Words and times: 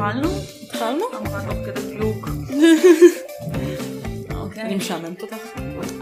התחלנו? 0.00 0.28
התחלנו? 0.62 1.04
אמרה 1.16 1.40
תוך 1.44 1.66
כדי 1.66 1.96
דיוק. 1.96 2.28
אוקיי. 4.40 4.62
אני 4.62 4.74
משעממת 4.74 5.22
אותך. 5.22 5.36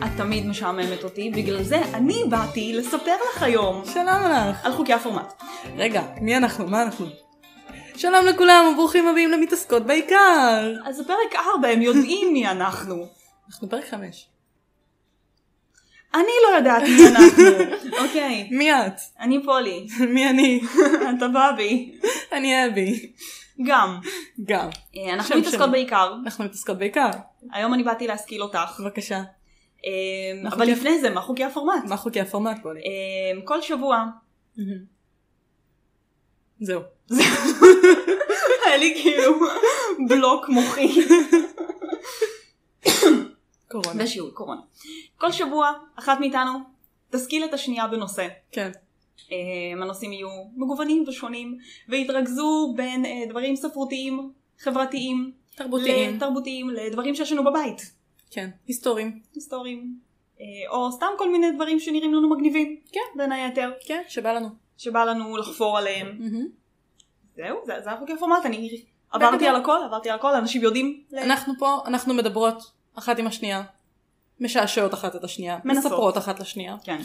את 0.04 0.10
תמיד 0.16 0.46
משעממת 0.46 1.04
אותי, 1.04 1.30
בגלל 1.30 1.62
זה 1.62 1.76
אני 1.94 2.22
באתי 2.30 2.72
לספר 2.72 3.16
לך 3.30 3.42
היום 3.42 3.82
שלום 3.92 4.06
לך. 4.06 4.66
על 4.66 4.72
חוקי 4.72 4.92
הפורמט. 4.92 5.42
רגע, 5.76 6.02
מי 6.20 6.36
אנחנו? 6.36 6.66
מה 6.66 6.82
אנחנו? 6.82 7.06
שלום 7.96 8.26
לכולם 8.26 8.68
וברוכים 8.72 9.08
הבאים 9.08 9.30
למתעסקות 9.30 9.86
בעיקר. 9.86 10.74
אז 10.84 11.00
בפרק 11.00 11.34
4 11.54 11.68
הם 11.68 11.82
יודעים 11.82 12.32
מי 12.32 12.48
אנחנו. 12.48 13.06
אנחנו 13.48 13.68
פרק 13.68 13.88
חמש. 13.90 14.28
אני 16.14 16.32
לא 16.48 16.56
יודעת 16.56 16.82
מי 16.82 17.08
אנחנו. 17.08 17.44
אוקיי. 18.04 18.48
מי 18.50 18.72
את? 18.72 19.00
אני 19.20 19.42
פולי. 19.44 19.86
מי 20.08 20.30
אני? 20.30 20.60
אתה 21.16 21.28
בבי. 21.28 21.98
אני 22.32 22.66
אבי. 22.66 23.12
גם. 23.66 24.00
גם. 24.44 24.68
אה, 24.96 25.14
אנחנו 25.14 25.38
מתעסקות. 25.38 25.70
בעיקר. 25.70 26.14
אנחנו 26.24 26.44
מתעסקות 26.44 26.78
בעיקר. 26.78 27.10
היום 27.52 27.74
אני 27.74 27.82
באתי 27.82 28.06
להשכיל 28.06 28.42
אותך. 28.42 28.80
בבקשה. 28.84 29.22
מה 30.42 30.48
אבל 30.48 30.56
חוקי- 30.58 30.70
לפני 30.72 31.00
זה, 31.00 31.10
מה 31.10 31.20
חוקי 31.20 31.44
הפורמט? 31.44 31.84
מה 31.88 31.96
חוקי 31.96 32.20
הפורמט? 32.20 32.66
אה, 32.66 32.72
כל 33.44 33.62
שבוע. 33.62 34.04
זהו. 36.60 36.80
היה 38.66 38.76
לי 38.76 38.94
כאילו 39.02 39.34
בלוק 40.08 40.48
מוחי. 40.48 40.88
קורונה. 43.70 44.04
ושיעור 44.04 44.30
קורונה. 44.30 44.60
כל 45.16 45.32
שבוע 45.32 45.72
אחת 45.98 46.20
מאיתנו 46.20 46.58
תשכיל 47.10 47.44
את 47.44 47.54
השנייה 47.54 47.86
בנושא. 47.86 48.28
כן. 48.52 48.70
אה, 49.32 49.36
הנושאים 49.82 50.12
יהיו 50.12 50.28
מגוונים 50.56 51.04
ושונים 51.08 51.58
ויתרכזו 51.88 52.74
בין 52.76 53.04
אה, 53.04 53.22
דברים 53.28 53.56
ספרותיים, 53.56 54.32
חברתיים, 54.58 55.32
תרבותיים. 55.54 56.16
לתרבותיים, 56.16 56.70
לדברים 56.70 57.14
שיש 57.14 57.32
לנו 57.32 57.44
בבית, 57.44 57.92
כן. 58.30 58.50
היסטוריים. 58.66 59.20
היסטוריים, 59.34 59.94
אה, 60.40 60.46
או 60.70 60.92
סתם 60.92 61.06
כל 61.18 61.32
מיני 61.32 61.50
דברים 61.50 61.80
שנראים 61.80 62.14
לנו 62.14 62.30
מגניבים, 62.30 62.76
כן. 62.92 63.00
בין 63.16 63.32
היתר, 63.32 63.72
כן, 63.86 64.02
שבא 64.08 64.32
לנו. 64.32 64.48
שבא 64.76 65.04
לנו 65.04 65.36
לחפור 65.36 65.78
עליהם. 65.78 66.18
זהו, 67.36 67.58
זה, 67.66 67.72
זה 67.84 67.90
החוקי 67.92 68.12
הפורמט, 68.12 68.46
אני 68.46 68.82
עברתי. 69.10 69.48
על 69.48 69.56
הכל, 69.56 69.78
עברתי 69.84 70.10
על 70.10 70.18
הכל, 70.18 70.34
אנשים 70.34 70.62
יודעים. 70.62 71.02
אנחנו 71.12 71.54
פה, 71.58 71.78
אנחנו 71.86 72.14
מדברות 72.14 72.72
אחת 72.94 73.18
עם 73.18 73.26
השנייה. 73.26 73.62
משעשעות 74.40 74.94
אחת 74.94 75.16
את 75.16 75.24
השנייה. 75.24 75.58
מנסות. 75.64 75.84
מספרות 75.84 76.18
אחת 76.18 76.40
לשנייה. 76.40 76.76
כן. 76.84 77.00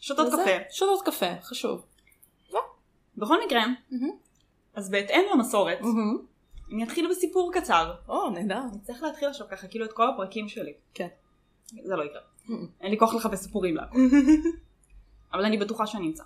שותות 0.00 0.26
קפה. 0.32 0.70
שותות 0.70 1.06
קפה, 1.06 1.40
חשוב. 1.42 1.86
בכל 3.16 3.44
מקרה, 3.46 3.64
אז 4.74 4.90
בהתאם 4.90 5.22
למסורת, 5.34 5.78
אני 6.72 6.84
אתחיל 6.84 7.10
בסיפור 7.10 7.52
קצר. 7.54 7.94
או, 8.08 8.30
נהדר. 8.30 8.62
אני 8.72 8.80
צריך 8.82 9.02
להתחיל 9.02 9.28
עכשיו 9.28 9.46
ככה 9.50 9.68
כאילו 9.68 9.84
את 9.84 9.92
כל 9.92 10.10
הפרקים 10.10 10.48
שלי. 10.48 10.72
כן. 10.94 11.08
זה 11.66 11.96
לא 11.96 12.04
יקרה. 12.04 12.20
אין 12.80 12.90
לי 12.90 12.98
כוח 12.98 13.14
לחפש 13.14 13.38
סיפורים 13.38 13.76
להכל. 13.76 13.98
אבל 15.32 15.44
אני 15.44 15.58
בטוחה 15.58 15.86
שאני 15.86 16.06
אמצא. 16.06 16.22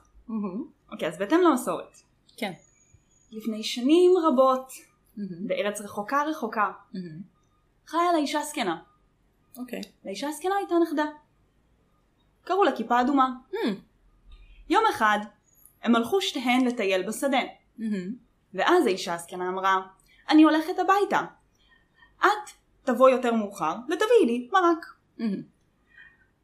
אוקיי, 0.92 1.08
אז 1.08 1.18
בהתאם 1.18 1.40
למסורת. 1.40 1.96
כן. 2.36 2.52
לפני 3.30 3.62
שנים 3.62 4.10
רבות, 4.24 4.72
בארץ 5.16 5.80
רחוקה 5.80 6.22
רחוקה, 6.30 6.72
חיה 7.86 8.12
לה 8.12 8.18
אישה 8.18 8.42
זקנה. 8.42 8.82
אוקיי. 9.58 9.80
לאישה 10.04 10.28
הזקנה 10.28 10.54
הייתה 10.56 10.74
נכדה. 10.82 11.04
קראו 12.44 12.64
לה 12.64 12.76
כיפה 12.76 13.00
אדומה. 13.00 13.30
יום 14.68 14.84
אחד, 14.90 15.18
הם 15.82 15.96
הלכו 15.96 16.20
שתיהן 16.20 16.64
לטייל 16.64 17.08
בשדה. 17.08 17.40
ואז 18.54 18.86
האישה 18.86 19.14
הזקנה 19.14 19.48
אמרה, 19.48 19.80
אני 20.28 20.42
הולכת 20.42 20.78
הביתה. 20.78 21.20
את 22.18 22.50
תבוא 22.84 23.08
יותר 23.10 23.34
מאוחר 23.34 23.74
ותביאי 23.84 24.26
לי 24.26 24.48
מרק. 24.52 24.86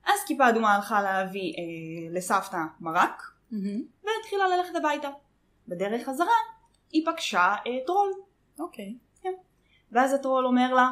אז 0.07 0.25
כיפה 0.27 0.49
אדומה 0.49 0.75
הלכה 0.75 1.03
להביא 1.03 1.53
אה, 1.59 2.15
לסבתא 2.17 2.61
מרק, 2.81 3.23
והתחילה 4.05 4.49
ללכת 4.57 4.75
הביתה. 4.77 5.09
בדרך 5.69 6.09
חזרה 6.09 6.35
היא 6.93 7.07
פגשה 7.07 7.55
אה, 7.67 7.87
טרול. 7.87 8.13
אוקיי. 8.59 8.95
ואז 9.93 10.13
הטרול 10.13 10.47
אומר 10.47 10.75
לה, 10.75 10.91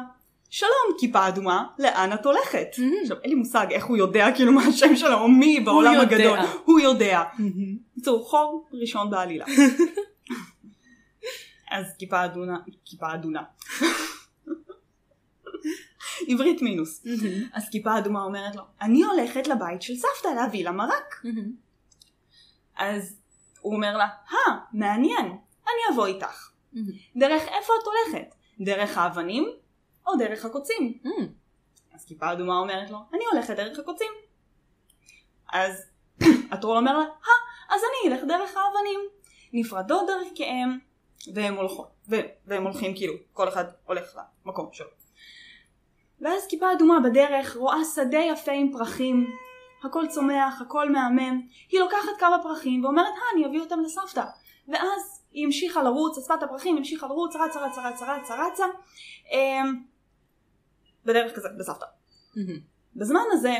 שלום 0.49 0.97
כיפה 0.99 1.27
אדומה, 1.27 1.67
לאן 1.79 2.13
את 2.13 2.25
הולכת? 2.25 2.67
עכשיו 3.01 3.17
אין 3.23 3.29
לי 3.29 3.35
מושג 3.35 3.67
איך 3.71 3.85
הוא 3.85 3.97
יודע 3.97 4.27
כאילו 4.35 4.51
מה 4.51 4.61
השם 4.65 4.95
שלו 4.95 5.19
או 5.19 5.27
מי 5.27 5.59
בעולם 5.59 5.93
יודע. 5.93 6.15
הגדול. 6.15 6.39
הוא 6.65 6.79
יודע. 6.79 7.23
בקיצור, 7.91 8.29
חור 8.29 8.67
ראשון 8.73 9.09
בעלילה. 9.09 9.45
אז 11.71 11.85
כיפה 11.99 12.25
אדונה, 12.25 12.57
כיפה 12.85 13.13
אדונה. 13.13 13.43
עברית 16.27 16.61
מינוס. 16.61 17.05
אז 17.53 17.69
כיפה 17.69 17.97
אדומה 17.97 18.23
אומרת 18.23 18.55
לו, 18.55 18.63
אני 18.81 19.03
הולכת 19.03 19.47
לבית 19.47 19.81
של 19.81 19.93
סבתא 19.95 20.27
להביא 20.35 20.63
לה 20.63 20.71
מרק. 20.71 21.23
אז 22.75 23.15
הוא 23.61 23.75
אומר 23.75 23.97
לה, 23.97 24.07
אה, 24.31 24.57
מעניין, 24.73 25.25
אני 25.63 25.93
אבוא 25.93 26.07
איתך. 26.07 26.51
דרך 27.15 27.41
איפה 27.41 27.73
את 27.81 27.87
הולכת? 27.87 28.35
דרך 28.59 28.97
האבנים 28.97 29.49
או 30.07 30.15
דרך 30.15 30.45
הקוצים? 30.45 30.93
אז 31.93 32.05
כיפה 32.05 32.31
אדומה 32.31 32.59
אומרת 32.59 32.89
לו, 32.89 32.97
אני 33.13 33.23
הולכת 33.31 33.55
דרך 33.55 33.79
הקוצים. 33.79 34.11
אז 35.53 35.89
הטרול 36.51 36.77
אומר 36.77 36.97
לה, 36.97 37.03
אה, 37.03 37.75
אז 37.75 37.81
אני 37.81 38.13
אלך 38.13 38.23
דרך 38.23 38.49
האבנים. 38.57 38.99
נפרדות 39.53 40.07
דרכיהם, 40.07 40.79
והם 41.33 41.55
והם 42.45 42.63
הולכים 42.63 42.95
כאילו, 42.95 43.13
כל 43.33 43.47
אחד 43.47 43.65
הולך 43.85 44.19
למקום 44.45 44.69
שלו. 44.71 44.87
ואז 46.21 46.47
כיפה 46.47 46.73
אדומה 46.73 46.99
בדרך 46.99 47.55
רואה 47.57 47.77
שדה 47.95 48.17
יפה 48.17 48.51
עם 48.51 48.71
פרחים, 48.71 49.27
הכל 49.83 50.07
צומח, 50.07 50.61
הכל 50.61 50.89
מהמם, 50.89 51.41
היא 51.69 51.79
לוקחת 51.79 52.17
כמה 52.19 52.43
פרחים 52.43 52.83
ואומרת, 52.83 53.05
אה, 53.05 53.21
אני 53.33 53.45
אביא 53.45 53.59
אותם 53.59 53.79
לסבתא. 53.79 54.23
ואז 54.67 55.23
היא 55.31 55.45
המשיכה 55.45 55.83
לרוץ, 55.83 56.17
אספה 56.17 56.33
את 56.33 56.43
הפרחים, 56.43 56.77
המשיכה 56.77 57.07
לרוץ, 57.07 57.35
רצה, 57.35 57.65
רצה, 57.65 57.89
רצה, 57.89 58.15
רצה, 58.15 58.35
רצה, 58.47 58.65
אמ, 59.31 59.81
בדרך 61.07 61.35
כזה, 61.35 61.47
לסבתא. 61.57 61.85
בזמן 62.95 63.23
הזה, 63.31 63.55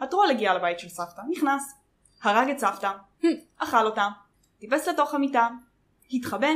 הטרול 0.00 0.30
הגיע 0.30 0.54
לבית 0.54 0.78
של 0.78 0.88
סבתא, 0.88 1.20
נכנס, 1.30 1.74
הרג 2.22 2.50
את 2.50 2.58
סבתא, 2.58 2.92
אכל 3.56 3.86
אותה, 3.86 4.08
טיפס 4.58 4.88
לתוך 4.88 5.14
המיטה, 5.14 5.48
התחבא, 6.10 6.48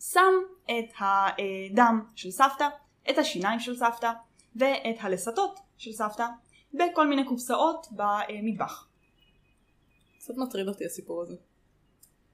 שם 0.00 0.32
את 0.64 0.94
הדם 0.98 2.04
של 2.14 2.30
סבתא, 2.30 2.68
את 3.10 3.18
השיניים 3.18 3.60
של 3.60 3.76
סבתא, 3.76 4.12
ואת 4.56 4.96
הלסתות 5.00 5.60
של 5.76 5.92
סבתא, 5.92 6.26
בכל 6.74 7.06
מיני 7.06 7.24
קופסאות 7.24 7.86
במטבח. 7.90 8.88
קצת 10.18 10.34
מטריד 10.36 10.68
אותי 10.68 10.86
הסיפור 10.86 11.22
הזה. 11.22 11.36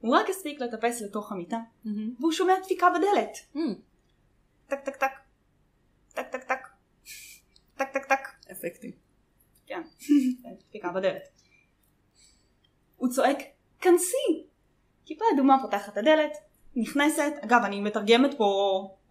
הוא 0.01 0.17
רק 0.17 0.31
הספיק 0.31 0.61
לטפס 0.61 1.03
לתוך 1.03 1.33
המיטה, 1.33 1.59
והוא 2.21 2.33
שומע 2.33 2.53
דפיקה 2.65 2.87
בדלת. 2.91 3.39
טק 4.67 4.81
טק 4.85 4.97
טק, 4.97 5.13
טק 6.15 6.29
טק 6.29 6.45
טק, 6.45 6.69
טק 7.81 7.93
טק 7.93 8.05
טק. 8.05 8.29
אפקטים. 8.53 8.91
כן, 9.67 9.83
דפיקה 10.69 10.93
בדלת. 10.93 11.29
הוא 12.97 13.09
צועק, 13.09 13.39
כנסי! 13.81 14.47
כיפה 15.05 15.25
אדומה 15.35 15.57
פותחת 15.63 15.93
את 15.93 15.99
הדלת, 15.99 16.33
נכנסת, 16.77 17.33
אגב 17.45 17.61
אני 17.65 17.81
מתרגמת 17.81 18.31
פה 18.39 18.49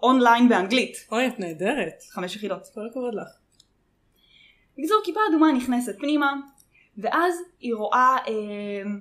אונליין 0.04 0.50
באנגלית, 0.50 0.98
אוי, 1.12 1.28
את 1.28 1.40
נהדרת. 1.40 2.04
חמש 2.12 2.36
יחידות. 2.36 2.68
כל 2.74 2.88
הכבוד 2.88 3.16
לך. 3.16 3.28
בקיצור 4.78 5.02
כיפה 5.06 5.20
אדומה 5.30 5.52
נכנסת 5.52 5.96
פנימה, 6.00 6.34
ואז 6.98 7.36
היא 7.60 7.76
רואה 7.76 8.18
אה, 8.28 8.34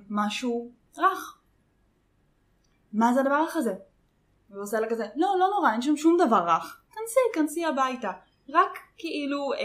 משהו 0.09 0.71
רך. 0.97 1.39
מה 2.93 3.13
זה 3.13 3.19
הדבר 3.19 3.45
הזה? 3.55 3.73
והוא 4.49 4.63
עושה 4.63 4.79
לה 4.79 4.89
כזה, 4.89 5.05
לא, 5.15 5.35
לא 5.39 5.47
נורא, 5.55 5.71
אין 5.71 5.81
שם 5.81 5.97
שום 5.97 6.17
דבר 6.27 6.47
רך. 6.47 6.81
כנסי, 6.89 7.19
כנסי 7.33 7.65
הביתה. 7.65 8.11
רק 8.49 8.88
כאילו, 8.99 9.53
אה, 9.53 9.57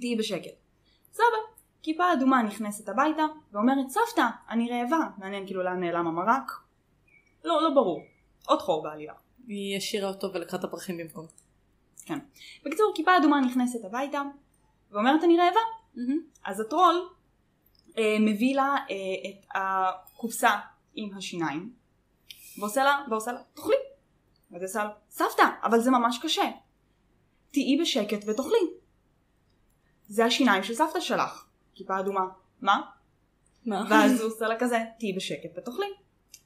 תהיי 0.00 0.16
בשקט. 0.16 0.54
סבבה. 1.12 1.54
כיפה 1.82 2.12
אדומה 2.12 2.42
נכנסת 2.42 2.88
הביתה, 2.88 3.22
ואומרת, 3.52 3.88
סבתא, 3.88 4.26
אני 4.50 4.70
רעבה. 4.70 5.08
מעניין 5.18 5.46
כאילו 5.46 5.62
לאן 5.62 5.80
נעלם 5.80 6.06
המרק? 6.06 6.52
לא, 7.44 7.62
לא 7.62 7.70
ברור. 7.70 8.02
עוד 8.46 8.62
חור 8.62 8.82
בעלילה. 8.82 9.12
היא 9.46 9.76
השאירה 9.76 10.08
אותו 10.08 10.32
ולקחה 10.32 10.56
את 10.56 10.64
הפרחים 10.64 10.96
במקום. 10.96 11.26
כן. 12.06 12.18
בקיצור, 12.64 12.92
כיפה 12.94 13.16
אדומה 13.16 13.40
נכנסת 13.40 13.84
הביתה, 13.84 14.22
ואומרת, 14.90 15.24
אני 15.24 15.36
רעבה. 15.36 15.60
אז 16.44 16.60
הטרול 16.60 17.08
אה, 17.98 18.16
מביא 18.20 18.56
לה 18.56 18.76
אה, 18.90 19.30
את 19.30 19.46
הקופסה 19.54 20.58
עם 20.94 21.16
השיניים, 21.16 21.72
ועושה 22.58 22.84
לה, 22.84 23.04
ועושה 23.10 23.32
לה, 23.32 23.40
תאכלי. 23.54 23.74
ואז 24.50 24.62
היא 24.62 24.68
עושה 24.68 24.84
לה, 24.84 24.90
סבתא, 25.10 25.46
אבל 25.62 25.80
זה 25.80 25.90
ממש 25.90 26.18
קשה. 26.22 26.50
תהיי 27.54 27.80
בשקט 27.80 28.28
ותאכלי. 28.28 28.70
זה 30.08 30.24
השיניים 30.24 30.62
של 30.62 30.74
סבתא 30.74 31.00
שלך. 31.00 31.46
כיפה 31.74 32.00
אדומה, 32.00 32.24
מה? 32.60 32.80
מה? 33.66 33.84
ואז 33.90 34.20
הוא 34.20 34.30
עושה 34.30 34.48
לה 34.48 34.58
כזה, 34.58 34.78
תהיי 34.98 35.12
בשקט 35.12 35.58
ותאכלי. 35.58 35.86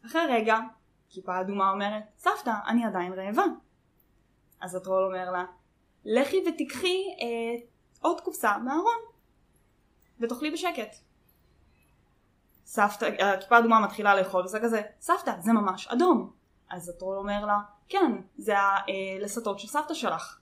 אחרי 0.06 0.20
רגע, 0.28 0.58
כיפה 1.10 1.40
אדומה 1.40 1.70
אומרת, 1.70 2.02
סבתא, 2.18 2.52
אני 2.66 2.84
עדיין 2.84 3.12
רעבה. 3.12 3.44
אז 4.60 4.74
הטרול 4.74 5.04
אומר 5.04 5.30
לה, 5.30 5.44
לכי 6.04 6.42
ותיקחי 6.48 6.96
אה, 7.20 7.66
עוד 8.00 8.20
קופסה 8.20 8.58
מהארון, 8.58 8.98
ותאכלי 10.20 10.50
בשקט. 10.50 10.96
סבתא, 12.64 13.04
הכיפה 13.04 13.56
האדומה 13.56 13.80
מתחילה 13.80 14.14
לאכול 14.14 14.44
וזה 14.44 14.60
כזה, 14.60 14.82
סבתא, 15.00 15.32
זה 15.40 15.52
ממש 15.52 15.88
אדום. 15.88 16.32
אז 16.70 16.88
הטרול 16.88 17.16
אומר 17.16 17.46
לה, 17.46 17.58
כן, 17.88 18.12
זה 18.36 18.54
הלסתות 18.58 19.58
של 19.58 19.68
סבתא 19.68 19.94
שלך. 19.94 20.38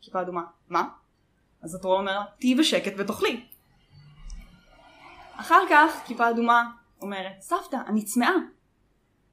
כיפה 0.00 0.20
אדומה, 0.20 0.42
מה? 0.68 0.88
אז 1.62 1.74
הטרול 1.74 1.98
אומר 1.98 2.18
לה, 2.18 2.24
תהיי 2.38 2.54
בשקט 2.54 2.92
ותאכלי. 2.98 3.46
אחר 5.36 5.60
כך 5.70 6.02
כיפה 6.06 6.30
אדומה 6.30 6.70
אומרת, 7.00 7.40
סבתא, 7.40 7.76
אני 7.86 8.04
צמאה. 8.04 8.34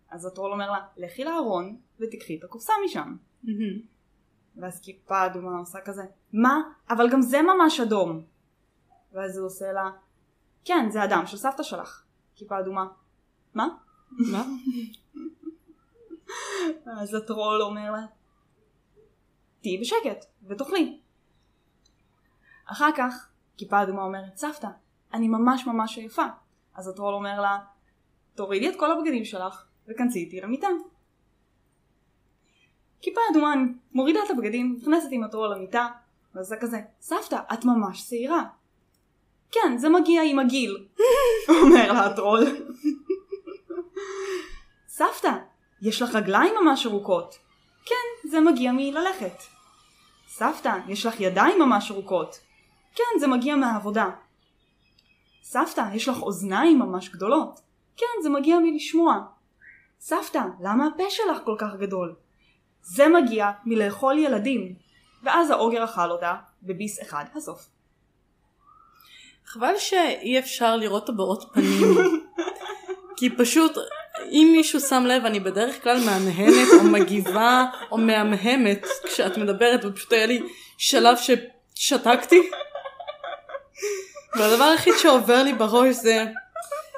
אז 0.09 0.25
הטרול 0.25 0.51
אומר 0.51 0.71
לה, 0.71 0.79
לכי 0.97 1.23
לארון 1.23 1.77
ותקחי 1.99 2.37
את 2.39 2.43
הקופסה 2.43 2.73
משם. 2.85 3.15
ואז 4.55 4.81
כיפה 4.81 5.25
אדומה 5.25 5.59
עושה 5.59 5.79
כזה, 5.85 6.03
מה? 6.33 6.61
אבל 6.89 7.09
גם 7.09 7.21
זה 7.21 7.41
ממש 7.41 7.79
אדום. 7.79 8.23
ואז 9.13 9.37
הוא 9.37 9.45
עושה 9.45 9.71
לה, 9.71 9.89
כן, 10.65 10.89
זה 10.89 11.01
הדם 11.01 11.23
של 11.25 11.37
סבתא 11.37 11.63
שלך. 11.63 12.03
כיפה 12.35 12.59
אדומה, 12.59 12.87
מה? 13.53 13.67
מה? 14.11 14.45
אז 17.01 17.13
הטרול 17.13 17.61
אומר 17.61 17.91
לה, 17.91 18.05
תהיי 19.67 19.77
בשקט 19.77 20.25
ותאכלי. 20.47 20.97
אחר 22.65 22.89
כך 22.97 23.27
כיפה 23.57 23.83
אדומה 23.83 24.03
אומרת, 24.03 24.37
סבתא, 24.37 24.67
אני 25.13 25.27
ממש 25.27 25.67
ממש 25.67 25.97
עייפה. 25.97 26.25
אז 26.75 26.87
הטרול 26.87 27.13
אומר 27.13 27.41
לה, 27.41 27.57
תורידי 28.35 28.69
את 28.69 28.79
כל 28.79 28.91
הבגדים 28.91 29.25
שלך 29.25 29.65
וכנסי 29.87 30.19
איתי 30.19 30.41
למיטה. 30.41 30.67
כיפה 33.01 33.21
אדומה 33.31 33.53
מורידה 33.93 34.19
את 34.25 34.31
הבגדים, 34.31 34.77
נכנסת 34.81 35.07
עם 35.11 35.23
הטרול 35.23 35.53
למיטה, 35.55 35.87
וזה 36.35 36.55
כזה, 36.59 36.81
סבתא, 37.01 37.39
את 37.53 37.65
ממש 37.65 38.01
שעירה. 38.09 38.43
כן, 39.51 39.77
זה 39.77 39.89
מגיע 39.89 40.21
עם 40.23 40.39
הגיל, 40.39 40.87
אומר 41.63 41.93
לה 41.93 42.05
הטרול. 42.05 42.43
סבתא, 44.87 45.37
יש 45.81 46.01
לך 46.01 46.15
רגליים 46.15 46.53
ממש 46.61 46.85
ארוכות. 46.85 47.37
כן, 47.85 48.29
זה 48.29 48.39
מגיע 48.39 48.71
מללכת. 48.71 49.56
סבתא, 50.37 50.77
יש 50.87 51.05
לך 51.05 51.19
ידיים 51.19 51.59
ממש 51.59 51.91
ארוכות. 51.91 52.39
כן, 52.95 53.19
זה 53.19 53.27
מגיע 53.27 53.55
מהעבודה. 53.55 54.09
סבתא, 55.43 55.83
יש 55.93 56.07
לך 56.07 56.21
אוזניים 56.21 56.79
ממש 56.79 57.09
גדולות. 57.09 57.59
כן, 57.97 58.05
זה 58.23 58.29
מגיע 58.29 58.59
מלשמוע. 58.59 59.19
סבתא, 59.99 60.41
למה 60.61 60.87
הפה 60.87 61.03
שלך 61.09 61.37
כל 61.45 61.55
כך 61.57 61.67
גדול? 61.79 62.15
זה 62.81 63.07
מגיע 63.07 63.51
מלאכול 63.65 64.17
ילדים. 64.17 64.75
ואז 65.23 65.49
האוגר 65.49 65.83
אכל 65.83 66.11
אותה 66.11 66.35
בביס 66.63 67.01
אחד 67.01 67.25
הסוף. 67.35 67.69
חבל 69.45 69.77
שאי 69.77 70.39
אפשר 70.39 70.75
לראות 70.75 71.09
הבעות 71.09 71.43
פנים. 71.53 71.97
כי 73.17 73.35
פשוט, 73.37 73.77
אם 74.25 74.53
מישהו 74.57 74.79
שם 74.79 75.03
לב, 75.05 75.25
אני 75.25 75.39
בדרך 75.39 75.83
כלל 75.83 75.99
מהנהנת 76.05 76.67
או 76.79 76.83
מגיבה 76.83 77.65
או 77.91 77.97
מהמהמת 77.97 78.85
כשאת 79.03 79.37
מדברת, 79.37 79.85
ופשוט 79.85 80.13
היה 80.13 80.25
לי 80.25 80.41
שלב 80.77 81.17
ששתקתי. 81.75 82.49
והדבר 84.35 84.63
היחיד 84.63 84.93
שעובר 84.97 85.43
לי 85.43 85.53
בראש 85.53 85.95
זה, 85.95 86.25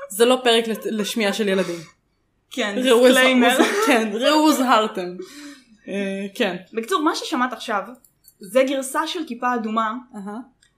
זה 0.10 0.26
לא 0.26 0.40
פרק 0.44 0.64
לשמיעה 0.86 1.34
של 1.34 1.48
ילדים. 1.48 1.80
כן, 2.52 2.76
דיסקליימר. 2.76 3.58
כן, 3.88 4.12
ראו 4.14 4.40
הוזהרתם. 4.40 5.16
אה, 5.88 6.26
כן. 6.36 6.56
בקיצור, 6.74 7.02
מה 7.02 7.16
ששמעת 7.16 7.54
עכשיו, 7.54 7.82
זה 8.40 8.64
גרסה 8.64 9.08
של 9.08 9.20
כיפה 9.28 9.56
אדומה. 9.56 9.94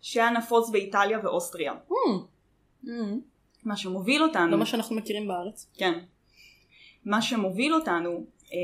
שהיה 0.02 0.30
נפוץ 0.30 0.70
באיטליה 0.70 1.20
ואוסטריה. 1.24 1.74
Hmm. 1.90 2.90
מה 3.66 3.78
שמוביל 3.78 4.24
אותנו, 4.24 4.52
לא 4.52 4.58
מה 4.58 4.66
שאנחנו 4.66 4.96
מכירים 4.96 5.28
בארץ. 5.28 5.68
כן, 5.78 6.00
מה 7.06 7.22
שמוביל 7.22 7.74
אותנו 7.74 8.24
אה, 8.54 8.58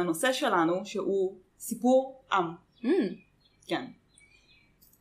לנושא 0.00 0.32
שלנו 0.32 0.86
שהוא 0.86 1.36
סיפור 1.58 2.22
עם, 2.32 2.44
Hmm. 2.82 2.86
כן. 3.66 3.84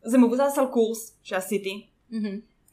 זה 0.04 0.18
מבוסס 0.18 0.58
על 0.58 0.66
קורס 0.74 1.18
שעשיתי, 1.24 1.86
Hmm. 2.12 2.16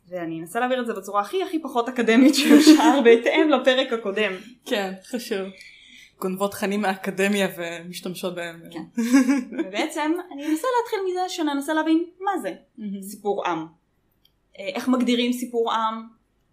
ואני 0.08 0.40
אנסה 0.40 0.60
להעביר 0.60 0.80
את 0.80 0.86
זה 0.86 0.94
בצורה 0.94 1.20
הכי 1.20 1.42
הכי 1.42 1.62
פחות 1.62 1.88
אקדמית 1.88 2.34
שאפשר 2.34 3.00
בהתאם 3.04 3.48
לפרק 3.50 3.92
הקודם. 3.92 4.32
כן, 4.64 4.92
חשוב. 5.04 5.48
גונבות 6.20 6.50
תכנים 6.50 6.80
מהאקדמיה 6.82 7.48
ומשתמשות 7.58 8.34
בהם. 8.34 8.60
כן. 8.72 9.02
ובעצם 9.58 10.12
אני 10.32 10.46
אנסה 10.46 10.66
להתחיל 10.80 10.98
מזה 11.10 11.28
שננסה 11.28 11.74
להבין 11.74 12.04
מה 12.20 12.38
זה 12.42 12.54
מהמם. 12.78 13.02
סיפור 13.02 13.46
עם. 13.46 13.66
אה, 14.58 14.68
איך 14.74 14.88
מגדירים 14.88 15.32
סיפור 15.32 15.72
עם, 15.72 16.06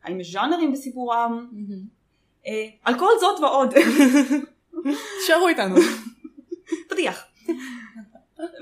האם 0.04 0.19
יש 0.19 0.31
ז'אנרים 0.31 0.72
בסיפור 0.72 1.13
עם, 1.13 1.31
מהמם. 1.51 1.95
על 2.84 3.00
כל 3.00 3.12
זאת 3.20 3.40
ועוד. 3.40 3.74
תישארו 5.20 5.48
איתנו. 5.48 5.76
פתיח. 6.90 7.24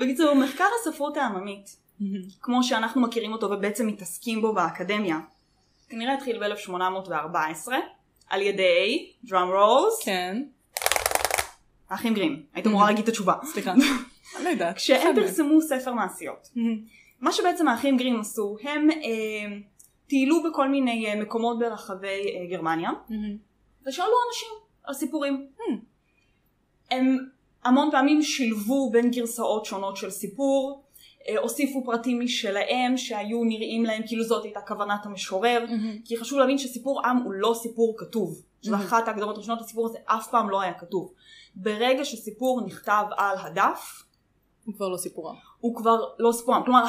בקיצור, 0.02 0.34
מחקר 0.34 0.66
הספרות 0.80 1.18
העממית, 1.18 1.76
כמו 2.44 2.64
שאנחנו 2.64 3.02
מכירים 3.02 3.34
אותו 3.34 3.52
ובעצם 3.52 3.88
מתעסקים 3.88 4.42
בו 4.42 4.54
באקדמיה, 4.54 5.20
כנראה 5.90 6.14
התחיל 6.14 6.40
ב-1814, 6.40 7.72
על 8.30 8.42
ידי, 8.42 9.12
דראם 9.24 9.48
רולס, 9.48 10.04
כן. 10.06 10.44
האחים 11.90 12.14
גרים. 12.14 12.44
היית 12.54 12.68
אמורה 12.68 12.86
להגיד 12.90 13.04
את 13.04 13.10
התשובה. 13.10 13.34
סליחה. 13.44 13.74
לא 14.44 14.50
יודעת. 14.50 14.76
כשהם. 14.76 15.16
פרסמו 15.16 15.62
ספר 15.62 15.94
מעשיות. 15.94 16.50
מה 17.22 17.32
שבעצם 17.32 17.68
האחים 17.68 17.98
גרים 17.98 18.20
עשו, 18.20 18.58
הם 18.62 18.90
אה, 18.90 19.58
טיילו 20.08 20.44
בכל 20.44 20.70
מיני 20.70 21.08
אה, 21.08 21.22
מקומות 21.22 21.60
ברחבי 21.60 22.08
אה, 22.08 22.46
גרמניה, 22.50 22.90
מהמם. 23.10 23.38
ושאלו 23.88 24.14
אנשים 24.30 24.50
על 24.84 24.94
סיפורים. 24.94 25.48
Hmm. 25.58 25.62
הם 26.92 27.18
המון 27.64 27.90
פעמים 27.92 28.22
שילבו 28.22 28.90
בין 28.92 29.12
גרסאות 29.12 29.66
שונות 29.66 29.98
של 29.98 30.10
סיפור, 30.10 30.84
אה, 31.30 31.40
הוסיפו 31.40 31.84
פרטים 31.86 32.20
משלהם 32.20 32.98
שהיו 32.98 33.44
נראים 33.44 33.86
להם 33.86 34.02
כאילו 34.08 34.24
זאת 34.24 34.44
הייתה 34.44 34.62
כוונת 34.62 35.06
המשורר, 35.06 35.66
מהמם. 35.70 36.00
כי 36.06 36.18
חשוב 36.18 36.40
להבין 36.40 36.58
שסיפור 36.58 37.06
עם 37.06 37.18
הוא 37.18 37.34
לא 37.34 37.54
סיפור 37.62 37.96
כתוב. 37.98 38.42
שזו 38.62 38.76
Mhm. 38.76 38.80
אחת 38.80 39.08
ההגדרות 39.08 39.36
הראשונות 39.36 39.62
לסיפור 39.62 39.86
הזה 39.86 39.98
אף 40.06 40.28
פעם 40.32 40.50
לא 40.50 40.62
היה 40.62 40.74
כתוב. 40.74 41.14
ברגע 41.56 42.06
שסיפור 42.06 42.62
נכתב 42.66 43.04
על 43.18 43.38
הדף, 43.40 44.04
הוא 44.66 44.76
כבר 44.76 44.90
לא 44.90 44.98
סיפורם. 44.98 45.36
הוא 45.60 45.76
כבר 45.76 45.98
לא 46.20 46.32
סיפור 46.32 46.56
עם. 46.56 46.64
כלומר, 46.64 46.84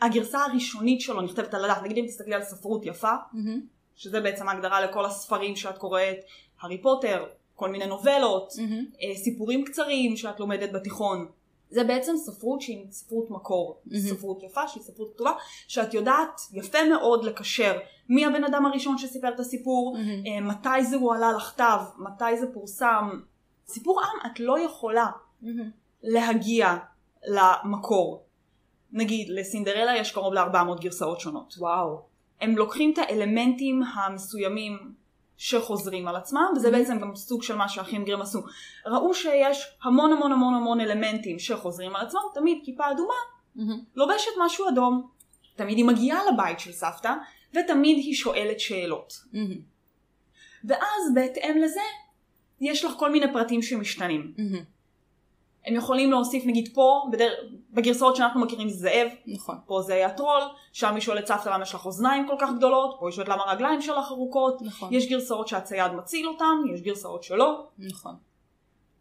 הגרסה 0.00 0.44
הראשונית 0.44 1.00
שלו 1.00 1.20
נכתבת 1.20 1.54
על 1.54 1.64
הדף. 1.64 1.82
נגיד 1.82 1.98
אם 1.98 2.06
תסתכלי 2.06 2.34
על 2.34 2.42
ספרות 2.42 2.86
יפה, 2.86 3.12
מהמם. 3.32 3.60
שזה 3.96 4.20
בעצם 4.20 4.48
ההגדרה 4.48 4.80
לכל 4.80 5.04
הספרים 5.04 5.56
שאת 5.56 5.78
קוראת, 5.78 6.16
הארי 6.60 6.82
פוטר, 6.82 7.24
כל 7.54 7.70
מיני 7.70 7.86
נובלות, 7.86 8.52
מהמם. 8.58 8.84
אה, 9.02 9.14
סיפורים 9.14 9.64
קצרים 9.64 10.16
שאת 10.16 10.40
לומדת 10.40 10.72
בתיכון. 10.72 11.28
זה 11.70 11.84
בעצם 11.84 12.16
ספרות 12.16 12.60
שהיא 12.60 12.86
ספרות 12.90 13.30
מקור, 13.30 13.80
מהמם. 13.86 14.02
ספרות 14.02 14.42
יפה 14.42 14.68
שהיא 14.68 14.82
ספרות 14.82 15.14
כתובה, 15.14 15.32
שאת 15.68 15.94
יודעת 15.94 16.40
יפה 16.52 16.78
מאוד 16.88 17.24
לקשר 17.24 17.78
מי 18.08 18.26
הבן 18.26 18.44
אדם 18.44 18.66
הראשון 18.66 18.98
שסיפר 18.98 19.28
את 19.28 19.40
הסיפור, 19.40 19.96
מהמם. 19.96 20.26
אה, 20.26 20.40
מתי 20.40 20.84
זה 20.84 20.96
הועלה 20.96 21.32
לכתב, 21.32 21.78
מתי 21.98 22.36
זה 22.40 22.46
פורסם. 22.54 23.20
סיפור 23.68 24.00
עם 24.00 24.30
את 24.30 24.40
לא 24.40 24.58
יכולה 24.60 25.06
מהמם. 25.42 25.70
להגיע 26.02 26.76
למקור. 27.26 28.24
נגיד 28.92 29.28
לסינדרלה 29.28 29.96
יש 29.96 30.12
קרוב 30.12 30.34
ל-400 30.34 30.80
גרסאות 30.80 31.20
שונות. 31.20 31.54
וואו. 31.58 32.13
הם 32.44 32.56
לוקחים 32.56 32.92
את 32.92 32.98
האלמנטים 32.98 33.82
המסוימים 33.82 34.92
שחוזרים 35.36 36.08
על 36.08 36.16
עצמם, 36.16 36.52
וזה. 36.56 36.70
בעצם 36.70 37.00
גם 37.00 37.16
סוג 37.16 37.42
של 37.42 37.56
מה 37.56 37.68
שהאחים 37.68 38.04
גרים 38.04 38.22
עשו. 38.22 38.42
ראו 38.86 39.14
שיש 39.14 39.76
המון 39.82 40.12
המון 40.12 40.32
המון 40.32 40.54
המון 40.54 40.80
אלמנטים 40.80 41.38
שחוזרים 41.38 41.96
על 41.96 42.06
עצמם, 42.06 42.20
תמיד 42.34 42.58
כיפה 42.64 42.90
אדומה 42.90 43.14
מהמם. 43.54 43.80
לובשת 43.96 44.30
משהו 44.44 44.68
אדום. 44.68 45.08
תמיד 45.56 45.76
היא 45.76 45.84
מגיעה 45.84 46.20
לבית 46.32 46.60
של 46.60 46.72
סבתא, 46.72 47.14
ותמיד 47.54 47.96
היא 47.96 48.14
שואלת 48.14 48.60
שאלות. 48.60 49.12
מהמם. 49.32 49.58
ואז 50.64 51.14
בהתאם 51.14 51.58
לזה, 51.64 51.80
יש 52.60 52.84
לך 52.84 52.92
כל 52.98 53.10
מיני 53.12 53.32
פרטים 53.32 53.62
שמשתנים. 53.62 54.34
מהמם. 54.38 54.64
הם 55.66 55.74
יכולים 55.74 56.10
להוסיף 56.10 56.46
נגיד 56.46 56.74
פה, 56.74 57.02
בדר... 57.12 57.32
בגרסאות 57.70 58.16
שאנחנו 58.16 58.40
מכירים 58.40 58.68
זה 58.68 58.76
זאב, 58.76 59.08
נכון. 59.26 59.58
פה 59.66 59.82
זה 59.82 59.94
היה 59.94 60.10
טרול, 60.10 60.42
שם 60.72 60.94
היא 60.94 61.00
שואלת 61.00 61.26
סבתא 61.26 61.48
למה 61.48 61.62
יש 61.62 61.74
לך 61.74 61.86
אוזניים 61.86 62.26
כל 62.26 62.36
כך 62.40 62.50
גדולות, 62.56 62.96
פה 63.00 63.08
היא 63.08 63.14
שואלת 63.14 63.28
למה 63.28 63.42
הרגליים 63.42 63.82
שלך 63.82 64.10
ארוכות, 64.10 64.62
נכון. 64.62 64.94
יש 64.94 65.08
גרסאות 65.08 65.48
שהצייד 65.48 65.92
מציל 65.92 66.28
אותם, 66.28 66.62
יש 66.74 66.80
גרסאות 66.80 67.22
שלא, 67.22 67.66
נכון. 67.78 68.14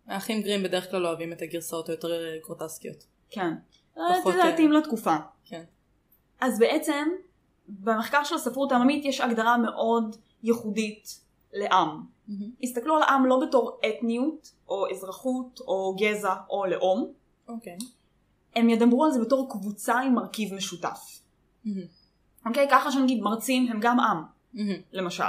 האחים 0.08 0.41
גרים 0.41 0.63
בדרך 0.63 0.91
כלל 0.91 1.05
אוהבים 1.05 1.34
את 1.34 1.41
הגרסאות 1.41 1.89
היותר 1.89 2.08
גרוטסקיות. 2.43 3.05
כן. 3.29 3.53
פחות, 3.93 4.34
זה 4.34 4.41
אה, 4.41 4.50
להתאים 4.50 4.72
לתקופה. 4.72 5.15
כן. 5.46 5.63
אז 6.41 6.60
בעצם, 6.60 7.10
במחקר 7.67 8.24
של 8.24 8.36
הספרות 8.36 8.72
העממית 8.72 9.05
יש 9.05 9.22
הגדרה 9.22 9.58
מאוד 9.58 10.15
ייחודית 10.43 11.20
לעם. 11.53 12.01
הסתכלו 12.63 12.95
על 12.95 13.01
העם 13.03 13.25
לא 13.25 13.39
בתור 13.48 13.79
אתניות, 13.89 14.51
או 14.69 14.89
אזרחות, 14.91 15.60
או 15.67 15.95
גזע, 16.00 16.33
או 16.50 16.65
לאום. 16.65 17.12
אוקיי. 17.48 17.77
הם 18.55 18.69
ידברו 18.69 19.05
על 19.05 19.12
זה 19.12 19.19
בתור 19.22 19.50
קבוצה 19.51 20.00
עם 20.00 20.13
מרכיב 20.15 20.53
משותף. 20.53 21.22
אוקיי? 22.45 22.67
ככה 22.72 22.91
שנגיד 22.91 23.22
מרצים 23.22 23.67
הם 23.72 23.79
גם 23.81 24.00
עם, 24.00 24.24
למשל. 24.91 25.24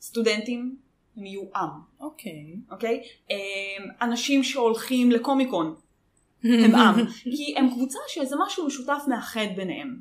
סטודנטים 0.00 0.76
הם 1.16 1.26
יהיו 1.26 1.42
עם, 1.56 1.70
אוקיי. 2.00 2.56
אוקיי? 2.70 3.02
אמ, 3.30 3.36
אנשים 4.02 4.44
שהולכים 4.44 5.10
לקומיקון 5.10 5.74
הם 6.44 6.74
עם. 6.74 7.06
כי 7.36 7.54
הם 7.56 7.70
קבוצה 7.70 7.98
שזה 8.08 8.36
משהו 8.46 8.66
משותף 8.66 9.02
מאחד 9.08 9.46
ביניהם. 9.56 10.00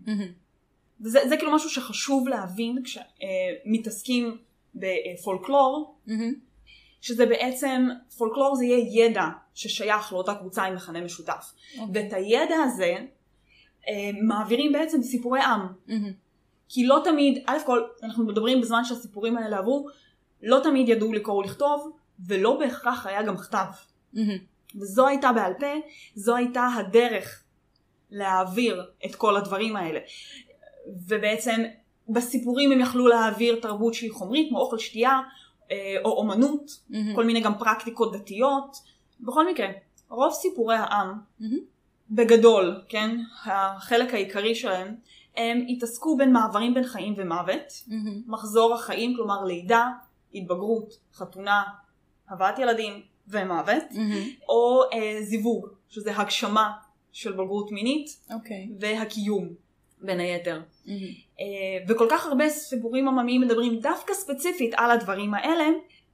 וזה 1.02 1.20
זה 1.30 1.38
כאילו 1.38 1.56
משהו 1.56 1.70
שחשוב 1.70 2.28
להבין 2.28 2.78
כשמתעסקים 2.84 4.38
בפולקלור, 4.76 5.98
שזה 7.02 7.26
בעצם, 7.26 7.88
פולקלור 8.18 8.56
זה 8.56 8.66
יהיה 8.66 9.06
ידע 9.06 9.26
ששייך 9.54 10.14
לאותה 10.14 10.36
קבוצה 10.36 10.64
עם 10.64 10.76
מכנה 10.76 11.02
משותף. 11.02 11.54
ואת 11.94 12.14
הידע 12.14 12.56
הזה 12.64 12.96
אה, 13.88 14.10
מעבירים 14.22 14.72
בעצם 14.72 15.02
בסיפורי 15.02 15.42
עם. 15.42 15.68
כי 16.70 16.88
לא 16.88 17.02
תמיד, 17.04 17.44
א' 17.46 17.58
כל, 17.66 17.84
אנחנו 18.04 18.26
מדברים 18.26 18.62
בזמן 18.62 18.84
שהסיפורים 18.84 19.38
האלה 19.38 19.58
עברו, 19.58 19.88
לא 20.44 20.60
תמיד 20.64 20.90
ידעו 20.90 21.14
לקרוא 21.14 21.38
ולכתוב, 21.38 21.98
ולא 22.28 22.60
בהכרח 22.60 23.06
היה 23.06 23.24
גם 23.24 23.38
כתב. 23.38 23.66
וזו 24.76 25.08
הייתה 25.08 25.32
בעל 25.32 25.54
פה, 25.60 25.74
זו 26.16 26.36
הייתה 26.36 26.68
הדרך 26.78 27.44
להעביר 28.12 28.86
את 29.06 29.16
כל 29.16 29.38
הדברים 29.38 29.76
האלה. 29.76 30.00
ובעצם 31.08 31.64
בסיפורים 32.10 32.72
הם 32.72 32.80
יכלו 32.80 33.08
להעביר 33.08 33.60
תרבות 33.62 33.94
שהיא 33.94 34.12
חומרית, 34.12 34.50
כמו 34.50 34.60
אוכל 34.60 34.78
שתייה, 34.78 35.20
אה, 35.72 35.96
או 36.06 36.12
אומנות, 36.12 36.66
mm-hmm. 36.66 36.96
כל 37.16 37.26
מיני 37.26 37.42
גם 37.42 37.58
פרקטיקות 37.58 38.16
דתיות. 38.16 38.78
בכל 39.20 39.52
מקרה, 39.52 39.68
רוב 40.10 40.34
סיפורי 40.34 40.76
העם, 40.76 41.14
mm-hmm. 41.42 41.46
בגדול, 42.10 42.82
כן, 42.90 43.18
החלק 43.46 44.14
העיקרי 44.14 44.56
שלהם, 44.56 44.96
הם 45.38 45.66
התעסקו 45.70 46.18
בין 46.18 46.34
מעברים 46.34 46.74
בין 46.74 46.84
חיים 46.84 47.14
ומוות, 47.18 47.68
mm-hmm. 47.68 47.92
מחזור 48.28 48.74
החיים, 48.74 49.16
כלומר 49.16 49.44
לידה, 49.44 49.88
התבגרות, 50.34 50.98
חתונה, 51.14 51.64
הבאת 52.30 52.60
ילדים 52.60 53.02
ומוות, 53.28 53.84
mm-hmm. 53.92 54.44
או 54.50 54.82
אה, 54.94 55.18
זיווג, 55.22 55.68
שזה 55.90 56.18
הגשמה 56.18 56.72
של 57.12 57.32
בגרות 57.32 57.72
מינית, 57.72 58.08
Okay. 58.30 58.34
אוקיי. 58.34 58.70
והקיום, 58.80 59.50
בין 60.02 60.20
היתר. 60.20 60.62
Mm-hmm. 60.86 61.42
וכל 61.88 62.08
כך 62.12 62.26
הרבה 62.26 62.50
סיפורים 62.50 63.08
עממיים 63.08 63.42
מדברים 63.42 63.80
דווקא 63.80 64.14
ספציפית 64.14 64.74
על 64.78 64.92
הדברים 64.92 65.34
האלה, 65.34 65.66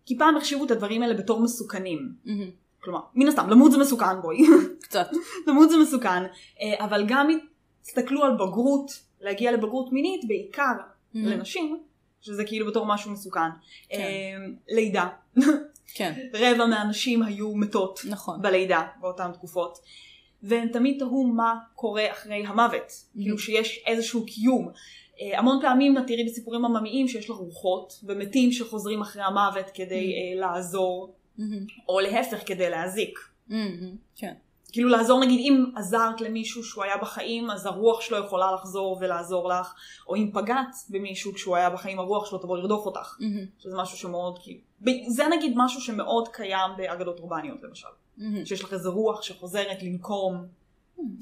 כי 0.05 0.17
פעם 0.17 0.37
החשיבו 0.37 0.65
את 0.65 0.71
הדברים 0.71 1.03
האלה 1.03 1.13
בתור 1.13 1.41
מסוכנים. 1.41 2.13
Mm-hmm. 2.25 2.29
כלומר, 2.83 2.99
מן 3.15 3.27
הסתם, 3.27 3.49
למות 3.49 3.71
זה 3.71 3.77
מסוכן 3.77 4.21
בואי. 4.21 4.37
קצת. 4.83 5.07
למות 5.47 5.69
זה 5.69 5.77
מסוכן, 5.77 6.23
אה, 6.61 6.85
אבל 6.85 7.05
גם 7.07 7.29
הסתכלו 7.81 8.23
על 8.23 8.33
בגרות, 8.33 8.91
להגיע 9.21 9.51
לבגרות 9.51 9.91
מינית, 9.91 10.27
בעיקר 10.27 10.73
mm-hmm. 10.73 11.17
לנשים, 11.17 11.79
שזה 12.21 12.45
כאילו 12.45 12.67
בתור 12.67 12.85
משהו 12.85 13.11
מסוכן. 13.11 13.39
כן. 13.89 13.99
אה, 13.99 14.45
לידה. 14.69 15.07
כן. 15.95 16.13
רבע 16.33 16.65
מהנשים 16.65 17.23
היו 17.23 17.55
מתות 17.55 17.99
נכון. 18.09 18.41
בלידה 18.41 18.87
באותן 19.01 19.31
תקופות. 19.31 19.77
והם 20.43 20.67
תמיד 20.67 20.99
תהו 20.99 21.27
מה 21.27 21.55
קורה 21.75 22.11
אחרי 22.11 22.45
המוות, 22.45 22.87
mm-hmm. 22.87 23.21
כאילו 23.21 23.39
שיש 23.39 23.83
איזשהו 23.87 24.25
קיום. 24.25 24.69
Uh, 24.69 25.37
המון 25.37 25.59
פעמים 25.61 25.95
תראי 26.07 26.23
בסיפורים 26.23 26.65
עממיים 26.65 27.07
שיש 27.07 27.29
לך 27.29 27.35
רוחות 27.35 27.93
ומתים 28.03 28.51
שחוזרים 28.51 29.01
אחרי 29.01 29.23
המוות 29.23 29.65
כדי 29.73 30.13
mm-hmm. 30.13 30.37
uh, 30.37 30.39
לעזור, 30.39 31.15
mm-hmm. 31.37 31.43
או 31.89 31.99
להפך 31.99 32.47
כדי 32.47 32.69
להזיק. 32.69 33.19
Mm-hmm. 33.49 33.53
כן. 34.15 34.33
כאילו 34.73 34.89
לעזור 34.89 35.19
נגיד 35.19 35.39
אם 35.39 35.65
עזרת 35.75 36.21
למישהו 36.21 36.63
שהוא 36.63 36.83
היה 36.83 36.97
בחיים 36.97 37.51
אז 37.51 37.65
הרוח 37.65 38.01
שלו 38.01 38.17
יכולה 38.17 38.51
לחזור 38.51 38.97
ולעזור 39.01 39.49
לך 39.49 39.73
או 40.07 40.15
אם 40.15 40.29
פגעת 40.33 40.75
במישהו 40.89 41.33
כשהוא 41.33 41.55
היה 41.55 41.69
בחיים 41.69 41.99
הרוח 41.99 42.29
שלו 42.29 42.37
תבוא 42.37 42.57
לרדוף 42.57 42.85
אותך 42.85 43.17
mm-hmm. 43.19 43.63
שזה 43.63 43.77
משהו 43.77 43.97
שמאוד 43.97 44.39
כאילו 44.43 44.59
זה 45.07 45.27
נגיד 45.27 45.53
משהו 45.55 45.81
שמאוד 45.81 46.27
קיים 46.27 46.71
באגדות 46.77 47.19
אורבניות 47.19 47.57
למשל 47.63 47.87
mm-hmm. 48.17 48.45
שיש 48.45 48.63
לך 48.63 48.73
איזה 48.73 48.89
רוח 48.89 49.21
שחוזרת 49.21 49.83
לנקום 49.83 50.45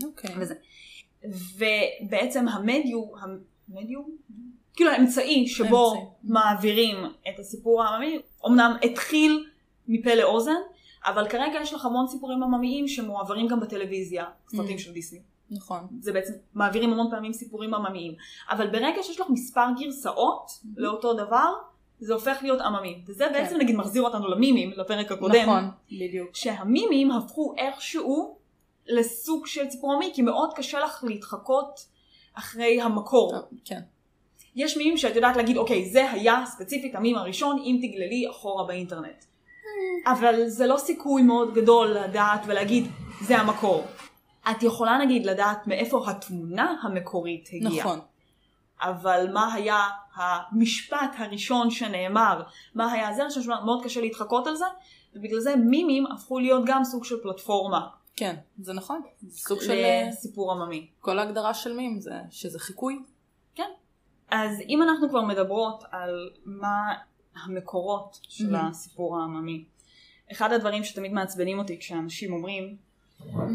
אוקיי. 0.03 0.35
וזה. 0.39 0.55
ובעצם 1.29 2.47
המדיום 2.47 3.09
המדיום 3.69 4.17
כאילו 4.73 4.91
האמצעי 4.91 5.47
שבו 5.47 5.91
האמצעי. 5.91 6.09
מעבירים 6.23 6.97
את 7.29 7.39
הסיפור 7.39 7.83
העממי 7.83 8.19
אמנם 8.47 8.77
התחיל 8.83 9.47
מפה 9.87 10.15
לאוזן 10.15 10.61
אבל 11.05 11.29
כרגע 11.29 11.59
יש 11.61 11.73
לך 11.73 11.85
המון 11.85 12.07
סיפורים 12.07 12.43
עממיים 12.43 12.87
שמועברים 12.87 13.47
גם 13.47 13.59
בטלוויזיה, 13.59 14.25
סרטים 14.47 14.77
mm. 14.77 14.79
של 14.79 14.93
דיסני. 14.93 15.19
נכון. 15.51 15.87
זה 15.99 16.13
בעצם, 16.13 16.33
מעבירים 16.53 16.93
המון 16.93 17.07
פעמים 17.11 17.33
סיפורים 17.33 17.73
עממיים. 17.73 18.13
אבל 18.49 18.67
ברגע 18.67 19.03
שיש 19.03 19.19
לך 19.19 19.29
מספר 19.29 19.65
גרסאות 19.79 20.49
mm-hmm. 20.49 20.67
לאותו 20.75 21.13
דבר, 21.13 21.53
זה 22.01 22.13
הופך 22.13 22.37
להיות 22.41 22.61
עממי. 22.61 23.01
וזה 23.07 23.25
כן. 23.25 23.33
בעצם 23.33 23.57
נגיד 23.57 23.75
מחזיר 23.75 24.03
אותנו 24.03 24.27
למימים, 24.27 24.71
לפרק 24.75 25.11
הקודם. 25.11 25.41
נכון, 25.41 25.69
בדיוק. 25.91 26.29
שהמימים 26.33 27.11
הפכו 27.11 27.53
איכשהו 27.57 28.37
לסוג 28.87 29.47
של 29.47 29.69
סיפור 29.69 29.93
עממי, 29.93 30.11
כי 30.13 30.21
מאוד 30.21 30.53
קשה 30.55 30.79
לך 30.79 31.03
להתחקות 31.07 31.85
אחרי 32.33 32.81
המקור. 32.81 33.35
אה, 33.35 33.39
כן. 33.65 33.79
יש 34.55 34.77
מימים 34.77 34.97
שאת 34.97 35.15
יודעת 35.15 35.37
להגיד, 35.37 35.57
אוקיי, 35.57 35.89
זה 35.89 36.11
היה 36.11 36.43
ספציפית 36.45 36.95
המים 36.95 37.15
הראשון, 37.15 37.61
אם 37.65 37.77
תגללי 37.81 38.29
אחורה 38.29 38.63
באינטרנט. 38.63 39.25
אבל 40.07 40.47
זה 40.47 40.67
לא 40.67 40.77
סיכוי 40.77 41.21
מאוד 41.21 41.53
גדול 41.53 41.87
לדעת 41.87 42.41
ולהגיד 42.47 42.87
זה 43.21 43.37
המקור. 43.37 43.83
את 44.51 44.63
יכולה 44.63 44.97
נגיד 44.97 45.25
לדעת 45.25 45.67
מאיפה 45.67 46.03
התמונה 46.07 46.75
המקורית 46.83 47.49
הגיעה. 47.53 47.85
נכון. 47.85 47.99
אבל 48.81 49.27
מה 49.33 49.53
היה 49.53 49.87
המשפט 50.15 51.15
הראשון 51.17 51.71
שנאמר, 51.71 52.43
מה 52.75 52.91
היה 52.91 53.13
זה, 53.13 53.21
אני 53.21 53.29
חושבת 53.29 53.43
שמאוד 53.43 53.83
קשה 53.83 54.01
להתחקות 54.01 54.47
על 54.47 54.55
זה, 54.55 54.65
ובגלל 55.15 55.39
זה 55.39 55.55
מימים 55.55 56.05
הפכו 56.05 56.39
להיות 56.39 56.63
גם 56.65 56.83
סוג 56.83 57.05
של 57.05 57.15
פלטפורמה. 57.23 57.87
כן, 58.15 58.35
זה 58.57 58.73
נכון. 58.73 59.01
סוג 59.29 59.61
של 59.61 59.71
אה, 59.71 60.11
סיפור 60.11 60.51
עממי. 60.51 60.87
כל 60.99 61.19
ההגדרה 61.19 61.53
של 61.53 61.73
מים 61.73 61.99
זה 61.99 62.13
שזה 62.29 62.59
חיקוי. 62.59 62.99
כן. 63.55 63.69
אז 64.31 64.57
אם 64.69 64.81
אנחנו 64.81 65.09
כבר 65.09 65.21
מדברות 65.21 65.83
על 65.91 66.29
מה 66.45 66.93
המקורות 67.43 68.19
של 68.29 68.55
mm-hmm. 68.55 68.69
הסיפור 68.69 69.19
העממי, 69.19 69.65
אחד 70.31 70.53
הדברים 70.53 70.83
שתמיד 70.83 71.13
מעצבנים 71.13 71.59
אותי 71.59 71.79
כשאנשים 71.79 72.33
אומרים, 72.33 72.75
אה, 73.35 73.49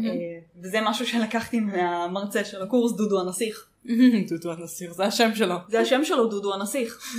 וזה 0.55 0.79
משהו 0.81 1.07
שלקחתי 1.07 1.59
מהמרצה 1.59 2.43
של 2.43 2.61
הקורס, 2.61 2.95
דודו 2.95 3.21
הנסיך. 3.21 3.69
דודו 4.29 4.51
הנסיך, 4.51 4.91
זה 4.91 5.05
השם 5.05 5.35
שלו. 5.35 5.55
זה 5.67 5.79
השם 5.79 6.05
שלו, 6.05 6.27
דודו 6.27 6.53
הנסיך. 6.53 7.15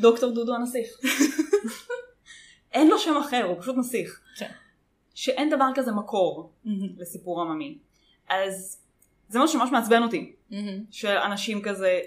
דוקטור 0.00 0.30
דודו 0.30 0.54
הנסיך. 0.54 0.88
אין 2.72 2.88
לו 2.88 2.98
שם 2.98 3.16
אחר, 3.16 3.44
הוא 3.44 3.60
פשוט 3.60 3.76
נסיך. 3.76 4.20
כן. 4.36 4.50
שאין 5.14 5.50
דבר 5.50 5.66
כזה 5.74 5.92
מקור 5.92 6.52
לסיפור 6.98 7.40
עממי. 7.40 7.78
אז 8.28 8.80
זה 9.28 9.38
משהו 9.38 9.58
שממש 9.58 9.72
מעצבן 9.72 10.02
אותי. 10.02 10.32
של 10.90 11.16
אנשים 11.16 11.62
כזה, 11.62 12.00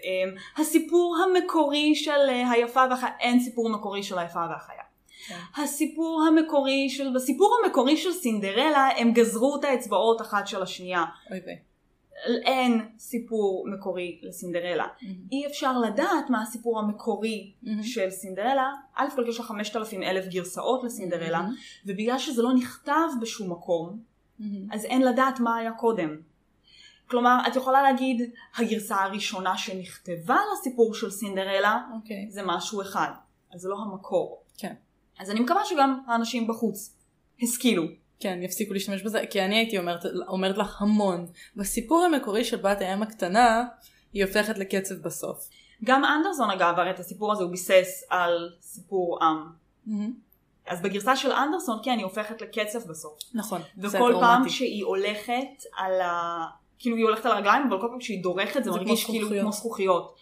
הסיפור 0.57 1.17
המקורי 1.17 1.95
של 1.95 2.11
אה, 2.11 2.51
היפה 2.51 2.83
והחיה, 2.89 3.09
אין 3.19 3.39
סיפור 3.39 3.69
מקורי 3.69 4.03
של 4.03 4.19
היפה 4.19 4.45
והחיה. 4.49 4.83
כן. 5.27 5.61
הסיפור 5.61 6.25
המקורי 6.27 6.89
של, 6.89 7.13
בסיפור 7.15 7.57
המקורי 7.63 7.97
של 7.97 8.11
סינדרלה 8.11 8.89
הם 8.97 9.11
גזרו 9.13 9.55
את 9.59 9.63
האצבעות 9.63 10.21
אחת 10.21 10.47
של 10.47 10.61
השנייה. 10.61 11.05
אוי 11.31 11.39
ויי. 11.45 11.57
אין 12.45 12.81
סיפור 12.97 13.65
מקורי 13.73 14.19
לסינדרלה. 14.23 14.85
Mm-hmm. 14.85 15.31
אי 15.31 15.47
אפשר 15.47 15.79
לדעת 15.79 16.29
מה 16.29 16.41
הסיפור 16.41 16.79
המקורי 16.79 17.51
mm-hmm. 17.63 17.67
של 17.83 18.09
סינדרלה. 18.09 18.71
א' 18.95 19.07
כל 19.15 19.25
יש 19.27 19.39
לך 19.39 19.45
5,000 19.45 20.03
אלף 20.03 20.27
גרסאות 20.27 20.83
לסינדרלה, 20.83 21.39
mm-hmm. 21.39 21.81
ובגלל 21.85 22.17
שזה 22.17 22.41
לא 22.41 22.53
נכתב 22.53 23.07
בשום 23.21 23.51
מקום, 23.51 23.99
mm-hmm. 24.39 24.43
אז 24.71 24.85
אין 24.85 25.01
לדעת 25.01 25.39
מה 25.39 25.55
היה 25.55 25.71
קודם. 25.71 26.17
כלומר, 27.07 27.37
את 27.47 27.55
יכולה 27.55 27.81
להגיד, 27.81 28.31
הגרסה 28.55 28.95
הראשונה 28.95 29.57
שנכתבה 29.57 30.37
לסיפור 30.53 30.93
של 30.93 31.11
סינדרלה, 31.11 31.79
okay. 31.89 31.95
אוקיי. 31.95 32.25
זה 32.29 32.41
משהו 32.45 32.81
אחד. 32.81 33.11
אז 33.53 33.61
זה 33.61 33.69
לא 33.69 33.77
המקור. 33.81 34.43
כן. 34.57 34.73
אז 35.19 35.31
אני 35.31 35.39
מקווה 35.39 35.65
שגם 35.65 35.99
האנשים 36.07 36.47
בחוץ 36.47 36.95
השכילו. 37.41 37.83
כן, 38.23 38.39
יפסיקו 38.43 38.73
להשתמש 38.73 39.01
בזה, 39.01 39.25
כי 39.29 39.41
אני 39.41 39.55
הייתי 39.55 39.77
אומרת, 39.77 40.05
אומרת 40.27 40.57
לך 40.57 40.81
המון. 40.81 41.27
בסיפור 41.55 42.03
המקורי 42.03 42.43
של 42.43 42.57
בת 42.57 42.81
הים 42.81 43.03
הקטנה, 43.03 43.65
היא 44.13 44.25
הופכת 44.25 44.57
לקצב 44.57 44.95
בסוף. 44.95 45.49
גם 45.83 46.05
אנדרסון 46.05 46.49
אגב, 46.49 46.73
הרי 46.77 46.91
את 46.91 46.99
הסיפור 46.99 47.31
הזה 47.31 47.43
הוא 47.43 47.51
ביסס 47.51 48.03
על 48.09 48.49
סיפור 48.61 49.23
עם. 49.23 49.37
Mm-hmm. 49.87 49.91
אז 50.67 50.81
בגרסה 50.81 51.15
של 51.15 51.31
אנדרסון, 51.31 51.79
כן, 51.83 51.97
היא 51.97 52.03
הופכת 52.03 52.41
לקצב 52.41 52.79
בסוף. 52.89 53.19
נכון, 53.33 53.61
וכל 53.77 54.13
פעם 54.19 54.49
שהיא 54.49 54.83
הולכת 54.83 55.63
על 55.77 56.01
ה... 56.01 56.45
כאילו 56.79 56.95
היא 56.95 57.05
הולכת 57.05 57.25
על 57.25 57.31
הרגליים, 57.31 57.67
אבל 57.67 57.81
כל 57.81 57.87
פעם 57.87 58.01
שהיא 58.01 58.23
דורכת 58.23 58.63
זה, 58.63 58.71
זה 58.71 58.77
מרגיש 58.77 59.05
כאילו 59.05 59.29
כמו 59.41 59.51
זכוכיות. 59.51 60.15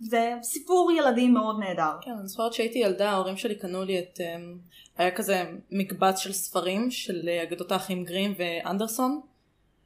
זה 0.00 0.32
סיפור 0.42 0.92
ילדים 0.92 1.34
מאוד 1.34 1.56
נהדר. 1.58 1.92
כן, 2.02 2.10
אני 2.20 2.28
זוכרת 2.28 2.52
שהייתי 2.52 2.78
ילדה, 2.78 3.10
ההורים 3.10 3.36
שלי 3.36 3.54
קנו 3.54 3.84
לי 3.84 3.98
את... 3.98 4.20
אמ, 4.20 4.58
היה 4.98 5.10
כזה 5.10 5.42
מקבץ 5.70 6.18
של 6.18 6.32
ספרים 6.32 6.90
של 6.90 7.28
אה, 7.28 7.42
אגדות 7.42 7.72
האחים 7.72 8.04
גרים 8.04 8.34
ואנדרסון. 8.38 9.20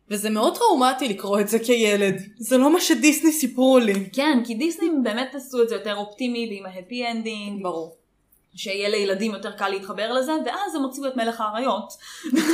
וזה 0.09 0.31
מאוד 0.31 0.57
טראומטי 0.59 1.09
לקרוא 1.09 1.41
את 1.41 1.49
זה 1.49 1.59
כילד. 1.59 2.15
זה 2.39 2.59
לא 2.59 2.73
מה 2.73 2.81
שדיסני 2.81 3.33
סיפרו 3.33 3.79
לי. 3.79 4.11
כן, 4.13 4.43
כי 4.47 4.55
דיסני 4.55 4.89
באמת 5.03 5.35
עשו 5.35 5.63
את 5.63 5.69
זה 5.69 5.75
יותר 5.75 5.97
אופטימי 5.97 6.49
ועם 6.51 6.67
ה 6.67 6.74
happy 6.74 7.07
ending. 7.11 7.63
ברור. 7.63 7.97
שיהיה 8.55 8.89
לילדים 8.89 9.33
יותר 9.33 9.53
קל 9.53 9.69
להתחבר 9.69 10.13
לזה, 10.13 10.33
ואז 10.47 10.75
הם 10.75 10.83
הוציאו 10.83 11.07
את 11.07 11.17
מלך 11.17 11.41
האריות. 11.41 11.93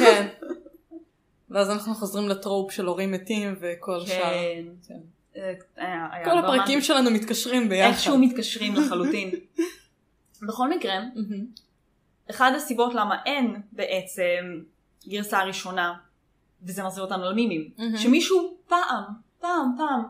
כן. 0.00 0.26
ואז 1.50 1.70
אנחנו 1.70 1.94
חוזרים 1.94 2.28
לטרופ 2.28 2.72
של 2.72 2.86
הורים 2.86 3.12
מתים 3.12 3.54
וכל 3.60 4.00
כן. 4.00 4.06
שאר. 4.06 4.32
כן. 4.88 4.94
אה, 5.36 5.52
היה- 5.76 6.06
היה 6.12 6.24
כל 6.24 6.38
הפרקים 6.38 6.80
שלנו 6.80 7.10
מתקשרים 7.10 7.68
ביחד. 7.68 7.90
איכשהו 7.90 8.18
מתקשרים 8.18 8.74
לחלוטין. 8.74 9.30
בכל 10.48 10.70
מקרה. 10.70 10.94
אחד 12.30 12.52
הסיבות 12.56 12.94
למה 12.94 13.16
אין 13.26 13.56
בעצם 13.72 14.60
גרסה 15.08 15.42
ראשונה, 15.42 15.94
וזה 16.62 16.82
מחזיר 16.82 17.04
אותנו 17.04 17.30
למימים, 17.30 17.70
מהמם. 17.78 17.96
שמישהו 17.96 18.56
פעם, 18.68 19.02
פעם, 19.40 19.74
פעם, 19.78 20.02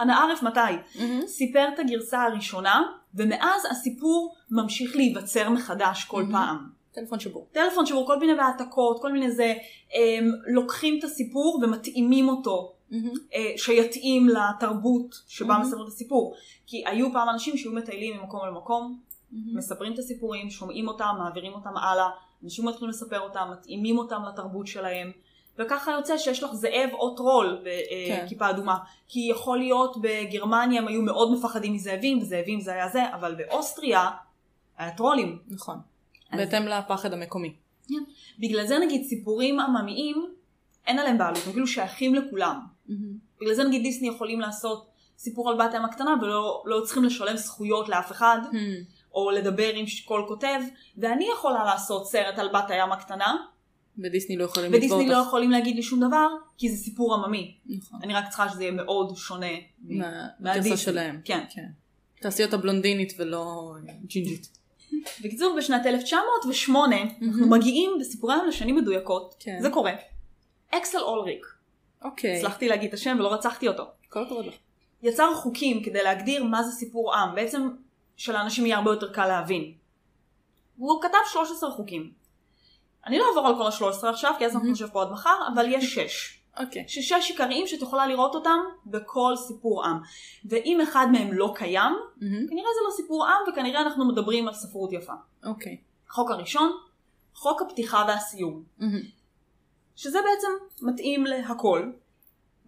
אנא 0.00 0.12
ערף 0.12 0.42
מתי, 0.42 0.60
מהמם. 0.98 1.26
סיפר 1.26 1.68
את 1.74 1.78
הגרסה 1.78 2.22
הראשונה, 2.22 2.82
ומאז 3.14 3.62
הסיפור 3.70 4.34
ממשיך 4.50 4.96
להיווצר 4.96 5.50
מחדש 5.50 6.04
כל 6.04 6.22
מהמם. 6.22 6.32
פעם. 6.32 6.76
טלפון 6.92 7.20
שבור. 7.20 7.46
טלפון 7.52 7.86
שבור, 7.86 8.06
כל 8.06 8.18
מיני 8.18 8.40
העתקות, 8.40 9.02
כל 9.02 9.12
מיני 9.12 9.30
זה, 9.30 9.54
הם 9.94 10.30
לוקחים 10.46 10.98
את 10.98 11.04
הסיפור 11.04 11.60
ומתאימים 11.62 12.28
אותו. 12.28 12.72
אה, 13.34 13.52
שיתאים 13.56 14.28
לתרבות 14.28 15.22
שבה 15.26 15.48
מהמם. 15.48 15.62
מספרים 15.62 15.82
את 15.82 15.88
הסיפור. 15.88 16.34
כי 16.66 16.82
היו 16.86 17.12
פעם 17.12 17.28
אנשים 17.28 17.56
שהיו 17.56 17.72
מטיילים 17.72 18.16
ממקום 18.20 18.40
למקום, 18.48 19.00
מהמם. 19.32 19.56
מספרים 19.58 19.92
את 19.94 19.98
הסיפורים, 19.98 20.50
שומעים 20.50 20.88
אותם, 20.88 21.14
מעבירים 21.18 21.52
אותם 21.52 21.76
הלאה, 21.76 22.08
אנשים 22.44 22.64
מתחילים 22.68 22.90
לספר 22.90 23.20
אותם, 23.20 23.48
מתאימים 23.52 23.98
אותם 23.98 24.22
לתרבות 24.28 24.66
שלהם, 24.66 25.12
וככה 25.58 25.92
יוצא 25.92 26.18
שיש 26.18 26.42
לך 26.42 26.52
זאב 26.52 26.90
או 26.92 27.16
טרול 27.16 27.62
כן. 27.64 28.24
בכיפה 28.24 28.50
אדומה. 28.50 28.78
כי 29.08 29.28
יכול 29.30 29.58
להיות 29.58 29.96
בגרמניה 30.00 30.82
הם 30.82 30.88
היו 30.88 31.02
מאוד 31.02 31.32
מפחדים 31.32 31.74
מזאבים, 31.74 32.18
וזאבים 32.18 32.60
זה 32.60 32.72
היה 32.72 32.88
זה, 32.88 33.14
אבל 33.14 33.34
באוסטריה 33.34 34.10
היה 34.78 34.90
טרולים. 34.96 35.38
נכון. 35.48 35.78
אז- 36.30 36.40
בהתאם 36.40 36.62
לפחד 36.62 37.12
המקומי. 37.12 37.54
בגלל 38.38 38.66
זה 38.66 38.78
נגיד 38.78 39.04
סיפורים 39.04 39.60
עממיים, 39.60 40.26
אין 40.86 40.98
עליהם 40.98 41.18
בעלות, 41.18 41.38
הם 41.46 41.52
כאילו 41.52 41.66
שייכים 41.66 42.14
לכולם. 42.14 42.60
מהמם. 42.88 43.18
בגלל 43.40 43.54
זה 43.54 43.64
נגיד 43.64 43.82
דיסני 43.82 44.08
יכולים 44.08 44.40
לעשות 44.40 44.86
סיפור 45.18 45.50
על 45.50 45.58
בת 45.58 45.74
הים 45.74 45.84
הקטנה 45.84 46.14
ולא 46.22 46.62
לא 46.66 46.80
צריכים 46.80 47.04
לשלם 47.04 47.36
זכויות 47.36 47.88
לאף 47.88 48.12
אחד. 48.12 48.38
מהמם. 48.52 48.95
או 49.16 49.30
לדבר 49.30 49.72
עם 49.74 49.84
כל 50.04 50.24
כותב, 50.28 50.60
ואני 50.96 51.28
יכולה 51.32 51.64
לעשות 51.64 52.10
סרט 52.10 52.38
על 52.38 52.48
בת 52.48 52.70
הים 52.70 52.92
הקטנה, 52.92 53.36
ודיסני 53.98 54.36
לא 54.36 54.44
יכולים 54.44 54.72
לתבוע 54.72 54.96
ודיסני 54.96 55.12
לא 55.12 55.18
אותך. 55.18 55.28
יכולים 55.28 55.50
להגיד 55.50 55.76
לי 55.76 55.82
שום 55.82 56.00
דבר, 56.00 56.28
כי 56.58 56.68
זה 56.68 56.76
סיפור 56.76 57.14
עממי. 57.14 57.54
נכון. 57.66 58.00
אני 58.02 58.14
רק 58.14 58.28
צריכה 58.28 58.48
שזה 58.48 58.62
יהיה 58.62 58.72
מאוד 58.72 59.16
שונה 59.16 59.46
מהדיסני. 59.80 60.30
מהגרסה 60.40 60.76
שלהם. 60.76 61.20
כן. 61.24 61.44
כן. 61.50 61.66
תעשי 62.20 62.44
אותה 62.44 62.56
בלונדינית 62.56 63.12
ולא 63.18 63.74
ג'ינג'ית. 64.04 64.48
בקיצור, 65.22 65.56
בשנת 65.58 65.86
1908, 65.86 66.96
אנחנו 67.22 67.46
מגיעים 67.46 67.90
בסיפורי 68.00 68.34
ים 68.34 68.48
לשנים 68.48 68.76
מדויקות, 68.76 69.34
כן. 69.38 69.58
זה 69.62 69.70
קורה. 69.70 69.92
אקסל 70.70 70.98
אולריק, 70.98 71.46
אוקיי. 72.04 72.36
הצלחתי 72.36 72.68
להגיד 72.68 72.88
את 72.88 72.94
השם 72.94 73.16
ולא 73.18 73.32
רצחתי 73.34 73.68
אותו. 73.68 73.84
כל 74.08 74.22
הכבוד 74.22 74.46
לך. 74.46 74.54
יצר 75.02 75.34
חוקים 75.34 75.82
כדי 75.82 76.02
להגדיר 76.02 76.44
מה 76.44 76.62
זה 76.62 76.72
סיפור 76.72 77.14
עם, 77.14 77.34
בעצם 77.34 77.68
שלאנשים 78.16 78.66
יהיה 78.66 78.76
הרבה 78.76 78.90
יותר 78.90 79.12
קל 79.12 79.26
להבין. 79.26 79.72
והוא 80.78 81.02
כתב 81.02 81.18
13 81.32 81.70
חוקים. 81.70 82.12
אני 83.06 83.18
לא 83.18 83.24
אעבור 83.28 83.46
על 83.46 83.54
כל 83.56 83.86
ה-13 83.86 84.08
עכשיו, 84.08 84.34
כי 84.38 84.46
אז 84.46 84.54
אנחנו. 84.54 84.70
נשב 84.70 84.88
פה 84.88 85.02
עד 85.02 85.10
מחר, 85.10 85.38
אבל 85.54 85.72
יש 85.72 85.94
6. 85.94 86.40
אוקיי. 86.60 86.84
ששש 86.88 87.30
עיקריים 87.30 87.66
שאת 87.66 87.82
יכולה 87.82 88.06
לראות 88.06 88.34
אותם 88.34 88.58
בכל 88.86 89.32
סיפור 89.36 89.84
עם. 89.84 89.98
ואם 90.44 90.80
אחד 90.80 91.06
מהם 91.12 91.32
לא 91.32 91.52
קיים, 91.56 91.92
מהמם. 92.16 92.48
כנראה 92.48 92.68
זה 92.74 92.80
לא 92.88 92.96
סיפור 92.96 93.26
עם, 93.26 93.52
וכנראה 93.52 93.80
אנחנו 93.80 94.08
מדברים 94.08 94.48
על 94.48 94.54
ספרות 94.54 94.92
יפה. 94.92 95.12
אוקיי. 95.44 95.76
החוק 96.10 96.30
הראשון, 96.30 96.72
חוק 97.34 97.62
הפתיחה 97.62 98.04
והסיום. 98.08 98.62
מהמם. 98.78 99.00
שזה 99.96 100.18
בעצם 100.18 100.48
מתאים 100.86 101.24
להכל. 101.24 101.90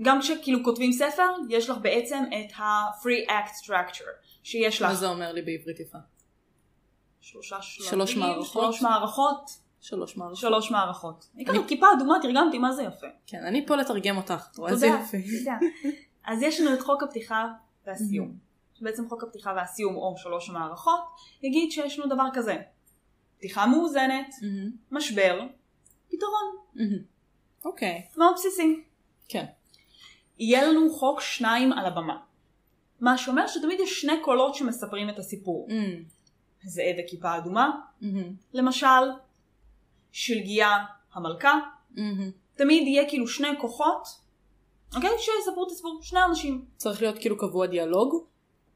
גם 0.03 0.21
כשכאילו 0.21 0.65
כותבים 0.65 0.93
ספר, 0.93 1.29
יש 1.49 1.71
לך 1.71 1.79
בעצם 1.83 2.25
את 2.29 2.53
ה-free 2.57 3.31
act 3.31 3.65
structure, 3.65 4.27
שיש 4.43 4.83
מה 4.83 4.89
לך 4.89 4.95
זה 4.95 5.09
אומר 5.09 5.33
לי 5.33 5.43
בעברית 5.43 5.81
יפה? 5.81 5.99
שלושה 7.21 7.63
שלבים, 7.63 7.91
שלוש 7.91 8.17
מערכות? 8.17 8.63
שלוש 8.63 8.83
מערכות, 8.83 9.51
שלוש 9.81 10.17
מערכות. 10.17 10.37
שלוש 10.37 10.71
מערכות. 10.71 11.29
אני 11.35 11.45
ככה 11.45 11.59
כיפה 11.69 11.87
אדומה 11.97 12.19
תרגמתי, 12.23 12.59
מה 12.59 12.73
זה 12.73 12.83
יפה. 12.83 13.07
כן, 13.27 13.45
אני 13.45 13.67
פה 13.67 13.77
לתרגם 13.77 14.17
אותך. 14.17 14.47
תודה, 14.53 14.87
יופי. 14.87 15.39
תודה. 15.39 15.57
אז 16.31 16.43
יש 16.43 16.61
לנו 16.61 16.75
את 16.75 16.81
חוק 16.81 17.03
הפתיחה 17.03 17.47
והסיום. 17.87 18.49
בעצם 18.81 19.09
חוק 19.09 19.23
הפתיחה 19.23 19.53
והסיום, 19.57 19.97
או 19.97 20.15
שלוש 20.17 20.49
המערכות, 20.49 21.01
יגיד 21.43 21.71
שיש 21.71 21.99
לנו 21.99 22.15
דבר 22.15 22.25
כזה. 22.35 22.57
פתיחה 23.39 23.67
מאוזנת, 23.67 24.35
מהמם. 24.43 24.71
משבר, 24.91 25.41
פתרון. 26.09 26.57
מהמם. 26.75 26.99
אוקיי. 27.65 28.07
מאוד 28.17 28.35
בסיסי. 28.35 28.83
כן. 29.29 29.45
יהיה 30.38 30.66
לנו 30.66 30.90
חוק 30.90 31.20
שניים 31.20 31.72
על 31.72 31.87
הבמה. 31.87 32.16
מה 33.01 33.18
שאומר 33.18 33.46
שתמיד 33.46 33.81
יש 33.81 34.01
שני 34.01 34.12
קולות 34.24 34.55
שמספרים 34.55 35.09
את 35.09 35.18
הסיפור. 35.18 35.68
מהמם. 35.68 36.03
זאב 36.64 36.94
וכיפה 37.05 37.37
אדומה, 37.37 37.70
מהמם. 38.01 38.33
למשל, 38.55 38.87
שלגיה 40.12 40.77
המלכה, 41.12 41.59
מהמם. 41.96 42.31
תמיד 42.55 42.87
יהיה 42.87 43.09
כאילו 43.09 43.29
שני 43.29 43.48
כוחות, 43.61 44.09
אוקיי? 44.94 45.11
שיספרו 45.18 45.66
את 45.66 45.70
הסיפור, 45.70 45.98
שני 46.03 46.20
אנשים. 46.29 46.64
צריך 46.77 47.03
להיות 47.03 47.18
כאילו 47.18 47.38
קבוע 47.38 47.66
דיאלוג. 47.66 48.24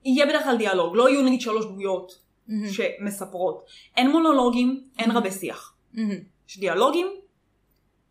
יהיה 0.05 0.27
בדרך 0.27 0.45
כלל 0.45 0.57
דיאלוג, 0.57 0.97
לא 0.97 1.09
יהיו 1.09 1.23
נגיד 1.23 1.41
שלוש 1.41 1.65
דמויות 1.65 2.19
מהמם. 2.49 2.69
שמספרות. 2.69 3.65
אין 3.97 4.11
מונולוגים, 4.11 4.85
אין 4.99 5.11
רבי 5.11 5.31
שיח. 5.31 5.77
מהמם. 5.93 6.19
יש 6.49 6.59
דיאלוגים, 6.59 7.07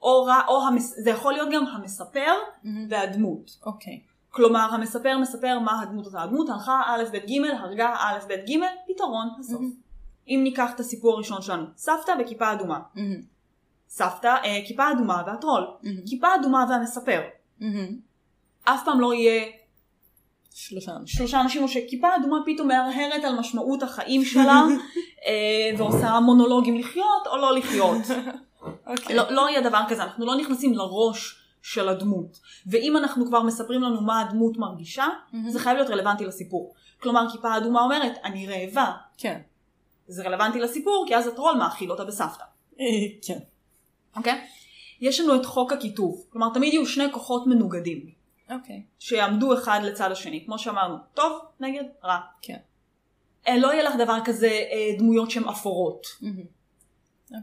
או, 0.01 0.25
ר- 0.27 0.47
או 0.47 0.67
המס... 0.67 0.95
זה 1.03 1.09
יכול 1.09 1.33
להיות 1.33 1.49
גם 1.51 1.65
המספר 1.67 2.31
מהמם. 2.63 2.87
והדמות. 2.89 3.51
אוקיי. 3.65 3.99
כלומר, 4.29 4.67
המספר 4.71 5.17
מספר 5.17 5.59
מה 5.59 5.81
הדמות 5.81 6.05
אותה. 6.05 6.21
הדמות 6.21 6.49
הלכה 6.49 6.81
א' 6.85 7.03
ב' 7.13 7.17
ג', 7.17 7.45
הרגה 7.59 7.95
א' 7.99 8.17
ב' 8.27 8.33
ג', 8.33 8.59
פתרון, 8.87 9.29
הסוף. 9.39 9.61
מהמם. 9.61 9.71
אם 10.27 10.39
ניקח 10.43 10.71
את 10.75 10.79
הסיפור 10.79 11.13
הראשון 11.13 11.41
שלנו, 11.41 11.65
סבתא 11.77 12.11
וכיפה 12.19 12.51
אדומה. 12.51 12.79
מהמם. 12.95 13.21
סבתא, 13.89 14.27
אה, 14.43 14.59
כיפה 14.67 14.91
אדומה 14.91 15.23
והטרול. 15.27 15.67
מהמם. 15.83 15.97
כיפה 16.09 16.27
אדומה 16.35 16.65
והמספר. 16.69 17.21
מהמם. 17.59 17.87
אף 18.63 18.85
פעם 18.85 18.99
לא 18.99 19.13
יהיה 19.13 19.45
שלושה 20.53 20.91
אנשים. 20.91 21.17
שלושה 21.17 21.41
אנשים, 21.41 21.63
או 21.63 21.67
שכיפה 21.67 22.15
אדומה 22.15 22.37
פתאום 22.45 22.67
מהרהרת 22.67 23.23
על 23.23 23.39
משמעות 23.39 23.83
החיים 23.83 24.25
שלה, 24.25 24.63
אה, 25.27 25.77
ועושה 25.77 26.19
מונולוגים 26.19 26.77
לחיות 26.77 27.27
או 27.31 27.37
לא 27.37 27.55
לחיות. 27.55 28.01
אוקיי. 28.91 29.15
לא, 29.15 29.32
לא 29.32 29.49
יהיה 29.49 29.62
דבר 29.62 29.82
כזה, 29.89 30.04
אנחנו 30.04 30.25
לא 30.25 30.36
נכנסים 30.36 30.73
לראש 30.73 31.41
של 31.62 31.89
הדמות. 31.89 32.39
ואם 32.67 32.97
אנחנו 32.97 33.25
כבר 33.25 33.43
מספרים 33.43 33.82
לנו 33.82 34.01
מה 34.01 34.21
הדמות 34.21 34.58
מרגישה, 34.58 35.08
מהמם. 35.34 35.49
זה 35.49 35.60
חייב 35.60 35.77
להיות 35.77 35.89
רלוונטי 35.89 36.25
לסיפור. 36.25 36.73
כלומר, 37.01 37.25
כיפה 37.32 37.58
אדומה 37.58 37.82
אומרת, 37.82 38.13
אני 38.23 38.47
רעבה. 38.47 38.91
כן. 39.17 39.41
זה 40.08 40.23
רלוונטי 40.23 40.60
לסיפור, 40.60 41.06
כי 41.08 41.15
אז 41.15 41.27
הטרול 41.27 41.58
מאכיל 41.58 41.91
אותה 41.91 42.06
בסבתא. 42.06 42.43
אה, 42.80 42.86
כן. 43.27 43.39
אוקיי? 44.15 44.47
יש 45.01 45.19
לנו 45.19 45.36
את 45.36 45.45
חוק 45.45 45.73
הכיתוב. 45.73 46.25
כלומר, 46.30 46.54
תמיד 46.54 46.73
יהיו 46.73 46.86
שני 46.86 47.12
כוחות 47.12 47.47
מנוגדים, 47.47 48.12
אוקיי. 48.51 48.84
שיעמדו 48.99 49.54
אחד 49.54 49.80
לצד 49.84 50.12
השני. 50.12 50.45
כמו 50.45 50.60
שאמרנו, 50.60 50.95
טוב 51.13 51.41
נגד 51.60 51.84
רע. 52.04 52.19
כן. 52.41 52.58
אה, 53.47 53.58
לא 53.58 53.73
יהיה 53.73 53.84
לך 53.84 53.95
דבר 53.95 54.17
כזה 54.25 54.47
אה, 54.47 54.97
דמויות 54.97 55.32
שהן 55.32 55.43
אפורות. 55.43 56.08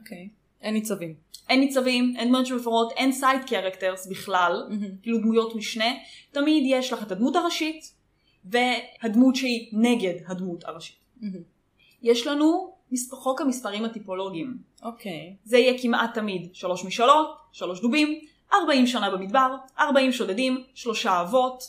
אוקיי. 0.00 0.28
אין 0.60 0.74
ניצבים. 0.74 1.14
אין 1.48 1.60
ניצבים, 1.60 2.14
אין 2.16 2.44
שהן 2.44 2.58
אפורות, 2.58 2.92
אין 2.92 3.12
סייד 3.12 3.40
קרקטרס 3.46 4.06
בכלל. 4.06 4.66
מהמם. 4.68 4.88
כאילו 5.02 5.18
דמויות 5.18 5.54
משנה, 5.54 5.84
תמיד 6.32 6.62
יש 6.66 6.92
לך 6.92 7.02
את 7.02 7.12
הדמות 7.12 7.36
הראשית 7.36 7.92
והדמות 8.44 9.36
שהיא 9.36 9.68
נגד 9.72 10.14
הדמות 10.26 10.64
הראשית. 10.64 10.96
מהמם. 11.20 11.42
יש 12.02 12.26
לנו. 12.26 12.78
חוק 13.10 13.40
המספרים 13.40 13.84
הטיפולוגיים. 13.84 14.58
אוקיי. 14.82 15.36
זה 15.44 15.58
יהיה 15.58 15.78
כמעט 15.82 16.14
תמיד 16.14 16.54
שלוש 16.54 16.84
משאלות, 16.84 17.36
שלוש 17.52 17.80
דובים, 17.80 18.20
40 18.62 18.86
שנה 18.86 19.10
במדבר, 19.10 19.56
40 19.78 20.12
שודדים, 20.12 20.62
שלושה 20.74 21.20
אבות, 21.22 21.62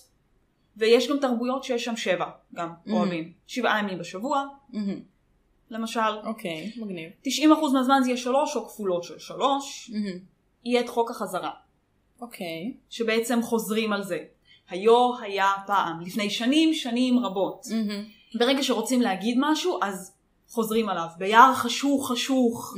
ויש 0.78 1.10
גם 1.10 1.18
תרבויות 1.20 1.64
שיש 1.64 1.86
שם 1.86 1.96
שבע, 1.96 2.26
גם 2.54 2.70
Mhm. 2.86 2.92
אוהבים. 2.92 3.32
שבעה 3.48 3.80
ימים 3.80 3.98
בשבוע, 4.00 4.46
מהמם. 4.70 5.00
למשל. 5.72 6.00
אוקיי. 6.24 6.72
מגניב. 6.78 7.10
90% 7.26 7.28
מהזמן 7.74 8.00
זה 8.04 8.10
יהיה 8.10 8.18
שלוש 8.18 8.56
או 8.56 8.68
כפולות 8.68 9.04
של 9.04 9.20
שלוש, 9.20 9.92
מהמם. 9.94 10.20
יהיה 10.66 10.82
את 10.82 10.90
חוק 10.90 11.12
החזרה. 11.12 11.52
אוקיי. 12.22 12.74
שבעצם 12.90 13.42
חוזרים 13.42 13.94
על 13.94 14.04
זה. 14.04 14.20
היו 14.70 15.12
היה 15.22 15.52
פעם, 15.68 16.02
לפני 16.02 16.30
שנים, 16.30 16.74
שנים 16.74 17.26
רבות. 17.26 17.66
ברגע 18.36 18.64
שרוצים 18.64 19.02
להגיד 19.02 19.38
משהו, 19.40 19.80
אז 19.82 20.14
חוזרים 20.50 20.90
עליו. 20.90 21.08
ביער 21.18 21.54
חשוך 21.54 22.12
חשוך. 22.12 22.76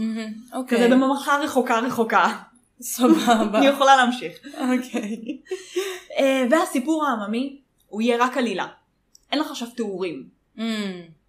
אוקיי. 0.54 0.78
כזה 0.78 0.96
בממלכה 0.96 1.38
רחוקה 1.44 1.80
רחוקה. 1.80 2.38
סבבה. 2.82 3.58
אני 3.60 3.66
יכולה 3.66 3.96
להמשיך. 3.96 4.40
אוקיי. 4.46 5.38
אה, 6.18 6.46
והסיפור 6.52 7.06
העממי, 7.06 7.58
הוא 7.88 8.02
יהיה 8.02 8.18
רק 8.26 8.38
עלילה. 8.38 8.68
אין 9.32 9.40
לך 9.40 9.52
עכשיו 9.52 9.68
תיאורים. 9.76 10.30
Mm, 10.58 10.62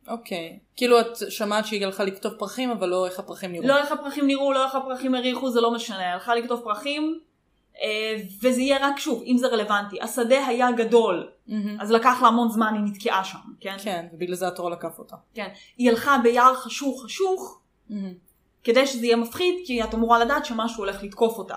אוקיי. 0.08 0.58
כאילו 0.76 1.00
את 1.00 1.06
שמעת 1.28 1.66
שהיא 1.66 1.86
הלכה 1.86 2.04
לכתוב 2.04 2.32
פרחים, 2.32 2.70
אבל 2.70 2.88
לא 2.88 3.06
איך 3.06 3.18
הפרחים 3.18 3.52
נראו. 3.52 3.66
לא 3.66 3.78
איך 3.78 3.92
הפרחים 3.92 4.26
נראו, 4.26 4.52
לא 4.52 4.64
איך 4.64 4.74
הפרחים 4.74 5.14
הריחו, 5.14 5.50
זה 5.50 5.60
לא 5.60 5.74
משנה. 5.74 6.12
הלכה 6.12 6.34
לכתוב 6.34 6.60
פרחים, 6.64 7.20
אה, 7.82 8.16
וזה 8.42 8.60
יהיה 8.60 8.78
רק 8.80 8.98
שוב, 8.98 9.22
אם 9.26 9.36
זה 9.38 9.46
רלוונטי. 9.46 10.00
השדה 10.00 10.46
היה 10.46 10.72
גדול, 10.72 11.30
מהמם. 11.46 11.80
אז 11.80 11.90
לקח 11.90 12.18
לה 12.22 12.28
המון 12.28 12.48
זמן, 12.48 12.74
היא 12.74 12.82
נתקעה 12.84 13.24
שם, 13.24 13.38
כן? 13.60 13.76
כן, 13.82 14.06
ובגלל 14.12 14.34
זה 14.34 14.48
התור 14.48 14.70
לקף 14.70 14.98
אותה. 14.98 15.16
כן. 15.34 15.48
היא 15.76 15.90
הלכה 15.90 16.16
ביער 16.22 16.54
חשוך 16.54 17.04
חשוך, 17.04 17.60
מהמם. 17.90 18.14
כדי 18.64 18.86
שזה 18.86 19.06
יהיה 19.06 19.16
מפחיד, 19.16 19.54
כי 19.66 19.84
את 19.84 19.94
אמורה 19.94 20.24
לדעת 20.24 20.44
שמשהו 20.44 20.78
הולך 20.78 21.02
לתקוף 21.02 21.38
אותה. 21.38 21.56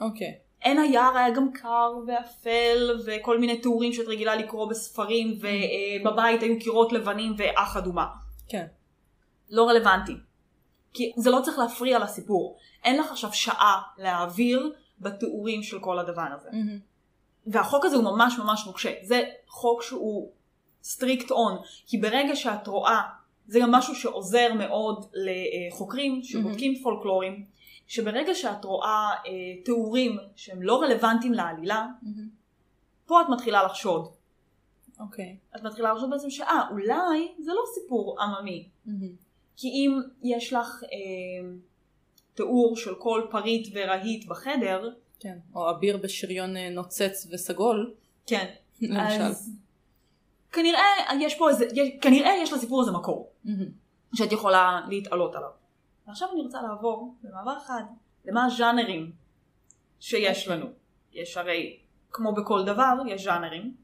אוקיי. 0.00 0.34
אין 0.66 0.78
היער 0.78 1.16
היה 1.16 1.30
גם 1.30 1.52
קר 1.52 1.92
ואפל 2.06 3.00
וכל 3.06 3.38
מיני 3.38 3.60
תיאורים 3.60 3.92
שאת 3.92 4.06
רגילה 4.06 4.36
לקרוא 4.36 4.70
בספרים 4.70 5.38
ובבית 5.40 6.42
היו 6.42 6.58
קירות 6.60 6.92
לבנים 6.92 7.34
ואח 7.36 7.76
אדומה. 7.76 8.06
כן. 8.48 8.66
לא 9.50 9.68
רלוונטי. 9.68 10.12
כי 10.92 11.12
זה 11.16 11.30
לא 11.30 11.40
צריך 11.44 11.58
להפריע 11.58 11.98
לסיפור. 11.98 12.58
אין 12.84 12.98
לך 12.98 13.10
עכשיו 13.10 13.32
שעה 13.32 13.82
להעביר 13.98 14.72
בתיאורים 14.98 15.62
של 15.62 15.80
כל 15.80 15.98
הדבר 15.98 16.26
הזה. 16.34 16.48
מהמם. 16.52 16.78
והחוק 17.46 17.84
הזה 17.84 17.96
הוא 17.96 18.04
ממש 18.04 18.38
ממש 18.38 18.66
נוקשה. 18.66 18.92
זה 19.02 19.22
חוק 19.48 19.82
שהוא 19.82 20.30
strict 20.82 21.30
on. 21.30 21.58
כי 21.86 21.98
ברגע 21.98 22.36
שאת 22.36 22.66
רואה, 22.66 23.02
זה 23.46 23.60
גם 23.60 23.70
משהו 23.70 23.94
שעוזר 23.94 24.54
מאוד 24.54 25.06
לחוקרים 25.12 26.22
שבודקים 26.22 26.74
פולקלורים, 26.82 27.46
שברגע 27.86 28.34
שאת 28.34 28.64
רואה 28.64 29.10
אה, 29.26 29.62
תיאורים 29.64 30.18
שהם 30.36 30.62
לא 30.62 30.82
רלוונטיים 30.82 31.32
לעלילה, 31.32 31.86
מהמם. 32.02 32.28
פה 33.06 33.22
את 33.22 33.26
מתחילה 33.28 33.62
לחשוד. 33.62 34.08
אוקיי. 35.00 35.36
את 35.56 35.62
מתחילה 35.62 35.92
לחשוד 35.92 36.10
בעצם 36.10 36.30
שאה, 36.30 36.68
אולי 36.70 37.34
זה 37.38 37.52
לא 37.52 37.62
סיפור 37.74 38.16
עממי. 38.20 38.68
מהמם. 38.86 39.12
כי 39.56 39.68
אם 39.68 40.00
יש 40.22 40.52
לך 40.52 40.82
אה, 40.84 41.48
תיאור 42.34 42.76
של 42.76 42.94
כל 42.94 43.26
פריט 43.30 43.68
ורהיט 43.74 44.26
בחדר, 44.26 44.90
כן. 45.20 45.38
או 45.54 45.70
אביר 45.70 45.96
בשריון 45.96 46.56
אה, 46.56 46.70
נוצץ 46.70 47.26
וסגול. 47.30 47.94
כן, 48.26 48.54
למשל. 48.82 49.22
אז 49.22 49.50
כנראה 50.52 50.84
יש 51.20 51.34
פה 51.34 51.50
איזה, 51.50 51.64
יש, 51.74 51.88
כנראה 52.00 52.30
יש 52.42 52.52
לסיפור 52.52 52.82
הזה 52.82 52.92
מקור, 52.92 53.32
מהמם. 53.44 53.70
שאת 54.14 54.32
יכולה 54.32 54.80
להתעלות 54.88 55.34
עליו. 55.34 55.50
ועכשיו 56.06 56.28
אני 56.32 56.40
רוצה 56.42 56.62
לעבור 56.62 57.14
במעבר 57.22 57.58
אחד 57.58 57.82
למה 58.24 58.44
הז'אנרים 58.44 59.12
שיש 60.00 60.48
לנו. 60.48 60.66
יש 61.12 61.36
הרי, 61.36 61.78
כמו 62.10 62.34
בכל 62.34 62.64
דבר, 62.66 62.92
יש 63.06 63.24
ז'אנרים. 63.24 63.76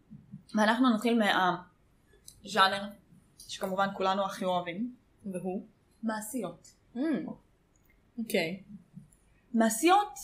ואנחנו 0.55 0.95
נתחיל 0.95 1.19
מהז'אנר 1.19 2.89
שכמובן 3.39 3.89
כולנו 3.97 4.25
הכי 4.25 4.45
אוהבים, 4.45 4.95
והוא? 5.33 5.67
מעשיות. 6.03 6.75
אוקיי. 8.19 8.63
מעשיות 9.55 10.19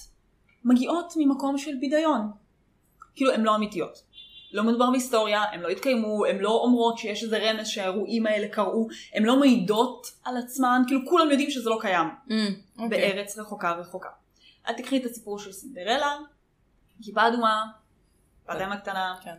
מגיעות 0.65 1.13
ממקום 1.17 1.59
של 1.59 1.77
בידיון. 1.81 2.33
כאילו, 3.15 3.33
הן 3.33 3.41
לא 3.41 3.57
אמיתיות. 3.57 4.05
לא 4.53 4.65
מדובר 4.65 4.91
בהיסטוריה, 4.91 5.43
הן 5.43 5.61
לא 5.61 5.69
התקיימו, 5.69 6.25
הן 6.27 6.39
לא 6.39 6.51
אומרות 6.51 6.99
שיש 6.99 7.23
איזה 7.23 7.39
רמז 7.39 7.69
שהאירועים 7.69 8.27
האלה 8.27 8.49
קרו, 8.49 8.89
הן 9.15 9.23
לא 9.23 9.41
מעידות 9.41 10.07
על 10.25 10.37
עצמן, 10.37 10.83
כאילו 10.87 11.01
כולם 11.09 11.31
יודעים 11.31 11.51
שזה 11.51 11.71
לא 11.71 11.79
קיים 11.81 12.09
מהמם. 12.27 12.55
אוקיי. 12.79 12.89
בארץ 12.89 13.39
רחוקה 13.39 13.73
רחוקה. 13.73 14.09
את 14.71 14.77
תקחי 14.77 14.97
את 14.97 15.05
הסיפור 15.05 15.39
של 15.39 15.53
סינדרלה, 15.53 16.17
כיפה 17.03 17.29
אדומה, 17.29 17.65
באדם 18.47 18.73
הקטנה, 18.73 19.15
כן. 19.25 19.35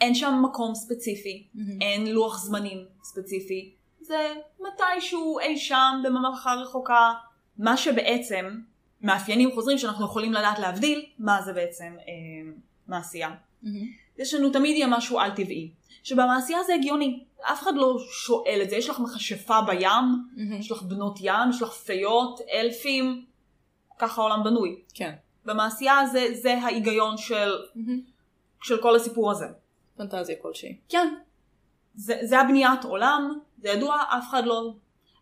אין 0.00 0.14
שם 0.14 0.42
מקום 0.42 0.74
ספציפי, 0.74 1.46
מהמם. 1.54 1.82
אין 1.82 2.06
לוח 2.06 2.38
זמנים 2.38 2.84
ספציפי, 3.02 3.74
זה 4.00 4.34
מתישהו 4.60 5.38
אי 5.38 5.58
שם 5.58 6.00
בממלכה 6.04 6.54
רחוקה, 6.54 7.12
מה 7.58 7.76
שבעצם 7.76 8.58
מאפיינים 9.02 9.50
חוזרים 9.54 9.78
שאנחנו 9.78 10.04
יכולים 10.04 10.32
לדעת 10.32 10.58
להבדיל 10.58 11.06
מה 11.18 11.42
זה 11.42 11.52
בעצם 11.52 11.96
אה, 11.98 12.52
מעשייה. 12.88 13.30
מהמם. 13.62 14.07
יש 14.18 14.34
לנו 14.34 14.50
תמיד 14.50 14.76
יהיה 14.76 14.86
משהו 14.86 15.20
על 15.20 15.30
טבעי, 15.30 15.70
שבמעשייה 16.02 16.62
זה 16.62 16.74
הגיוני, 16.74 17.24
אף 17.40 17.62
אחד 17.62 17.74
לא 17.74 17.98
שואל 18.10 18.60
את 18.62 18.70
זה, 18.70 18.76
יש 18.76 18.88
לך 18.88 19.00
מכשפה 19.00 19.60
בים, 19.62 19.90
מהמם. 20.36 20.52
יש 20.52 20.72
לך 20.72 20.82
בנות 20.82 21.18
ים, 21.20 21.50
יש 21.50 21.62
לך 21.62 21.72
פיות, 21.72 22.40
אלפים, 22.52 23.24
ככה 23.98 24.20
העולם 24.20 24.44
בנוי. 24.44 24.82
כן. 24.94 25.14
במעשייה 25.44 26.06
זה, 26.12 26.26
זה 26.32 26.58
ההיגיון 26.58 27.16
של, 27.16 27.50
מהמם. 27.74 28.00
של 28.62 28.82
כל 28.82 28.96
הסיפור 28.96 29.30
הזה. 29.30 29.46
פנטזיה 29.96 30.36
כלשהי. 30.42 30.76
כן. 30.88 31.14
זה, 31.94 32.18
זה 32.22 32.40
הבניית 32.40 32.84
עולם, 32.84 33.38
זה 33.58 33.68
ידוע, 33.68 34.02
אף 34.18 34.30
אחד 34.30 34.44
לא, 34.44 34.72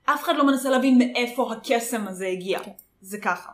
אף 0.04 0.24
אחד 0.24 0.37
לא 0.37 0.46
מנסה 0.46 0.70
להבין 0.70 0.98
מאיפה 0.98 1.52
הקסם 1.52 2.09
הזה 2.09 2.26
הגיע. 2.26 2.59
כן. 2.59 2.70
זה 3.00 3.18
ככה. 3.20 3.52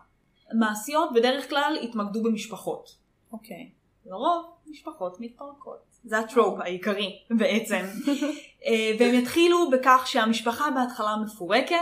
מעשיות 0.55 1.13
בדרך 1.15 1.51
כלל 1.51 1.79
התמקדו 1.83 2.23
במשפחות. 2.23 2.97
אוקיי. 3.33 3.71
לרוב 4.07 4.52
משפחות 4.67 5.21
מתפרקות. 5.21 5.93
זה 6.05 6.19
הטרופ 6.19 6.61
העיקרי 6.61 7.19
בעצם. 7.31 7.85
אה, 8.67 8.97
והם 8.99 9.15
יתחילו 9.15 9.71
בכך 9.71 10.03
שהמשפחה 10.07 10.71
בהתחלה 10.71 11.17
מפורקת. 11.17 11.77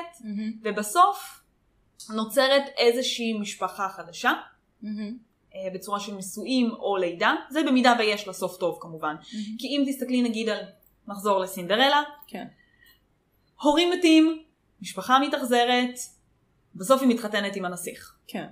ובסוף 0.63 1.41
נוצרת 2.15 2.63
איזושהי 2.77 3.39
משפחה 3.39 3.89
חדשה. 3.89 4.33
אה, 5.55 5.69
בצורה 5.75 6.01
של 6.01 6.15
נישואים 6.15 6.71
או 6.71 6.97
לידה, 6.97 7.35
זה 7.51 7.63
במידה 7.63 7.95
ויש 7.99 8.27
לה 8.27 8.33
סוף 8.33 8.57
טוב 8.57 8.79
כמובן. 8.81 9.17
כי 9.59 9.67
אם 9.67 9.85
תסתכלי 9.89 10.23
נגיד 10.23 10.49
על, 10.49 10.65
נחזור 11.09 11.41
לסינדרלה, 11.41 12.03
כן. 12.27 12.47
הורים 13.63 13.91
מתים, 13.91 14.43
משפחה 14.83 15.19
מתאכזרת, 15.19 15.95
בסוף 16.75 17.03
היא 17.03 17.09
מתחתנת 17.09 17.57
עם 17.57 17.65
הנסיך. 17.65 18.17
כן. 18.27 18.47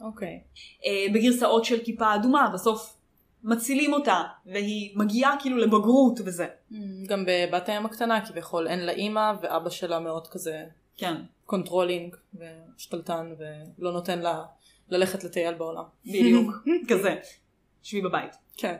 אוקיי. 0.00 0.40
אה, 0.86 1.12
בגרסאות 1.14 1.64
של 1.64 1.84
כיפה 1.84 2.14
אדומה, 2.14 2.50
בסוף 2.54 2.96
מצילים 3.44 3.92
אותה, 3.92 4.22
והיא 4.46 4.98
מגיעה 4.98 5.36
כאילו 5.40 5.56
לבגרות 5.56 6.20
וזה. 6.24 6.46
מהמם. 6.70 7.06
גם 7.06 7.24
בבת 7.26 7.68
הים 7.68 7.86
הקטנה 7.86 8.26
כביכול 8.26 8.68
אין 8.68 8.80
לה 8.80 8.92
אימא 8.92 9.32
ואבא 9.42 9.70
שלה 9.70 10.00
מאוד 10.00 10.28
כזה 10.28 10.64
כן, 10.96 11.14
controlling 11.46 12.16
ושתלטן 12.34 13.32
ולא 13.38 13.92
נותן 13.92 14.18
לה 14.18 14.42
ללכת 14.88 15.24
לטייל 15.24 15.54
בעולם. 15.54 15.84
בדיוק, 16.06 16.52
כזה. 16.90 17.16
שבי 17.82 18.00
בבית. 18.00 18.36
כן. 18.56 18.76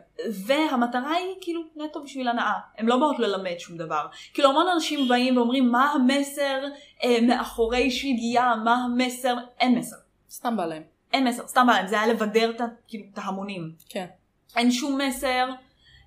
והמטרה 0.46 1.14
היא 1.14 1.34
כאילו 1.40 1.62
נטו 1.76 2.02
בשביל 2.02 2.28
הנאה. 2.28 2.52
הן 2.78 2.86
לא 2.86 2.96
באות 2.96 3.18
ללמד 3.18 3.58
שום 3.58 3.76
דבר. 3.76 4.06
כאילו 4.34 4.50
המון 4.50 4.66
אנשים 4.74 5.08
באים 5.08 5.36
ואומרים 5.36 5.72
מה 5.72 5.92
המסר 5.92 6.64
אה, 7.04 7.20
מאחורי 7.20 7.90
שלגיה, 7.90 8.56
מה 8.56 8.74
המסר, 8.74 9.36
אין 9.60 9.78
מסר. 9.78 9.96
סתם 10.30 10.56
בא 10.56 10.66
להם. 10.66 10.82
אין 11.12 11.28
מסר, 11.28 11.46
סתם 11.46 11.66
בא 11.66 11.72
להם, 11.72 11.86
זה 11.86 12.00
היה 12.00 12.12
לבדר 12.12 12.50
את, 12.50 12.60
כאילו, 12.88 13.04
ההמונים. 13.16 13.72
כן. 13.88 14.06
אין 14.56 14.70
שום 14.70 15.00
מסר. 15.00 15.48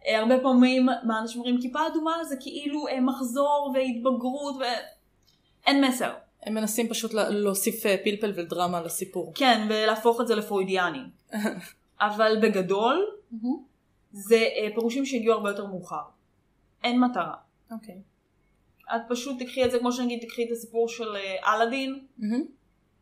אה, 0.08 0.20
הרבה 0.20 0.40
פעמים 0.40 0.86
מה 1.04 1.20
אנשים 1.20 1.42
אומרים 1.42 1.62
כיפה 1.62 1.88
אדומה 1.88 2.24
זה 2.24 2.36
כאילו 2.40 2.88
אה, 2.88 3.02
מחזור 3.02 3.74
והתבגרות 3.76 4.56
ואין 4.60 5.84
מסר. 5.86 6.14
הם 6.44 6.54
מנסים 6.54 6.90
פשוט 6.90 7.14
לה- 7.14 7.30
להוסיף 7.30 7.86
אה, 7.86 7.96
פלפל 8.04 8.32
ודרמה 8.36 8.82
לסיפור. 8.82 9.32
כן, 9.36 9.68
ולהפוך 9.70 10.22
את 10.22 10.28
זה 10.28 10.36
לפרוידיאני. 10.36 11.00
אבל 12.02 12.38
בגדול 12.42 13.06
זה 14.12 14.40
פירושים 14.76 15.06
שהגיעו 15.06 15.34
הרבה 15.34 15.50
יותר 15.50 15.66
מאוחר. 15.66 16.02
אין 16.84 17.00
מטרה. 17.00 17.34
אוקיי. 17.72 17.96
את 18.96 19.02
פשוט 19.10 19.40
תקחי 19.40 19.66
את 19.66 19.72
זה 19.72 19.80
כמו 19.80 19.92
שנגיד 19.92 20.20
תקחי 20.22 20.44
את 20.44 20.52
הסיפור 20.52 20.90
של 20.90 21.16
אלאדין. 21.48 22.06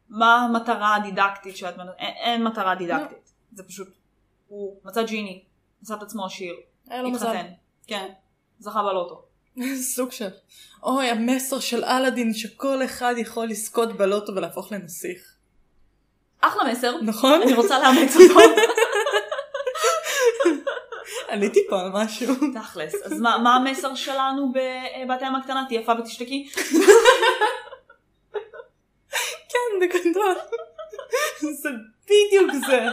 מה 0.09 0.35
המטרה 0.35 0.95
הדידקטית 0.95 1.57
שאת 1.57 1.77
מנ... 1.77 1.85
אין, 1.99 2.13
אין 2.15 2.43
מטרה 2.43 2.75
דידקטית. 2.75 3.33
זה 3.51 3.63
פשוט, 3.63 3.87
הוא 4.47 4.79
מצא 4.83 5.03
ג'יני, 5.03 5.43
עשה 5.83 5.93
את 5.93 6.01
עצמו 6.01 6.25
עשיר. 6.25 6.55
התחתן, 6.87 7.45
כן, 7.87 8.09
זכה 8.59 8.83
בלוטו. 8.83 9.25
סוג 9.95 10.11
של... 10.11 10.29
אוי, 10.83 11.09
המסר 11.09 11.59
של 11.59 11.83
אלאדין 11.83 12.33
שכל 12.33 12.85
אחד 12.85 13.13
יכול 13.17 13.47
לזכות 13.47 13.97
בלוטו 13.97 14.35
ולהפוך 14.35 14.71
לנסיך. 14.71 15.35
אחלה 16.41 16.71
מסר, 16.71 17.01
נכון? 17.01 17.41
אני 17.41 17.53
רוצה 17.53 17.79
לאמץ 17.79 18.15
אותו. 18.29 18.39
עליתי 21.27 21.59
פה 21.69 21.81
על 21.81 21.89
משהו. 21.93 22.35
תכלס. 22.53 22.93
אז 23.03 23.19
מה, 23.19 23.37
מה 23.37 23.55
המסר 23.55 23.95
שלנו 23.95 24.51
בבת 24.51 25.21
הים 25.21 25.35
הקטנה? 25.35 25.65
תהיה 25.67 25.81
יפה 25.81 25.91
ותשתקי? 25.99 26.49
כן, 29.51 29.79
בגדול. 29.81 30.35
זה 31.39 31.69
בדיוק 32.05 32.51
זה. 32.67 32.87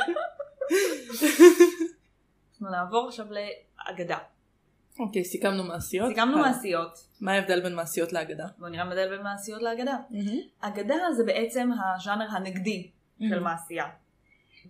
אנחנו 2.53 2.71
נעבור 2.71 3.09
עכשיו 3.09 3.27
לאגדה. 3.31 4.19
אוקיי, 4.99 5.25
סיכמנו 5.25 5.65
מעשיות. 5.65 6.09
סיכמנו 6.09 6.37
הלאה. 6.39 6.51
מעשיות. 6.51 7.07
מה 7.21 7.33
ההבדל 7.33 7.61
בין 7.63 7.75
מעשיות 7.75 8.13
לאגדה? 8.13 8.47
בוא 8.59 8.69
נראה 8.69 8.85
מה 8.85 8.91
ההבדל 8.91 9.17
בין 9.17 9.23
מעשיות 9.23 9.63
לאגדה. 9.63 9.97
אגדה 10.61 10.95
זה 11.17 11.25
בעצם 11.25 11.71
הז'אנר 11.73 12.27
הנגדי 12.31 12.91
של 13.29 13.39
Mhm. 13.39 13.41
מעשייה. 13.41 13.85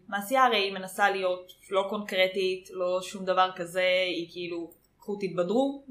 מעשייה 0.09 0.45
הרי 0.45 0.57
היא 0.57 0.73
מנסה 0.73 1.11
להיות 1.11 1.53
לא 1.71 1.87
קונקרטית, 1.91 2.69
לא 2.73 3.03
שום 3.03 3.25
דבר 3.25 3.51
כזה, 3.57 3.85
היא 4.07 4.29
כאילו, 4.33 4.71
קחו 4.99 5.17
תתבדרו. 5.21 5.85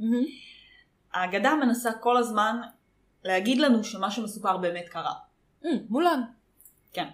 האגדה 1.13 1.55
מנסה 1.55 1.93
כל 1.93 2.17
הזמן 2.17 2.61
להגיד 3.23 3.57
לנו 3.57 3.83
שמה 3.83 4.11
שמסופר 4.11 4.57
באמת 4.57 4.89
קרה. 4.89 5.13
מולן. 5.89 6.21
כן. 6.93 7.07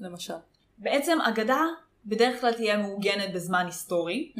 למשל. 0.00 0.34
בעצם 0.78 1.18
אגדה 1.20 1.60
בדרך 2.06 2.40
כלל 2.40 2.52
תהיה 2.52 2.76
מעוגנת 2.76 3.34
בזמן 3.34 3.66
היסטורי. 3.66 4.32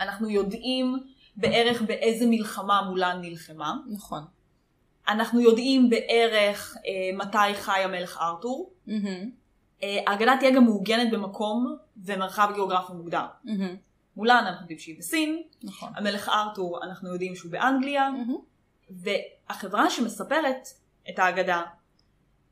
אנחנו 0.00 0.30
יודעים 0.30 0.96
בערך 1.36 1.82
באיזה 1.82 2.26
מלחמה 2.26 2.82
מולן 2.82 3.18
נלחמה. 3.20 3.76
נכון. 3.90 4.24
אנחנו 5.08 5.40
יודעים 5.40 5.90
בערך 5.90 6.76
אה, 6.86 7.16
מתי 7.16 7.54
חי 7.54 7.80
המלך 7.84 8.18
ארתור. 8.20 8.72
אה, 9.82 9.98
האגדה 10.06 10.36
תהיה 10.40 10.50
גם 10.50 10.64
מעוגנת 10.64 11.10
במקום 11.10 11.76
ומרחב 12.04 12.50
גיאוגרפי 12.54 12.92
מוגדר. 12.92 13.26
מולן 14.16 14.44
אנחנו 14.46 14.62
יודעים 14.62 14.78
שהיא 14.78 14.98
בסין, 14.98 15.42
נכון. 15.62 15.92
המלך 15.96 16.28
ארתור 16.28 16.84
אנחנו 16.84 17.12
יודעים 17.12 17.36
שהוא 17.36 17.52
באנגליה, 17.52 18.08
והחברה 18.90 19.90
שמספרת 19.90 20.68
את 21.10 21.18
האגדה 21.18 21.62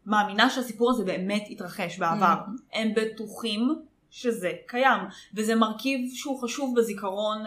מאמינה 0.06 0.50
שהסיפור 0.50 0.90
הזה 0.90 1.04
באמת 1.04 1.46
התרחש 1.50 1.98
בעבר. 1.98 2.34
Mhm. 2.34 2.78
הם 2.78 2.92
בטוחים 2.96 3.74
שזה 4.10 4.52
קיים, 4.66 5.00
וזה 5.34 5.54
מרכיב 5.54 6.00
שהוא 6.14 6.42
חשוב 6.42 6.74
בזיכרון 6.78 7.38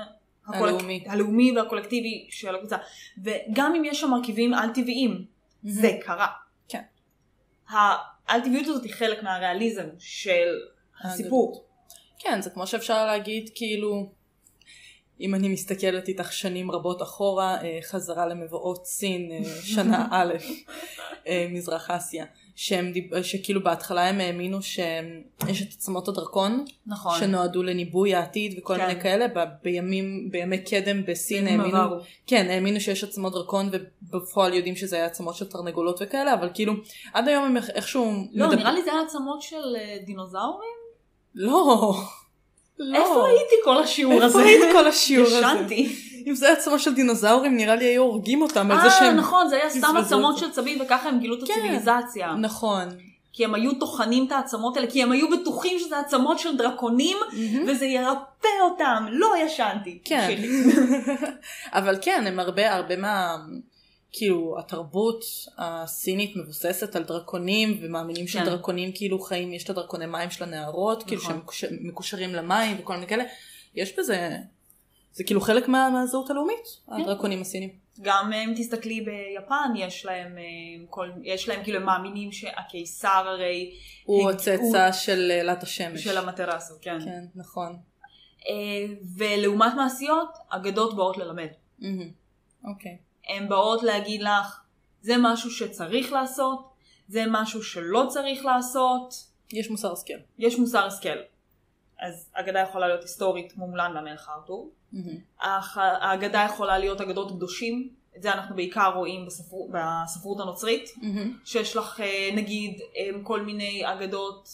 הקולק... 0.47 0.73
הלאומי. 0.73 1.03
הלאומי 1.07 1.57
והקולקטיבי 1.57 2.27
של 2.29 2.55
הקבוצה. 2.55 2.77
וגם 3.23 3.75
אם 3.75 3.85
יש 3.85 4.01
שם 4.01 4.09
מרכיבים 4.09 4.53
על 4.53 4.69
טבעיים, 4.73 5.25
זה 5.63 5.97
קרה. 6.01 6.27
כן. 6.67 6.81
העל 7.69 8.41
טבעיות 8.43 8.67
הזאת 8.67 8.83
היא 8.83 8.93
חלק 8.93 9.23
מהריאליזם 9.23 9.87
של 9.99 10.47
הסיפור. 11.03 11.65
כן, 12.19 12.41
זה 12.41 12.49
כמו 12.49 12.67
שאפשר 12.67 13.05
להגיד, 13.05 13.49
כאילו, 13.55 14.11
אם 15.21 15.35
אני 15.35 15.49
מסתכלת 15.49 16.07
איתך 16.07 16.33
שנים 16.33 16.71
רבות 16.71 17.01
אחורה, 17.01 17.61
אה, 17.61 17.79
חזרה 17.81 18.25
למבואות 18.25 18.85
סין, 18.85 19.31
אה, 19.31 19.61
שנה 19.61 20.07
א', 20.11 20.33
אה, 21.27 21.47
מזרח 21.49 21.89
אסיה, 21.89 22.25
שהם, 22.61 22.91
דיב- 22.91 23.21
שכאילו 23.23 23.63
בהתחלה 23.63 24.09
הם 24.09 24.19
האמינו 24.19 24.61
שיש 24.61 25.61
את 25.61 25.73
עצמות 25.73 26.07
הדרקון, 26.07 26.65
נכון. 26.87 27.19
שנועדו 27.19 27.63
לניבוי 27.63 28.15
העתיד 28.15 28.55
וכל 28.59 28.77
כן. 28.77 28.87
מיני 28.87 29.01
כאלה, 29.01 29.27
ב- 29.27 29.43
בימים, 29.63 30.27
בימי 30.31 30.57
קדם 30.63 31.05
בסין 31.05 31.47
האמינו, 31.47 31.77
עברו. 31.77 31.99
כן, 32.27 32.47
האמינו 32.49 32.79
שיש 32.81 33.03
עצמות 33.03 33.33
דרקון 33.33 33.69
ובפועל 34.13 34.53
יודעים 34.53 34.75
שזה 34.75 34.95
היה 34.95 35.05
עצמות 35.05 35.35
של 35.35 35.45
תרנגולות 35.45 35.99
וכאלה, 36.01 36.33
אבל 36.33 36.49
כאילו, 36.53 36.73
עד 37.13 37.27
היום 37.27 37.43
הם 37.45 37.57
איכשהו... 37.57 38.11
לא, 38.33 38.47
מדבר- 38.47 38.59
נראה 38.59 38.71
לי 38.71 38.83
זה 38.83 38.91
היה 38.91 39.01
עצמות 39.01 39.41
של 39.41 39.75
אה, 39.75 39.97
דינוזאורים? 40.05 40.69
לא. 41.35 41.93
לא. 42.79 42.97
איפה 42.99 43.27
הייתי 43.27 43.55
כל 43.63 43.77
השיעור 43.83 44.23
הזה? 44.23 44.39
איפה 44.39 44.49
היית 44.49 44.73
כל 44.73 44.87
השיעור 44.87 45.27
הזה? 45.27 45.37
ישנתי. 45.37 45.95
אם 46.29 46.35
זה 46.35 46.51
עצמו 46.51 46.79
של 46.79 46.95
דינוזאורים 46.95 47.57
נראה 47.57 47.75
לי 47.75 47.85
היו 47.85 48.01
הורגים 48.01 48.41
אותם 48.41 48.71
על 48.71 48.77
זה 48.81 48.87
אה, 48.87 48.91
שהם... 48.99 49.15
נכון, 49.15 49.47
זה 49.47 49.55
היה 49.55 49.69
סתם 49.69 49.97
עצמות. 49.97 50.37
של 50.37 50.51
צבים 50.51 50.81
וככה 50.81 51.09
הם 51.09 51.19
גילו 51.19 51.35
את 51.35 51.47
כן. 51.47 51.53
הציוויליזציה. 51.53 52.35
נכון. 52.35 52.89
כי 53.33 53.45
הם 53.45 53.55
היו 53.55 53.73
טוחנים 53.79 54.27
את 54.27 54.31
העצמות 54.31 54.77
האלה, 54.77 54.87
כי 54.91 55.03
הם 55.03 55.11
היו 55.11 55.27
בטוחים 55.29 55.79
שזה 55.79 55.99
עצמות 55.99 56.39
של 56.39 56.57
דרקונים, 56.57 57.17
וזה 57.67 57.85
ירפא 57.85 58.47
אותם. 58.61 59.05
לא 59.09 59.33
ישנתי. 59.45 59.99
כן. 60.03 60.41
אבל 61.79 61.97
כן, 62.01 62.23
הם 62.27 62.39
הרבה, 62.39 62.73
הרבה 62.73 62.95
מה... 62.95 63.37
כאילו, 64.11 64.55
התרבות 64.59 65.23
הסינית 65.57 66.35
מבוססת 66.35 66.95
על 66.95 67.03
דרקונים, 67.03 67.79
ומאמינים 67.81 68.25
כן. 68.25 68.31
שדרקונים 68.31 68.91
כאילו 68.95 69.19
חיים, 69.19 69.53
יש 69.53 69.63
את 69.63 69.69
הדרקוני 69.69 70.05
מים 70.05 70.31
של 70.31 70.43
הנערות, 70.43 71.03
כאילו 71.03 71.21
נכון. 71.21 71.33
שהם 71.33 71.41
מקוש- 71.41 71.65
מקושרים 71.81 72.33
למים 72.35 72.77
וכל 72.79 72.93
מיני 72.93 73.07
כאלה. 73.07 73.23
יש 73.75 73.99
בזה... 73.99 74.29
זה 75.19 75.23
כאילו 75.23 75.41
חלק 75.41 75.67
מה- 75.67 75.89
מהזהות 75.89 76.29
הלאומית, 76.29 76.65
כן. 76.86 76.93
הדרקונים 76.93 77.41
הסינים. 77.41 77.69
גם 78.01 78.34
אם 78.34 78.53
תסתכלי 78.58 79.01
ביפן, 79.01 79.73
יש 79.75 80.05
להם, 80.05 80.38
אה, 80.38 80.43
כל, 80.89 81.12
יש 81.23 81.49
להם 81.49 81.63
כאילו, 81.63 81.77
הם 81.79 81.86
מאמינים 81.86 82.32
שהקיסר 82.32 83.23
הרי... 83.27 83.75
הוא 84.03 84.29
הצאצא 84.29 84.91
של 84.91 85.32
אלת 85.32 85.63
השמש. 85.63 86.03
של 86.03 86.17
המטרסו, 86.17 86.73
כן. 86.82 86.97
כן, 87.05 87.23
נכון. 87.36 87.79
אה, 88.49 88.53
ולעומת 89.17 89.73
מעשיות, 89.75 90.38
אגדות 90.49 90.95
באות 90.95 91.17
ללמד. 91.17 91.49
אוקיי. 92.63 92.97
הן 93.27 93.49
באות 93.49 93.84
להגיד 93.84 94.21
לך, 94.21 94.62
זה 95.01 95.13
משהו 95.19 95.51
שצריך 95.51 96.12
לעשות, 96.12 96.69
זה 97.08 97.23
משהו 97.32 97.63
שלא 97.63 98.05
צריך 98.10 98.45
לעשות, 98.45 99.13
יש 99.53 99.69
מוסר 99.69 99.93
השכל. 99.93 100.13
יש 100.39 100.60
מוסר 100.60 100.86
השכל. 100.86 101.17
אז 101.99 102.29
אגדה 102.34 102.60
יכולה 102.60 102.88
להיות 102.88 103.01
היסטורית 103.01 103.51
כמו 103.51 103.67
מולן 103.67 103.91
והמלך 103.95 104.29
ארתור. 104.36 104.71
האח- 105.41 105.78
האגדה 105.78 106.45
יכולה 106.45 106.78
להיות 106.78 107.02
אגדות 107.02 107.32
קדושים, 107.32 107.89
את 108.17 108.21
זה 108.23 108.34
אנחנו 108.34 108.56
בעיקר 108.56 108.91
רואים 108.95 109.25
בספר, 109.25 109.58
בספרות 109.71 110.39
הנוצרית, 110.39 110.89
מהמם. 111.02 111.38
שיש 111.45 111.75
לך 111.75 111.99
אה, 111.99 112.30
נגיד 112.36 112.80
אה, 112.97 113.10
כל 113.23 113.41
מיני 113.41 113.82
אגדות, 113.86 114.49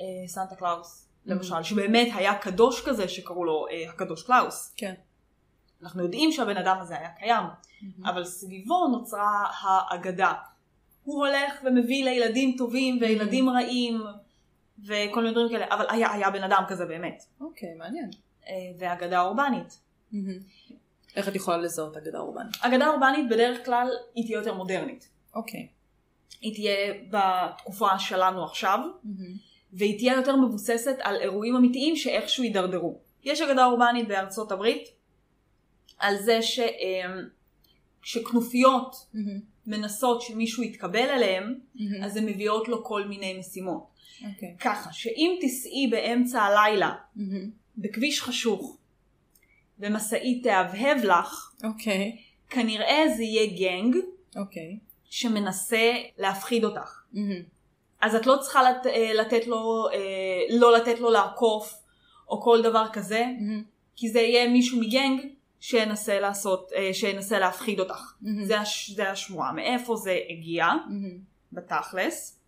אה, 0.00 0.04
סנטה 0.28 0.54
קלאוס 0.56 1.08
למשל, 1.26 1.62
שבאמת 1.62 2.08
היה 2.14 2.34
קדוש 2.38 2.84
כזה 2.88 3.08
שקראו 3.08 3.44
לו 3.44 3.66
הקדוש 3.88 4.22
קלאוס. 4.22 4.74
כן. 4.76 4.94
אנחנו 5.82 6.02
יודעים 6.02 6.32
שהבן 6.32 6.56
אדם 6.56 6.76
הזה 6.80 6.98
היה 6.98 7.08
קיים, 7.18 7.44
אבל 8.04 8.24
סביבו 8.24 8.86
נוצרה 8.88 9.46
האגדה. 9.60 10.32
הוא 11.04 11.26
הולך 11.26 11.54
ומביא 11.64 12.04
לילדים 12.04 12.54
טובים 12.58 12.98
וילדים 13.00 13.50
רעים 13.50 14.02
וכל 14.86 15.20
מיני 15.22 15.32
דברים 15.32 15.48
כאלה, 15.48 15.66
אבל 15.70 15.84
היה, 15.88 16.12
היה 16.12 16.30
בן 16.30 16.44
אדם 16.44 16.62
כזה 16.68 16.86
באמת. 16.86 17.22
אוקיי, 17.40 17.74
מעניין. 17.78 18.10
אה, 18.48 18.54
ואגדה 18.78 19.20
אורבנית. 19.20 19.80
איך 21.16 21.28
את 21.28 21.34
יכולה 21.34 21.56
לזהות 21.56 21.96
אגדה 21.96 22.18
אורבנית? 22.18 22.56
אגדה 22.60 22.88
אורבנית 22.88 23.28
בדרך 23.30 23.64
כלל 23.64 23.88
היא 24.14 24.24
תהיה 24.26 24.38
יותר 24.38 24.54
מודרנית. 24.54 25.08
אוקיי. 25.34 25.68
היא 26.40 26.54
תהיה 26.54 26.94
בתקופה 27.10 27.98
שלנו 27.98 28.44
עכשיו. 28.44 28.78
והיא 29.72 29.98
תהיה 29.98 30.14
יותר 30.14 30.36
מבוססת 30.36 30.96
על 31.00 31.16
אירועים 31.16 31.56
אמיתיים 31.56 31.96
שאיכשהו 31.96 32.44
יידרדרו. 32.44 32.98
יש 33.24 33.40
אגדה 33.40 33.64
אורבנית 33.64 34.08
בארצות 34.08 34.52
הברית 34.52 34.88
על 35.98 36.16
זה 36.16 36.42
ש, 36.42 36.58
אה, 36.58 37.14
שכנופיות 38.02 38.96
מהמם. 39.14 39.40
מנסות 39.66 40.22
שמישהו 40.22 40.62
יתקבל 40.62 41.08
אליהם, 41.10 41.54
מהמם. 41.74 42.04
אז 42.04 42.16
הן 42.16 42.26
מביאות 42.26 42.68
לו 42.68 42.84
כל 42.84 43.04
מיני 43.04 43.38
משימות. 43.38 43.86
אוקיי. 44.32 44.56
ככה, 44.60 44.92
שאם 44.92 45.36
תיסעי 45.40 45.88
באמצע 45.90 46.42
הלילה 46.42 46.94
מהמם. 47.16 47.50
בכביש 47.78 48.22
חשוך 48.22 48.78
ומשאית 49.78 50.42
תהבהב 50.42 51.04
לך, 51.04 51.52
אוקיי. 51.64 52.16
כנראה 52.50 53.04
זה 53.16 53.22
יהיה 53.22 53.46
גנג 53.58 53.96
אוקיי. 54.36 54.78
שמנסה 55.04 55.92
להפחיד 56.18 56.64
אותך. 56.64 57.02
מהמם. 57.12 57.42
אז 58.00 58.14
את 58.14 58.26
לא 58.26 58.36
צריכה 58.40 58.62
לת, 58.62 58.86
אה, 58.86 59.12
לתת 59.14 59.46
לו, 59.46 59.88
אה, 59.92 60.56
לא 60.58 60.76
לתת 60.76 61.00
לו 61.00 61.10
לעקוף 61.10 61.74
או 62.28 62.42
כל 62.42 62.62
דבר 62.62 62.86
כזה, 62.92 63.24
מהמם. 63.40 63.62
כי 63.96 64.08
זה 64.08 64.20
יהיה 64.20 64.48
מישהו 64.48 64.80
מגנג 64.80 65.20
שינסה 65.60 66.20
לעשות, 66.20 66.72
אה, 66.76 66.94
שינסה 66.94 67.38
להפחיד 67.38 67.80
אותך. 67.80 68.14
מהמם. 68.20 68.44
זה, 68.44 68.60
הש, 68.60 68.90
זה 68.90 69.10
השמועה. 69.10 69.52
מאיפה 69.52 69.96
זה 69.96 70.18
הגיע, 70.30 70.66
מהמם. 70.66 71.18
בתכלס? 71.52 72.40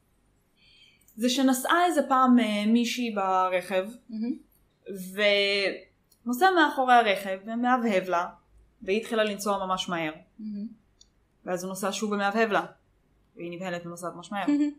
זה 1.17 1.29
שנסעה 1.29 1.87
איזה 1.87 2.01
פעם 2.09 2.37
מישהי 2.67 3.11
ברכב, 3.11 3.85
מהמם. 4.11 4.46
ונוסע 4.87 6.47
מאחורי 6.51 6.95
הרכב 6.95 7.39
ומהבהב 7.47 8.09
לה, 8.09 8.27
והיא 8.83 9.01
התחילה 9.01 9.25
לנסוע 9.25 9.67
ממש 9.67 9.89
מהר. 9.89 10.13
מהמם. 10.39 10.67
ואז 11.45 11.65
הוא 11.65 11.69
נוסע 11.69 11.89
שוב 11.93 12.13
ומהבהב 12.13 12.51
לה, 12.51 12.63
והיא 13.37 13.57
נבהלת 13.57 13.87
ונוסעת 13.87 14.15
ממש 14.15 14.33
מהר. 14.33 14.47
מהמם. 14.47 14.71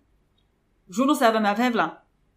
ושהוא 0.89 1.07
נוסע 1.07 1.31
ומהבהב 1.35 1.75
לה. 1.75 1.87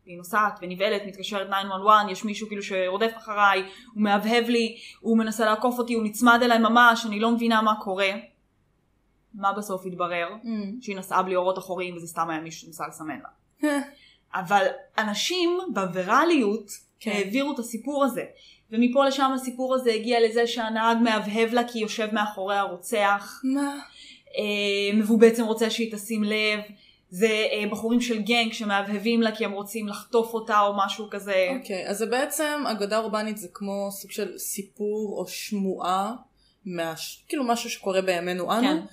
והיא 0.06 0.18
נוסעת 0.18 0.58
ונבהלת, 0.62 1.02
מתקשרת 1.06 1.46
911, 1.46 2.12
יש 2.12 2.24
מישהו 2.24 2.48
כאילו 2.48 2.62
שרודף 2.62 3.12
אחריי, 3.16 3.62
הוא 3.94 4.02
מהבהב 4.02 4.44
לי, 4.44 4.78
הוא 5.00 5.18
מנסה 5.18 5.44
לעקוף 5.44 5.78
אותי, 5.78 5.94
הוא 5.94 6.04
נצמד 6.04 6.38
אליי 6.42 6.58
ממש, 6.58 7.06
אני 7.06 7.20
לא 7.20 7.30
מבינה 7.30 7.62
מה 7.62 7.80
קורה. 7.80 8.10
מה 9.34 9.52
בסוף 9.52 9.86
התברר? 9.86 10.28
מהמם. 10.42 10.80
שהיא 10.80 10.96
נסעה 10.96 11.22
בלי 11.22 11.36
אורות 11.36 11.58
אחוריים 11.58 11.96
וזה 11.96 12.06
סתם 12.06 12.30
היה 12.30 12.40
מישהו 12.40 12.60
שניסה 12.60 12.84
לסמן 12.88 13.20
לה. 13.20 13.68
אבל 14.40 14.66
אנשים 14.98 15.58
בווירליות 15.74 16.70
כן. 17.00 17.10
העבירו 17.10 17.52
את 17.54 17.58
הסיפור 17.58 18.04
הזה. 18.04 18.24
ומפה 18.72 19.04
לשם 19.04 19.32
הסיפור 19.34 19.74
הזה 19.74 19.92
הגיע 19.92 20.20
לזה 20.20 20.46
שהנהג 20.46 20.98
מהבהב 20.98 21.54
לה 21.54 21.68
כי 21.68 21.78
יושב 21.78 22.08
מאחורי 22.12 22.56
הרוצח, 22.56 23.40
מה? 23.44 23.78
אה, 24.36 25.00
והוא 25.04 25.20
בעצם 25.20 25.44
רוצה 25.44 25.70
שהיא 25.70 25.92
תשים 25.92 26.24
לב, 26.24 26.60
זה 27.10 27.46
אה, 27.52 27.64
בחורים 27.70 28.00
של 28.00 28.22
גנג 28.22 28.52
שמהבהבים 28.52 29.22
לה 29.22 29.36
כי 29.36 29.44
הם 29.44 29.52
רוצים 29.52 29.88
לחטוף 29.88 30.34
אותה 30.34 30.60
או 30.60 30.72
משהו 30.76 31.08
כזה. 31.10 31.48
אוקיי, 31.58 31.88
אז 31.88 31.98
זה 31.98 32.06
בעצם, 32.06 32.64
אגדה 32.66 32.98
אורבנית 32.98 33.36
זה 33.36 33.48
כמו 33.52 33.88
סוג 33.90 34.10
של 34.10 34.38
סיפור 34.38 35.14
או 35.18 35.26
שמועה, 35.28 36.14
מה, 36.66 36.94
כאילו 37.28 37.44
משהו 37.44 37.70
שקורה 37.70 38.02
בימינו 38.02 38.52
אנו, 38.52 38.62
כן. 38.62 38.86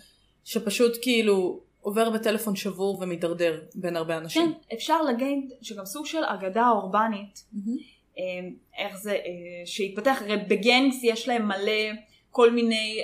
שפשוט 0.43 0.97
כאילו 1.01 1.59
עובר 1.81 2.09
בטלפון 2.09 2.55
שבור 2.55 3.01
ומידרדר 3.01 3.61
בין 3.75 3.95
הרבה 3.95 4.17
אנשים. 4.17 4.53
כן, 4.53 4.75
אפשר 4.75 5.01
להגיד 5.01 5.51
שגם 5.61 5.85
סוג 5.85 6.05
של 6.05 6.23
אגדה 6.23 6.69
אורבנית, 6.69 7.43
מהמם. 7.53 7.96
אה, 8.19 8.47
איך 8.77 8.97
זה, 8.97 9.11
אה, 9.11 9.65
שהתפתח, 9.65 10.21
הרי 10.21 10.37
בגנגס 10.47 11.03
יש 11.03 11.27
להם 11.27 11.47
מלא 11.47 11.91
כל 12.31 12.51
מיני 12.51 12.99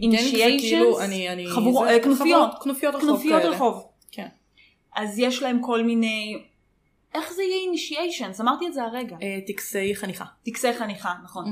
זה 0.00 0.06
אינישיישנס, 0.16 0.70
כאילו, 0.70 1.00
אה, 1.86 2.00
כנופיות. 2.02 2.50
כנופיות 2.62 2.94
רחוב 2.94 3.08
כנופיות. 3.08 3.42
רחוב. 3.44 3.84
כן. 4.10 4.28
אז 4.96 5.18
יש 5.18 5.42
להם 5.42 5.62
כל 5.62 5.82
מיני, 5.82 6.38
איך 7.14 7.32
זה 7.32 7.42
יהיה 7.42 7.56
אינישיישנס? 7.64 8.40
אמרתי 8.40 8.66
את 8.66 8.74
זה 8.74 8.82
הרגע. 8.82 9.16
אה, 9.22 9.38
טקסי 9.46 9.94
חניכה. 9.94 10.24
טקסי 10.44 10.72
חניכה, 10.72 11.14
נכון. 11.24 11.44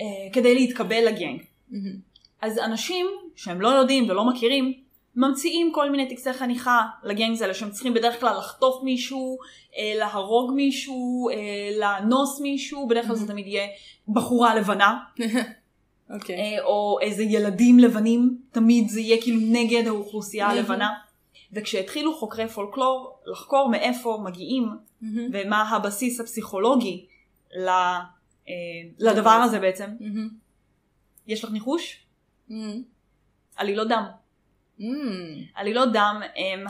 אה, 0.00 0.32
כדי 0.32 0.54
להתקבל 0.54 1.06
לגנג. 1.06 1.42
מהמם. 1.70 1.96
אז 2.42 2.58
אנשים 2.58 3.06
שהם 3.36 3.60
לא 3.60 3.68
יודעים 3.68 4.10
ולא 4.10 4.24
מכירים, 4.24 4.74
ממציאים 5.16 5.72
כל 5.74 5.90
מיני 5.90 6.08
טקסי 6.08 6.32
חניכה 6.32 6.82
לגנגס 7.02 7.42
האלה 7.42 7.54
שהם 7.54 7.70
צריכים 7.70 7.94
בדרך 7.94 8.20
כלל 8.20 8.36
לחטוף 8.38 8.82
מישהו, 8.82 9.38
אה, 9.76 9.92
להרוג 9.98 10.52
מישהו, 10.54 11.28
אה, 11.32 11.36
לאנוס 11.80 12.40
מישהו, 12.40 12.88
בדרך 12.88 13.06
כלל 13.06 13.16
זה 13.16 13.26
תמיד 13.28 13.46
יהיה 13.46 13.66
בחורה 14.08 14.54
לבנה, 14.54 14.98
אוקיי. 16.14 16.36
אה, 16.36 16.64
או 16.64 16.98
איזה 17.02 17.22
ילדים 17.22 17.78
לבנים, 17.78 18.38
תמיד 18.52 18.88
זה 18.88 19.00
יהיה 19.00 19.22
כאילו 19.22 19.38
נגד 19.42 19.86
האוכלוסייה 19.86 20.46
מהמם. 20.46 20.58
הלבנה. 20.58 20.90
וכשהתחילו 21.52 22.14
חוקרי 22.18 22.48
פולקלור 22.48 23.18
לחקור 23.26 23.68
מאיפה 23.68 24.18
מגיעים 24.24 24.68
מהמם. 25.00 25.30
ומה 25.32 25.62
הבסיס 25.70 26.20
הפסיכולוגי 26.20 27.06
ל- 27.56 27.68
אה, 27.68 28.52
לדבר 28.98 29.30
הזה 29.30 29.58
בעצם. 29.60 29.86
יש 31.26 31.44
לך 31.44 31.50
ניחוש? 31.50 32.04
עלילות 33.56 33.88
דם. 33.88 34.04
מהמם. 34.78 35.44
עלילות 35.54 35.88
דם 35.92 36.20
הם 36.36 36.64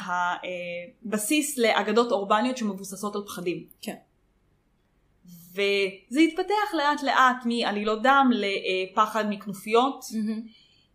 הבסיס 1.07 1.59
לאגדות 1.59 2.13
אורבניות 2.13 2.57
שמבוססות 2.57 3.17
על 3.17 3.23
פחדים. 3.27 3.65
כן. 3.83 3.95
וזה 5.53 6.21
התפתח 6.21 6.75
לאט 6.77 7.03
לאט 7.03 7.37
מעלילות 7.47 8.03
דם 8.03 8.31
לפחד 8.35 9.25
מכנופיות, 9.31 10.05
מהמם. 10.15 10.43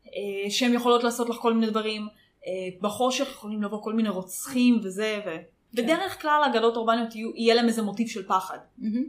אה, 0.08 0.50
שהן 0.52 0.74
יכולות 0.74 1.04
לעשות 1.04 1.30
לך 1.30 1.36
כל 1.36 1.54
מיני 1.54 1.68
דברים. 1.72 2.08
אה, 2.48 2.52
בחושך 2.82 3.28
יכולים 3.32 3.64
לבוא 3.64 3.84
כל 3.84 3.94
מיני 3.94 4.10
רוצחים 4.10 4.80
וזה, 4.84 5.20
כן. 5.24 5.38
ובדרך 5.74 6.22
כלל 6.22 6.42
אגדות 6.52 6.76
אורבניות 6.78 7.16
יהיו- 7.16 7.32
יהיה 7.36 7.56
להם 7.56 7.66
איזה 7.68 7.82
מוטיב 7.82 8.08
של 8.08 8.28
פחד. 8.28 8.58
מהמם. 8.78 9.04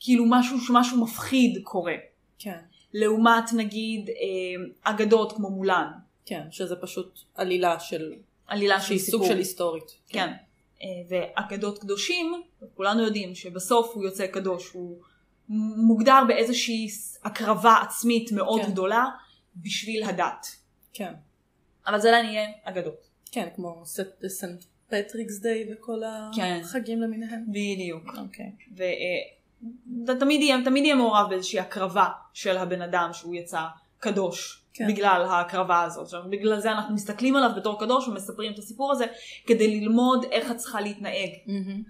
כאילו 0.00 0.24
משהו, 0.28 0.56
משהו 0.72 1.02
מפחיד 1.02 1.60
קורה. 1.64 1.94
כן. 2.38 2.58
לעומת 2.94 3.44
נגיד 3.56 4.08
אה, 4.10 4.14
אגדות 4.92 5.32
כמו 5.32 5.50
מולן. 5.50 5.88
כן, 6.26 6.46
שזה 6.50 6.76
פשוט 6.76 7.18
עלילה 7.34 7.80
של... 7.80 8.12
עלילה 8.46 8.80
של 8.80 8.86
שהיא 8.86 8.98
סיפור. 8.98 9.20
סוג 9.20 9.28
של 9.28 9.38
היסטורית. 9.38 9.98
כן. 10.08 10.32
אה, 10.82 10.88
ואגדות 11.08 11.78
קדושים, 11.78 12.42
כולנו 12.74 13.02
יודעים 13.02 13.34
שבסוף 13.34 13.94
הוא 13.94 14.04
יוצא 14.04 14.26
קדוש, 14.26 14.70
הוא 14.70 14.98
מוגדר 15.76 16.22
באיזושהי 16.28 16.88
הקרבה 17.24 17.76
עצמית 17.82 18.32
מאוד 18.32 18.60
כן. 18.60 18.70
גדולה 18.70 19.04
בשביל 19.56 20.04
הדת. 20.04 20.46
כן. 20.92 21.14
אבל 21.86 22.00
זה 22.00 22.08
עדיין 22.08 22.26
יהיה 22.26 22.48
אגדות. 22.64 23.08
כן, 23.32 23.48
כמו 23.56 23.82
Saint 24.28 24.64
Patrick's 24.86 25.38
Day 25.40 25.72
וכל 25.72 26.00
כן. 26.36 26.60
החגים 26.62 27.02
למיניהם. 27.02 27.44
בדיוק. 27.48 28.04
אוקיי. 28.18 28.52
ותמיד 30.06 30.40
יהיה, 30.40 30.56
תמיד 30.64 30.84
יהיה 30.84 30.94
מעורב 30.94 31.26
באיזושהי 31.30 31.60
הקרבה 31.60 32.08
של 32.32 32.56
הבן 32.56 32.82
אדם 32.82 33.10
שהוא 33.12 33.34
יצא 33.34 33.62
קדוש. 33.98 34.65
כן. 34.76 34.88
בגלל 34.88 35.22
ההקרבה 35.30 35.82
הזאת. 35.82 36.04
עכשיו, 36.04 36.22
בגלל 36.30 36.60
זה 36.60 36.72
אנחנו 36.72 36.94
מסתכלים 36.94 37.36
עליו 37.36 37.50
בתור 37.56 37.80
קדוש 37.80 38.08
ומספרים 38.08 38.52
את 38.52 38.58
הסיפור 38.58 38.92
הזה 38.92 39.06
כדי 39.46 39.80
ללמוד 39.80 40.24
איך 40.30 40.50
את 40.50 40.56
צריכה 40.56 40.80
להתנהג. 40.80 41.30
מהמם. 41.46 41.82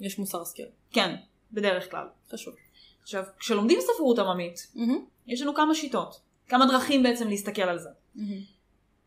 יש 0.00 0.18
מוסר 0.18 0.42
השכל. 0.42 0.62
כן, 0.92 1.16
בדרך 1.52 1.90
כלל. 1.90 2.06
חשוב. 2.32 2.54
עכשיו, 3.02 3.24
כשלומדים 3.38 3.78
ספרות 3.80 4.18
עממית, 4.18 4.72
מהמם. 4.74 5.04
יש 5.26 5.42
לנו 5.42 5.54
כמה 5.54 5.74
שיטות, 5.74 6.20
כמה 6.48 6.66
דרכים 6.66 7.02
בעצם 7.02 7.28
להסתכל 7.28 7.62
על 7.62 7.78
זה. 7.78 7.88
מהמם. 8.14 8.40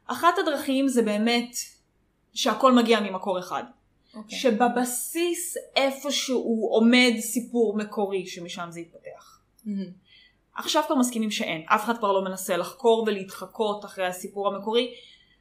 אחת 0.05 0.37
הדרכים 0.37 0.87
זה 0.87 1.01
באמת 1.01 1.55
שהכל 2.33 2.73
מגיע 2.73 2.99
ממקור 2.99 3.39
אחד. 3.39 3.63
אוקיי. 4.15 4.39
שבבסיס 4.39 5.57
איפשהו 5.75 6.67
עומד 6.71 7.13
סיפור 7.19 7.77
מקורי 7.77 8.27
שמשם 8.27 8.67
זה 8.69 8.79
יתפתח. 8.79 9.39
מהמם. 9.65 10.06
עכשיו 10.57 10.83
כבר 10.87 10.95
מסכימים 10.95 11.31
שאין, 11.31 11.63
אף 11.65 11.83
אחד 11.83 11.97
כבר 11.97 12.11
לא 12.11 12.23
מנסה 12.23 12.57
לחקור 12.57 13.03
ולהתחקות 13.07 13.85
אחרי 13.85 14.07
הסיפור 14.07 14.47
המקורי, 14.47 14.93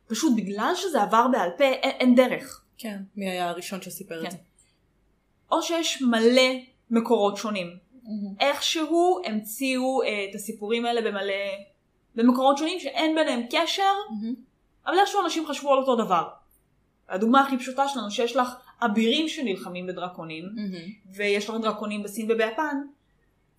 פשוט 0.07 0.33
בגלל 0.37 0.72
שזה 0.74 1.02
עבר 1.02 1.26
בעל 1.33 1.50
פה 1.59 1.64
אין, 1.64 1.90
אין 1.90 2.14
דרך. 2.14 2.64
כן. 2.79 2.98
מי 3.16 3.31
היה 3.31 3.48
הראשון 3.48 3.83
שסיפר 3.83 4.20
כן. 4.20 4.26
את 4.26 4.31
זה? 4.31 4.37
או 5.52 5.62
שיש 5.62 6.02
מלא 6.02 6.52
מקורות 6.90 7.37
שונים. 7.37 7.76
מהמם. 8.02 8.35
איכשהו 8.40 9.20
המציאו 9.24 10.02
אה, 10.02 10.26
את 10.31 10.35
הסיפורים 10.35 10.87
האלה 10.87 11.00
במלא, 11.11 11.35
במקורות 12.14 12.59
שונים 12.59 12.81
שאין 12.81 13.14
ביניהם 13.14 13.42
קשר, 13.50 13.92
מהמם. 14.11 14.35
אבל 14.87 14.98
איכשהו 14.98 15.24
אנשים 15.24 15.46
חשבו 15.46 15.72
על 15.72 15.79
אותו 15.79 15.96
דבר. 15.96 16.29
הדוגמה 17.09 17.40
הכי 17.40 17.59
פשוטה 17.59 17.88
שלנו 17.88 18.11
שיש 18.11 18.37
לך 18.37 18.48
אבירים 18.85 19.29
שנלחמים 19.29 19.87
בדרקונים, 19.87 20.44
מהמם. 20.55 20.92
ויש 21.14 21.48
לך 21.48 21.57
דרקונים 21.62 22.02
בסין 22.02 22.31
וביפן. 22.31 22.76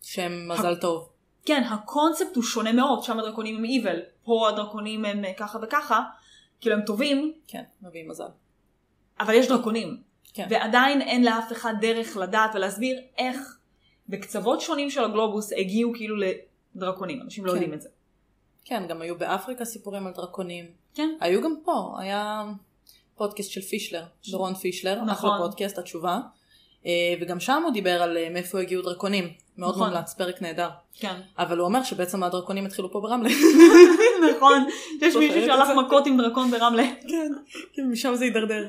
שם 0.01 0.47
מזל 0.47 0.75
טוב. 0.75 1.09
כן, 1.47 1.63
הקונספט 1.63 2.35
הוא 2.35 2.43
שונה 2.43 2.71
מאוד, 2.71 3.03
שם 3.03 3.19
הדרקונים 3.19 3.57
הם 3.57 3.65
evil, 3.65 3.99
פה 4.23 4.49
הדרקונים 4.49 5.05
הם 5.05 5.25
אה, 5.25 5.33
ככה 5.33 5.59
וככה, 5.61 6.01
כאילו 6.61 6.75
הם 6.75 6.81
טובים, 6.85 7.33
כן, 7.47 7.63
מביא 7.81 8.09
מזל. 8.09 8.27
אבל 9.19 9.33
יש 9.33 9.47
דרקונים. 9.47 10.01
כן. 10.33 10.47
ועדיין 10.49 11.01
אין 11.01 11.25
לאף 11.25 11.51
אחד 11.51 11.73
דרך 11.81 12.17
לדעת 12.17 12.55
ולהסביר 12.55 13.01
איך 13.17 13.57
בקצוות 14.09 14.61
שונים 14.61 14.89
של 14.89 15.03
הגלובוס 15.03 15.53
הגיעו 15.53 15.91
כאילו 15.95 16.15
לדרקונים, 16.75 17.21
אנשים 17.21 17.45
לא 17.45 17.51
כן. 17.51 17.55
יודעים 17.55 17.73
את 17.73 17.81
זה. 17.81 17.89
כן, 18.65 18.87
גם 18.87 19.01
היו 19.01 19.17
באפריקה 19.17 19.65
סיפורים 19.65 20.07
על 20.07 20.13
דרקונים. 20.13 20.65
כן. 20.93 21.09
היו 21.19 21.41
גם 21.41 21.55
פה, 21.63 21.95
היה 21.99 22.43
פודקאסט 23.15 23.51
של 23.51 23.61
פישלר, 23.61 24.03
דורון 24.31 24.53
פישלר, 24.53 24.95
נכון. 24.95 25.09
אחלה 25.09 25.31
פודקאסט, 25.37 25.77
התשובה. 25.77 26.19
אה, 26.85 26.91
וגם 27.21 27.39
שם 27.39 27.61
הוא 27.63 27.73
דיבר 27.73 28.01
על 28.01 28.17
אה, 28.17 28.29
מאיפה 28.29 28.59
הגיעו 28.59 28.81
דרקונים. 28.81 29.33
מאוד 29.57 29.75
נכון. 29.75 29.89
מומלץ, 29.89 30.13
פרק 30.13 30.41
נהדר. 30.41 30.69
כן. 30.99 31.15
אבל 31.37 31.57
הוא 31.57 31.67
אומר 31.67 31.83
שבעצם 31.83 32.23
הדרקונים 32.23 32.65
התחילו 32.65 32.91
פה 32.91 32.99
ברמלה. 32.99 33.29
נכון, 34.35 34.67
יש 35.01 35.15
מישהו 35.15 35.41
שהלך? 35.45 35.69
מכות 35.85 36.07
עם 36.07 36.17
דרקון 36.17 36.51
ברמלה. 36.51 36.83
כן, 37.07 37.31
כן, 37.73 37.83
משם 37.89 38.15
זה 38.15 38.25
יידרדר. 38.25 38.67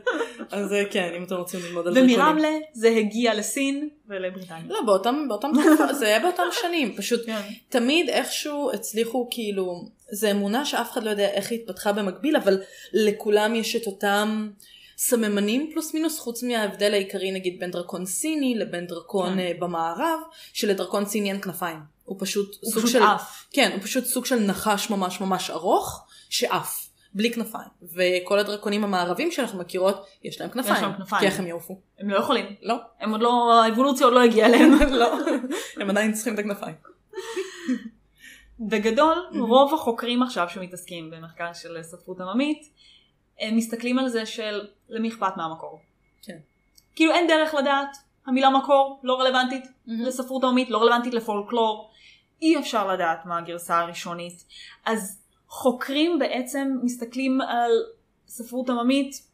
אז 0.51 0.73
אה, 0.73 0.85
כן, 0.91 1.13
אם 1.17 1.23
אתם 1.23 1.35
רוצים 1.35 1.61
ללמוד 1.65 1.87
על 1.87 1.95
דרקונים. 1.95 2.21
ומרמלה 2.21 2.49
זה 2.73 2.89
הגיע 2.89 3.35
לסין 3.35 3.89
ולבריטניה. 4.09 4.63
לא, 4.69 4.81
באותם, 4.87 5.29
באותם 5.29 5.51
תקופות, 5.53 5.97
זה 5.99 6.07
היה 6.07 6.21
באותם 6.21 6.43
שנים. 6.53 6.97
פשוט 6.97 7.27
כן. 7.27 7.41
תמיד 7.69 8.09
איכשהו 8.09 8.71
הצליחו 8.75 9.29
כאילו, 9.31 9.85
זה 10.11 10.31
אמונה 10.31 10.65
שאף 10.65 10.93
אחד 10.93 11.05
לא 11.05 11.11
יודע 11.11 11.29
איך 11.29 11.51
היא 11.51 11.61
התפתחה 11.61 11.93
במקביל, 11.93 12.37
אבל 12.37 12.61
לכולם 12.93 13.55
יש 13.55 13.77
את 13.77 13.87
אותם 13.87 14.49
סממנים 14.99 15.71
פלוס 15.73 15.95
מינוס, 15.95 16.19
חוץ 16.19 16.43
מההבדל 16.43 16.93
העיקרי 16.93 17.31
נגיד 17.31 17.61
בין 17.61 17.71
דרקון 17.71 18.07
סיני 18.07 18.55
לבין 18.59 18.87
דרקון 18.87 19.33
כן. 19.33 19.39
אה, 19.39 19.53
במערב, 19.59 20.19
שלדרקון 20.53 21.07
סיני 21.07 21.31
אין 21.31 21.41
כנפיים. 21.41 21.79
הוא 22.05 22.17
פשוט 22.21 22.57
הוא 22.61 22.73
סוג 22.73 22.83
פשוט 22.83 22.93
של... 22.93 23.03
עף. 23.03 23.47
כן, 23.53 23.71
הוא 23.75 23.83
פשוט 23.83 24.05
סוג 24.05 24.25
של 24.25 24.39
נחש 24.39 24.91
ממש 24.91 25.21
ממש 25.21 25.51
ארוך, 25.51 26.07
שעף. 26.29 26.89
בלי 27.15 27.33
כנפיים. 27.33 27.69
וכל 27.83 28.39
הדרקונים 28.39 28.85
המערבים 28.85 29.31
שאנחנו 29.31 29.59
מכירות, 29.59 30.07
יש 30.25 30.41
להם 30.41 30.51
כנפיים. 30.51 30.83
להם 30.83 30.93
כנפיים. 30.97 31.21
כי 31.21 31.27
איך 31.27 31.39
הם 31.39 31.47
יעופו? 31.47 31.81
הם 31.99 32.11
לא 32.11 32.19
יכולים. 32.19 32.47
לא. 32.63 32.75
הם 33.01 33.11
עוד 33.11 33.21
לא, 33.21 33.63
האבולוציה 33.63 34.07
עוד 34.07 34.15
לא 34.15 34.23
הגיעה 34.23 34.49
אליהם. 34.49 34.73
לא. 35.01 35.19
הם 35.77 35.91
עדיין 35.91 36.13
צריכים 36.13 36.35
את 36.35 36.39
הכנפיים. 36.39 36.75
בגדול, 38.71 39.17
רוב 39.39 39.75
החוקרים 39.75 40.23
עכשיו 40.23 40.49
שמתעסקים 40.49 41.11
במחקר 41.11 41.53
של 41.53 41.83
ספרות 41.83 42.21
עממית, 42.21 42.71
הם 43.41 43.57
מסתכלים 43.57 43.99
על 43.99 44.09
זה 44.09 44.27
של 44.27 44.61
למי 44.89 45.09
אכפת 45.09 45.37
מהמקור. 45.37 45.81
כן. 46.23 46.39
כאילו 46.97 47.13
אין 47.13 47.27
דרך 47.27 47.55
לדעת, 47.55 47.97
המילה 48.27 48.51
מקור 48.51 49.01
לא 49.03 49.21
רלוונטית 49.21 49.65
מהמם. 49.87 50.05
לספרות 50.05 50.45
עממית, 50.45 50.71
לא 50.71 50.79
רלוונטית 50.83 51.15
לפולקלור, 51.15 51.91
אי 52.43 52.59
אפשר 52.59 52.87
לדעת 52.93 53.27
מה 53.27 53.39
הגרסה 53.39 53.79
הראשונית. 53.79 54.45
אז 54.85 55.23
חוקרים 55.49 56.19
בעצם 56.19 56.69
מסתכלים 56.83 57.41
על 57.41 57.71
ספרות 58.27 58.71
עממית 58.71 59.29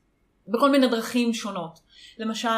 בכל 0.48 0.70
מיני 0.70 0.88
דרכים 0.88 1.32
שונות. 1.32 1.80
למשל, 2.18 2.48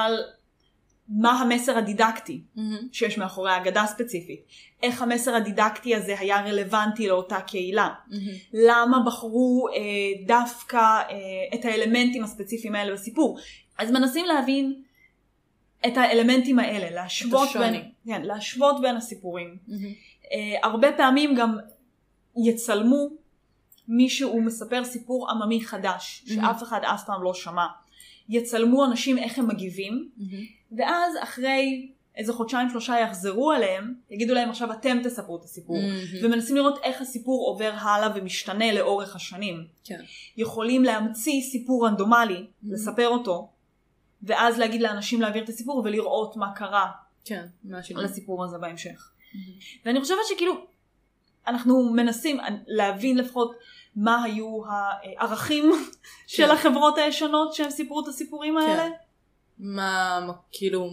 מה 1.08 1.40
המסר 1.40 1.78
הדידקטי 1.78 2.40
מהמם. 2.56 2.88
שיש 2.92 3.18
מאחורי 3.18 3.50
האגדה 3.50 3.82
הספציפית, 3.82 4.40
איך 4.82 5.02
המסר 5.02 5.34
הדידקטי 5.34 5.94
הזה 5.94 6.18
היה 6.18 6.40
רלוונטי 6.40 7.08
לאותה 7.08 7.40
קהילה, 7.40 7.88
מהמם. 8.06 8.22
למה 8.52 8.98
בחרו 9.06 9.68
אה, 9.68 10.26
דווקא 10.26 10.76
אה, 10.76 11.14
את 11.54 11.64
האלמנטים 11.64 12.24
הספציפיים 12.24 12.74
האלה 12.74 12.92
בסיפור. 12.92 13.38
אז 13.78 13.90
מנסים 13.90 14.26
להבין 14.26 14.82
את 15.86 15.96
האלמנטים 15.96 16.58
האלה, 16.58 16.90
להשוות. 16.90 17.48
בין, 17.58 17.82
כן, 18.06 18.22
להשוות 18.22 18.80
בין 18.80 18.96
הסיפורים. 18.96 19.56
מהמם. 19.68 19.92
אה, 20.32 20.58
הרבה 20.62 20.92
פעמים 20.92 21.34
גם 21.34 21.56
יצלמו 22.36 23.08
מישהו 23.88 24.40
מספר 24.40 24.84
סיפור 24.84 25.30
עממי 25.30 25.64
חדש, 25.64 26.24
שאף 26.26 26.62
אחד 26.62 26.80
אף 26.84 27.04
פעם 27.04 27.22
לא 27.22 27.34
שמע. 27.34 27.66
יצלמו 28.28 28.84
אנשים 28.84 29.18
איך 29.18 29.38
הם 29.38 29.48
מגיבים, 29.48 30.08
מהמם. 30.16 30.44
ואז 30.72 31.14
אחרי 31.22 31.88
איזה 32.16 32.32
חודשיים 32.32 32.68
שלושה 32.70 32.98
יחזרו 32.98 33.52
אליהם, 33.52 33.94
יגידו 34.10 34.34
להם 34.34 34.50
עכשיו 34.50 34.72
אתם 34.72 34.98
תספרו 35.04 35.36
את 35.36 35.44
הסיפור. 35.44 35.76
מהמם. 35.76 36.24
ומנסים 36.24 36.56
לראות 36.56 36.78
איך 36.82 37.00
הסיפור 37.00 37.46
עובר 37.46 37.72
הלאה 37.78 38.08
ומשתנה 38.14 38.72
לאורך 38.72 39.16
השנים. 39.16 39.66
כן. 39.84 40.00
יכולים 40.36 40.84
להמציא 40.84 41.42
סיפור 41.42 41.86
רנדומלי, 41.86 42.46
לספר 42.64 43.08
אותו, 43.08 43.48
ואז 44.22 44.58
להגיד 44.58 44.80
לאנשים 44.80 45.20
להעביר 45.20 45.44
את 45.44 45.48
הסיפור 45.48 45.82
ולראות 45.84 46.36
מה 46.36 46.52
קרה 46.54 46.90
כן. 47.24 47.46
מה? 47.64 47.78
לסיפור 47.90 48.44
הזה 48.44 48.58
בהמשך. 48.58 49.10
ואני 49.84 50.00
חושבת 50.00 50.18
שכאילו, 50.34 50.54
אנחנו 51.46 51.92
מנסים 51.92 52.38
להבין 52.66 53.18
לפחות 53.18 53.52
מה 53.96 54.22
היו 54.22 54.62
הערכים 54.66 55.72
של 56.26 56.50
החברות 56.50 56.98
הישנות 56.98 57.54
שהם 57.54 57.70
סיפרו 57.70 58.00
את 58.00 58.08
הסיפורים 58.08 58.58
האלה. 58.58 58.88
מה, 59.58 60.20
מה, 60.26 60.32
כאילו, 60.52 60.90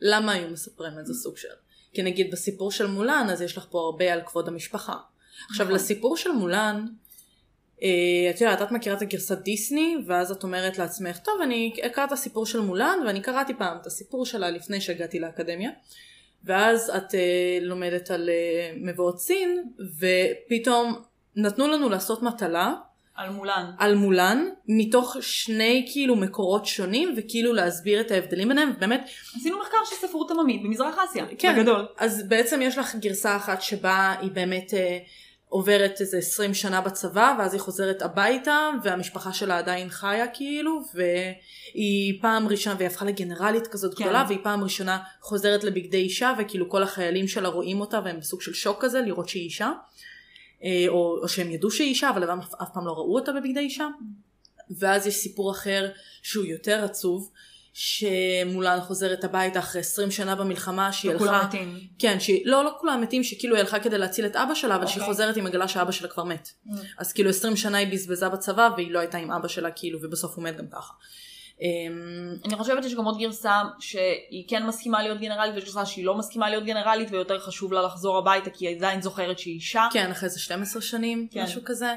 למה 0.00 0.32
היו 0.32 0.50
מספרים 0.50 0.98
איזה 0.98 1.14
סוג 1.14 1.36
של... 1.36 1.48
כי 1.92 2.02
נגיד 2.02 2.30
בסיפור 2.30 2.70
של 2.70 2.86
מולן, 2.86 3.26
אז 3.32 3.42
יש 3.42 3.56
לך 3.56 3.66
פה 3.70 3.78
הרבה 3.80 4.12
על 4.12 4.20
כבוד 4.26 4.48
המשפחה. 4.48 4.96
עכשיו, 5.50 5.66
נכון. 5.66 5.76
לסיפור 5.76 6.16
של 6.16 6.30
מולן, 6.30 6.86
אה, 7.82 8.30
את 8.30 8.40
יודעת, 8.40 8.62
את 8.62 8.72
מכירה 8.72 8.96
את 8.96 9.02
הגרסת 9.02 9.38
דיסני, 9.38 9.96
ואז 10.06 10.30
את 10.30 10.42
אומרת 10.42 10.78
לעצמך, 10.78 11.18
טוב, 11.18 11.34
אני 11.42 11.72
אקרא 11.86 12.04
את 12.04 12.12
הסיפור 12.12 12.46
של 12.46 12.60
מולן, 12.60 12.98
ואני 13.06 13.22
קראתי 13.22 13.54
פעם 13.54 13.76
את 13.80 13.86
הסיפור 13.86 14.26
שלה 14.26 14.50
לפני 14.50 14.80
שהגעתי 14.80 15.20
לאקדמיה. 15.20 15.70
ואז 16.44 16.90
את 16.96 17.14
אה, 17.14 17.58
לומדת 17.60 18.10
על 18.10 18.28
אה, 18.28 18.72
מבואות 18.76 19.20
סין, 19.20 19.72
ופתאום 19.98 21.02
נתנו 21.36 21.68
לנו 21.68 21.88
לעשות 21.88 22.22
מטלה, 22.22 22.74
על 23.14 23.30
מולן. 23.30 23.70
על 23.78 23.94
מולן 23.94 24.48
מתוך 24.68 25.16
שני 25.20 25.88
כאילו 25.92 26.16
מקורות 26.16 26.66
שונים 26.66 27.14
וכאילו 27.16 27.52
להסביר 27.52 28.00
את 28.00 28.10
ההבדלים 28.10 28.48
ביניהם 28.48 28.72
ובאמת 28.76 29.08
עשינו 29.36 29.60
מחקר 29.60 29.76
של 29.84 29.96
ספרות 29.96 30.30
עממית 30.30 30.62
במזרח 30.62 30.96
אסיה. 31.10 31.24
כן 31.38 31.56
בגדול. 31.58 31.86
אז 31.98 32.28
בעצם 32.28 32.62
יש 32.62 32.78
לך 32.78 32.94
גרסה 32.94 33.36
אחת 33.36 33.62
שבה 33.62 34.14
היא 34.20 34.30
באמת 34.30 34.74
אה, 34.74 34.98
עוברת 35.48 36.00
איזה 36.00 36.18
20 36.18 36.54
שנה 36.54 36.80
בצבא 36.80 37.34
ואז 37.38 37.52
היא 37.52 37.60
חוזרת 37.60 38.02
הביתה 38.02 38.70
והמשפחה 38.82 39.32
שלה 39.32 39.58
עדיין 39.58 39.88
חיה 39.88 40.26
כאילו 40.26 40.82
והיא 40.94 42.18
פעם 42.22 42.48
ראשונה 42.48 42.76
והיא 42.78 42.86
הפכה 42.86 43.04
לגנרלית 43.04 43.66
כזאת 43.66 43.94
כן. 43.94 44.04
גדולה 44.04 44.24
והיא 44.28 44.38
פעם 44.42 44.64
ראשונה 44.64 44.98
חוזרת 45.20 45.64
לבגדי 45.64 45.96
אישה 45.96 46.32
וכאילו 46.38 46.68
כל 46.68 46.82
החיילים 46.82 47.28
שלה 47.28 47.48
רואים 47.48 47.80
אותה 47.80 48.00
והם 48.04 48.20
בסוג 48.20 48.42
של 48.42 48.54
שוק 48.54 48.84
כזה 48.84 49.00
לראות 49.00 49.28
שהיא 49.28 49.44
אישה. 49.44 49.72
אה, 50.64 50.84
או, 50.88 51.18
או 51.22 51.28
שהם 51.28 51.50
ידעו 51.50 51.70
שהיא 51.70 51.88
אישה 51.88 52.10
אבל 52.10 52.30
הם 52.30 52.40
אף, 52.40 52.70
פעם 52.74 52.86
לא 52.86 52.92
ראו 52.92 53.14
אותה 53.14 53.32
בבגדי 53.32 53.60
אישה. 53.60 53.88
ואז 54.78 55.06
יש 55.06 55.14
סיפור 55.14 55.50
אחר 55.50 55.88
שהוא 56.22 56.44
יותר 56.44 56.84
עצוב, 56.84 57.30
שמולן 57.72 58.80
חוזרת 58.80 59.24
הביתה 59.24 59.58
אחרי 59.58 59.80
20 59.80 60.10
שנה 60.10 60.34
במלחמה 60.34 60.92
שהיא 60.92 61.14
וכולם 61.14 61.34
הלכה, 61.34 61.46
מתים. 61.46 61.80
כן, 61.98 62.20
שהיא, 62.20 62.42
לא, 62.44 62.64
לא 62.64 62.70
כולם 62.80 63.00
מתים, 63.00 63.24
שכאילו 63.24 63.54
היא 63.54 63.60
הלכה 63.60 63.80
כדי 63.80 63.98
להציל 63.98 64.26
את 64.26 64.36
אבא 64.36 64.54
שלה, 64.54 64.76
אבל 64.76 64.86
שהיא 64.86 65.00
אוקיי. 65.00 65.14
חוזרת 65.14 65.36
היא 65.36 65.44
מגלה 65.44 65.68
שאבא 65.68 65.92
שלה 65.92 66.08
כבר 66.08 66.24
מת. 66.24 66.48
Mm. 66.66 66.70
אז 66.98 67.12
כאילו 67.12 67.30
20 67.30 67.56
שנה 67.56 67.78
היא 67.78 67.92
בזבזה 67.92 68.28
בצבא 68.28 68.70
והיא 68.76 68.90
לא 68.90 68.98
הייתה 68.98 69.18
עם 69.18 69.30
אבא 69.30 69.48
שלה 69.48 69.70
כאילו, 69.70 69.98
ובסוף 70.02 70.36
הוא 70.36 70.44
מת 70.44 70.56
גם 70.56 70.66
ככה. 70.66 70.92
אמ, 71.62 72.36
אני 72.44 72.56
חושבת 72.56 72.82
שיש 72.82 72.94
גם 72.94 73.04
עוד 73.04 73.18
גרסה 73.18 73.62
שהיא 73.78 74.44
כן 74.48 74.66
מסכימה 74.66 75.02
להיות 75.02 75.20
גנרלית 75.20 75.54
ויש 75.54 75.64
גרסה 75.64 75.86
שהיא 75.86 76.04
לא 76.04 76.14
מסכימה 76.14 76.50
להיות 76.50 76.64
גנרלית 76.64 77.08
ויותר 77.10 77.40
חשוב 77.40 77.72
לה 77.72 77.82
לחזור 77.82 78.18
הביתה 78.18 78.50
כי 78.50 78.66
היא 78.66 78.76
עדיין 78.76 79.02
זוכרת 79.02 79.38
שהיא 79.38 79.54
אישה. 79.54 79.88
כן, 79.92 80.10
אחרי 80.10 80.28
איזה 80.28 80.40
12 80.40 80.82
שנים, 80.82 81.28
כן. 81.30 81.42
משהו 81.42 81.62
כזה. 81.64 81.94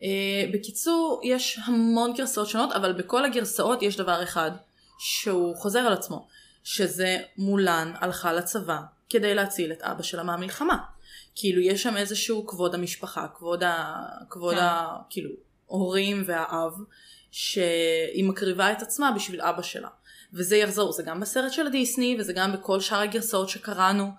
Uh, 0.00 0.04
בקיצור, 0.52 1.20
יש 1.24 1.58
המון 1.64 2.12
גרסאות 2.14 2.48
שונות, 2.48 2.72
אבל 2.72 2.92
בכל 2.92 3.24
הגרסאות 3.24 3.82
יש 3.82 3.96
דבר 3.96 4.22
אחד 4.22 4.50
שהוא 4.98 5.56
חוזר 5.56 5.78
על 5.78 5.92
עצמו, 5.92 6.26
שזה 6.64 7.18
מולן 7.38 7.92
הלכה 8.00 8.32
לצבא 8.32 8.78
כדי 9.10 9.34
להציל 9.34 9.72
את 9.72 9.82
אבא 9.82 10.02
שלה 10.02 10.22
מהמלחמה. 10.22 10.76
כאילו, 11.34 11.60
יש 11.60 11.82
שם 11.82 11.96
איזשהו 11.96 12.46
כבוד 12.46 12.74
המשפחה, 12.74 13.26
כבוד 13.34 13.62
ה... 13.62 14.02
כבוד 14.30 14.54
כן. 14.54 14.60
ה... 14.60 14.96
כאילו, 15.10 15.30
הורים 15.66 16.22
והאב, 16.26 16.72
שהיא 17.36 18.24
מקריבה 18.24 18.72
את 18.72 18.82
עצמה 18.82 19.12
בשביל 19.12 19.40
אבא 19.40 19.62
שלה. 19.62 19.88
וזה 20.32 20.56
יחזור, 20.56 20.92
זה 20.92 21.02
גם 21.02 21.20
בסרט 21.20 21.52
של 21.52 21.68
דיסני, 21.68 22.16
וזה 22.18 22.32
גם 22.32 22.52
בכל 22.52 22.80
שאר 22.80 23.00
הגרסאות 23.00 23.48
שקראנו, 23.48 24.10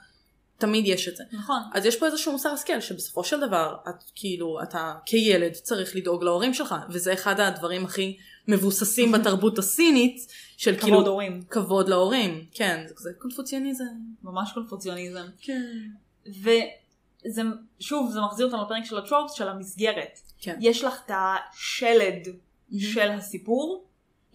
תמיד 0.58 0.88
יש 0.88 1.08
את 1.08 1.16
זה. 1.16 1.24
נכון. 1.32 1.62
אז 1.74 1.86
יש 1.86 1.96
פה 2.00 2.06
איזשהו 2.06 2.32
מוסר 2.32 2.50
השכל 2.50 2.82
שבסופו 2.82 3.24
של 3.24 3.40
דבר 3.40 3.76
את 3.90 4.04
כאילו 4.16 4.60
אתה 4.64 4.94
כילד 5.06 5.52
צריך 5.52 5.96
לדאוג 5.96 6.24
להורים 6.24 6.54
שלך 6.54 6.76
וזה 6.90 7.14
אחד 7.14 7.40
הדברים 7.40 7.86
הכי 7.86 8.18
מבוססים 8.48 9.12
בתרבות 9.20 9.60
הסינית 9.60 10.32
של 10.58 10.76
כאילו 10.76 10.98
כבוד 10.98 11.08
הורים. 11.08 11.44
כבוד 11.50 11.90
להורים 11.90 12.46
כן 12.52 12.84
זה, 12.88 12.94
זה 12.98 13.10
קונפוציוניזם 13.18 13.86
ממש 14.24 14.52
קונפוציוניזם. 14.54 15.26
כן 15.42 15.72
וזה, 16.28 17.42
שוב, 17.80 18.12
זה 18.12 18.22
מחזיר 18.22 18.46
אותנו 18.46 18.64
לפרק 18.64 18.86
של 18.86 18.98
הטרופס 18.98 19.34
של 19.34 19.48
המסגרת. 19.48 20.20
כן 20.40 20.58
יש 20.62 20.84
לך 20.84 21.02
את 21.06 21.12
השלד 21.14 22.28
של 22.80 23.12
הסיפור, 23.12 23.86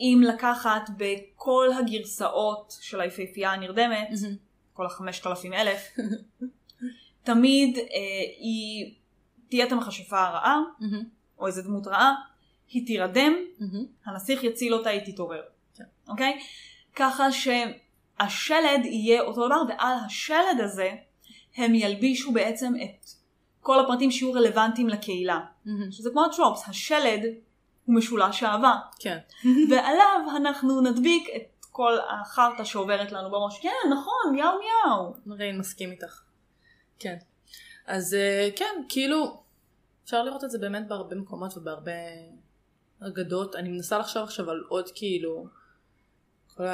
אם 0.01 0.23
לקחת 0.27 0.91
בכל 0.97 1.69
הגרסאות 1.79 2.75
של 2.81 3.01
היפהפייה 3.01 3.53
הנרדמת, 3.53 4.09
מהמם. 4.11 4.37
כל 4.73 4.87
החמשת 4.87 5.27
אלפים 5.27 5.53
אלף, 5.53 5.81
תמיד 7.25 7.79
אה, 7.79 7.85
היא 8.39 8.95
תהיה 9.49 9.67
את 9.67 9.73
המכשפה 9.73 10.21
הרעה, 10.21 10.61
מהמם. 10.81 11.05
או 11.39 11.47
איזה 11.47 11.63
דמות 11.63 11.87
רעה, 11.87 12.15
היא 12.69 12.87
תירדם, 12.87 13.33
מהמם. 13.59 13.85
הנסיך 14.07 14.45
יציל 14.45 14.75
אותה, 14.75 14.91
היא 14.91 15.13
תתעורר. 15.13 15.43
כן. 15.75 15.85
אוקיי? 16.09 16.41
ככה 16.97 17.27
שהשלד 17.33 18.85
יהיה 18.85 19.23
אותו 19.23 19.47
דבר, 19.47 19.63
ועל 19.69 19.97
השלד 20.07 20.61
הזה 20.61 20.91
הם 21.57 21.75
ילבישו 21.75 22.33
בעצם 22.33 22.73
את 22.85 23.09
כל 23.61 23.81
הפרטים 23.81 24.11
שיהיו 24.11 24.33
רלוונטיים 24.33 24.89
לקהילה. 24.89 25.41
מהמם. 25.65 25.93
שזה 25.93 26.11
כמו 26.11 26.25
הטרופס, 26.25 26.69
השלד 26.69 27.25
הוא 27.91 27.97
משולש 27.97 28.43
אהבה, 28.43 28.75
כן. 28.99 29.19
ועליו 29.71 30.21
אנחנו 30.37 30.81
נדביק 30.81 31.29
את 31.37 31.67
כל 31.71 31.93
החרטא 32.11 32.65
שעוברת 32.65 33.13
לנו 33.13 33.31
בראש. 33.31 33.61
כן, 33.63 33.91
נכון, 33.91 34.39
יאו 34.39 34.47
יאו. 34.47 35.15
ריין 35.37 35.59
מסכים 35.59 35.91
איתך. 35.91 36.23
כן. 36.99 37.17
אז 37.87 38.15
אה, 38.15 38.49
כן 38.57 38.75
כאילו 38.89 39.43
אפשר 40.05 40.23
לראות 40.23 40.45
את 40.45 40.51
זה 40.51 40.59
באמת 40.59 40.89
בהרבה 40.89 41.17
מקומות 41.17 41.57
ובהרבה 41.57 41.93
אגדות. 43.01 43.57
אני 43.57 43.69
מנסה 43.69 43.99
לחשוב 43.99 44.23
עכשיו 44.23 44.51
על 44.51 44.65
עוד 44.69 44.91
כאילו 44.95 45.47
כל 46.61 46.67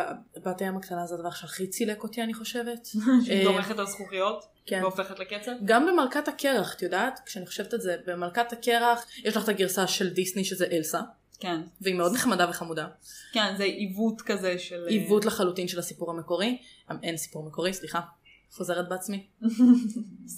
בת 0.44 0.60
הים 0.60 0.76
הקטנה 0.76 1.06
זה 1.06 1.14
הדבר 1.14 1.30
שהכי 1.30 1.66
צילק 1.66 2.02
אותי 2.02 2.22
אני 2.22 2.34
חושבת 2.34 2.86
שהיא 3.24 3.38
אה, 3.38 3.44
דורכת 3.44 3.78
על 3.78 3.86
זכוכיות, 3.86 4.44
כן. 4.66 4.80
והופכת 4.82 5.18
לקצב. 5.18 5.52
גם 5.64 5.86
במלכת 5.86 6.28
הקרח, 6.28 6.74
את 6.74 6.82
יודעת? 6.82 7.20
כשאני 7.26 7.46
חושבת 7.46 7.74
את 7.74 7.80
זה, 7.80 7.96
במלכת 8.06 8.52
הקרח 8.52 9.06
יש 9.24 9.36
לך 9.36 9.44
את 9.44 9.48
הגרסה 9.48 9.86
של 9.86 10.10
דיסני 10.10 10.44
שזה 10.44 10.66
אלסה, 10.72 11.00
כן. 11.40 11.60
והיא 11.80 11.94
מאוד 11.94 12.14
נחמדה 12.14 12.50
וחמודה. 12.50 12.86
כן, 13.32 13.54
זה 13.56 13.64
עיוות 13.64 14.22
כזה 14.22 14.58
של... 14.58 14.84
אה, 14.84 14.88
עיוות 14.88 15.24
לחלוטין 15.24 15.68
של 15.68 15.78
הסיפור 15.78 16.10
המקורי. 16.10 16.58
אמ, 16.90 16.96
אין 17.02 17.16
סיפור 17.16 17.46
מקורי, 17.46 17.72
סליחה. 17.72 18.00
חוזרת 18.50 18.88
בעצמי. 18.88 19.26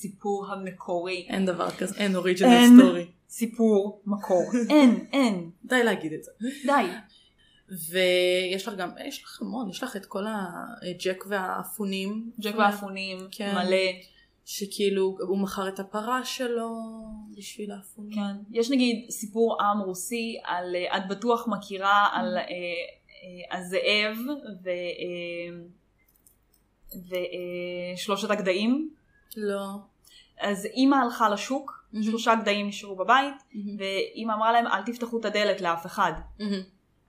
סיפור 0.00 0.46
המקורי. 0.52 1.26
אין 1.28 1.46
דבר 1.46 1.70
כזה, 1.70 1.96
אין 1.96 2.16
אוריג'ינל. 2.16 2.80
סטורי. 2.82 3.06
סיפור 3.28 4.02
מקור. 4.06 4.52
אין, 4.70 5.06
אין. 5.12 5.50
די 5.64 5.84
להגיד 5.84 6.12
את 6.12 6.24
זה. 6.24 6.30
די. 6.66 6.84
ויש 7.68 8.68
לך 8.68 8.74
גם, 8.74 8.90
יש 9.06 9.24
לך 9.24 9.42
המון, 9.42 9.70
יש 9.70 9.82
לך 9.82 9.96
את 9.96 10.06
כל 10.06 10.24
הג'ק 10.26 11.24
והאפונים. 11.28 12.30
ג'ק 12.40 12.54
ואפונים, 12.58 13.28
כן. 13.30 13.54
מלא. 13.54 13.76
שכאילו 14.44 15.16
הוא 15.20 15.38
מכר 15.38 15.68
את 15.68 15.80
הפרה 15.80 16.24
שלו 16.24 16.70
בשביל 17.36 17.72
האפונים. 17.72 18.14
כן. 18.14 18.36
יש 18.52 18.70
נגיד 18.70 19.10
סיפור 19.10 19.62
עם 19.62 19.80
רוסי 19.80 20.38
על, 20.44 20.76
אה, 20.76 20.96
את 20.96 21.08
בטוח 21.08 21.48
מכירה 21.48 22.08
על 22.12 22.38
אה, 22.38 22.42
אה, 22.42 23.58
הזאב 23.58 24.16
ו... 24.64 24.68
אה, 24.68 25.58
ושלושת 27.94 28.30
הגדיים. 28.30 28.90
לא. 29.36 29.66
אז 30.40 30.66
אימא 30.66 30.96
הלכה 30.96 31.28
לשוק, 31.28 31.84
מהמם. 31.92 32.04
שלושה 32.04 32.34
גדיים 32.34 32.68
נשארו 32.68 32.96
בבית, 32.96 33.34
מהמם. 33.52 33.76
ואימא 33.78 34.32
אמרה 34.32 34.52
להם 34.52 34.66
אל 34.66 34.82
תפתחו 34.82 35.20
את 35.20 35.24
הדלת 35.24 35.60
לאף 35.60 35.86
אחד. 35.86 36.12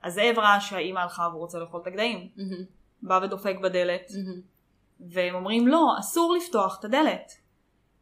מהמם. 0.02 0.12
הזאב 0.12 0.38
ראה 0.38 0.60
שהאימא 0.60 0.98
הלכה 0.98 1.28
והוא 1.28 1.40
רוצה 1.40 1.58
לאכול 1.58 1.80
את 1.80 1.86
הגדיים. 1.86 2.28
מהמם. 2.36 2.64
בא 3.02 3.20
ודופק 3.22 3.56
בדלת, 3.62 4.12
מהמם. 4.16 4.40
והם 5.00 5.34
אומרים 5.34 5.68
לא, 5.68 5.86
אסור 6.00 6.34
לפתוח 6.34 6.78
את 6.78 6.84
הדלת. 6.84 7.32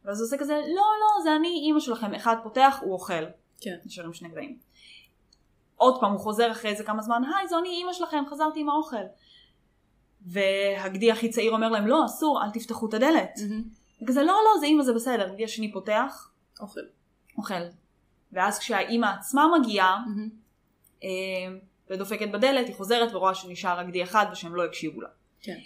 ואז 0.05 0.19
הוא 0.19 0.25
עושה 0.25 0.37
כזה, 0.37 0.53
לא, 0.53 0.83
לא, 1.01 1.23
זה 1.23 1.35
אני 1.35 1.47
אימא 1.47 1.79
שלכם. 1.79 2.13
אחד 2.13 2.35
פותח, 2.43 2.79
הוא 2.81 2.93
אוכל. 2.93 3.23
כן. 3.61 3.75
נשארים 3.85 4.13
שני 4.13 4.29
גדיים. 4.29 4.57
עוד 5.75 5.99
פעם, 5.99 6.11
הוא 6.11 6.19
חוזר 6.19 6.51
אחרי 6.51 6.75
זה 6.75 6.83
כמה 6.83 7.01
זמן, 7.01 7.21
היי, 7.23 7.47
זו 7.47 7.59
אני 7.59 7.69
אימא 7.69 7.93
שלכם, 7.93 8.23
חזרתי 8.29 8.59
עם 8.59 8.69
האוכל. 8.69 8.97
והגדי 10.25 11.11
הכי 11.11 11.29
צעיר 11.29 11.51
אומר 11.51 11.69
להם, 11.69 11.87
לא, 11.87 12.05
אסור, 12.05 12.43
אל 12.43 12.49
תפתחו 12.51 12.89
את 12.89 12.93
הדלת. 12.93 13.39
מהמם. 13.41 13.63
וכזה, 14.03 14.23
לא, 14.23 14.33
לא, 14.33 14.59
זה 14.59 14.65
אימא, 14.65 14.83
זה 14.83 14.93
בסדר. 14.93 15.29
הגדי 15.29 15.43
השני 15.43 15.73
פותח, 15.73 16.31
אוכל. 16.59 16.79
אוכל. 17.37 17.63
ואז 18.31 18.59
כשהאימא 18.59 19.05
עצמה 19.05 19.47
מגיעה, 19.59 20.03
מהמם. 20.07 20.29
אה, 21.03 21.59
ודופקת 21.89 22.29
בדלת, 22.31 22.67
היא 22.67 22.75
חוזרת 22.75 23.13
ורואה 23.13 23.35
שנשאר 23.35 23.79
הגדי 23.79 24.03
אחד 24.03 24.25
ושהם 24.31 24.55
לא 24.55 24.65
הקשיבו 24.65 25.01
לה. 25.01 25.07
כן. 25.41 25.57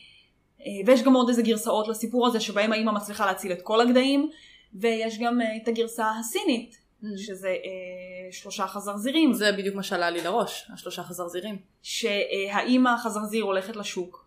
אה, 0.61 0.65
ויש 0.86 1.03
גם 1.03 1.13
עוד 1.13 1.30
איזה 1.30 1.41
גרסאות 1.41 1.88
לסיפור 1.88 2.28
הזה, 2.28 2.39
שבהם 2.39 2.71
האימא 2.71 2.91
מצליחה 2.91 3.26
להציל 3.26 3.51
את 3.51 3.61
כל 3.61 3.82
הגדיים, 3.82 4.30
ויש 4.74 5.19
גם 5.19 5.41
אה, 5.41 5.57
את 5.63 5.67
הגרסה 5.67 6.11
הסינית, 6.19 6.78
מהמם. 7.01 7.17
שזה 7.17 7.47
אה, 7.47 8.32
שלושה 8.32 8.67
חזרזירים, 8.67 9.34
זה 9.34 9.51
בדיוק 9.51 9.76
מה 9.76 9.84
שעלה 9.84 10.09
לי 10.09 10.21
לראש, 10.21 10.67
השלושה 10.74 11.03
חזרזירים. 11.03 11.57
שהאימא 11.82 12.89
החזרזיר 12.89 13.43
הולכת 13.43 13.76
לשוק, 13.76 14.26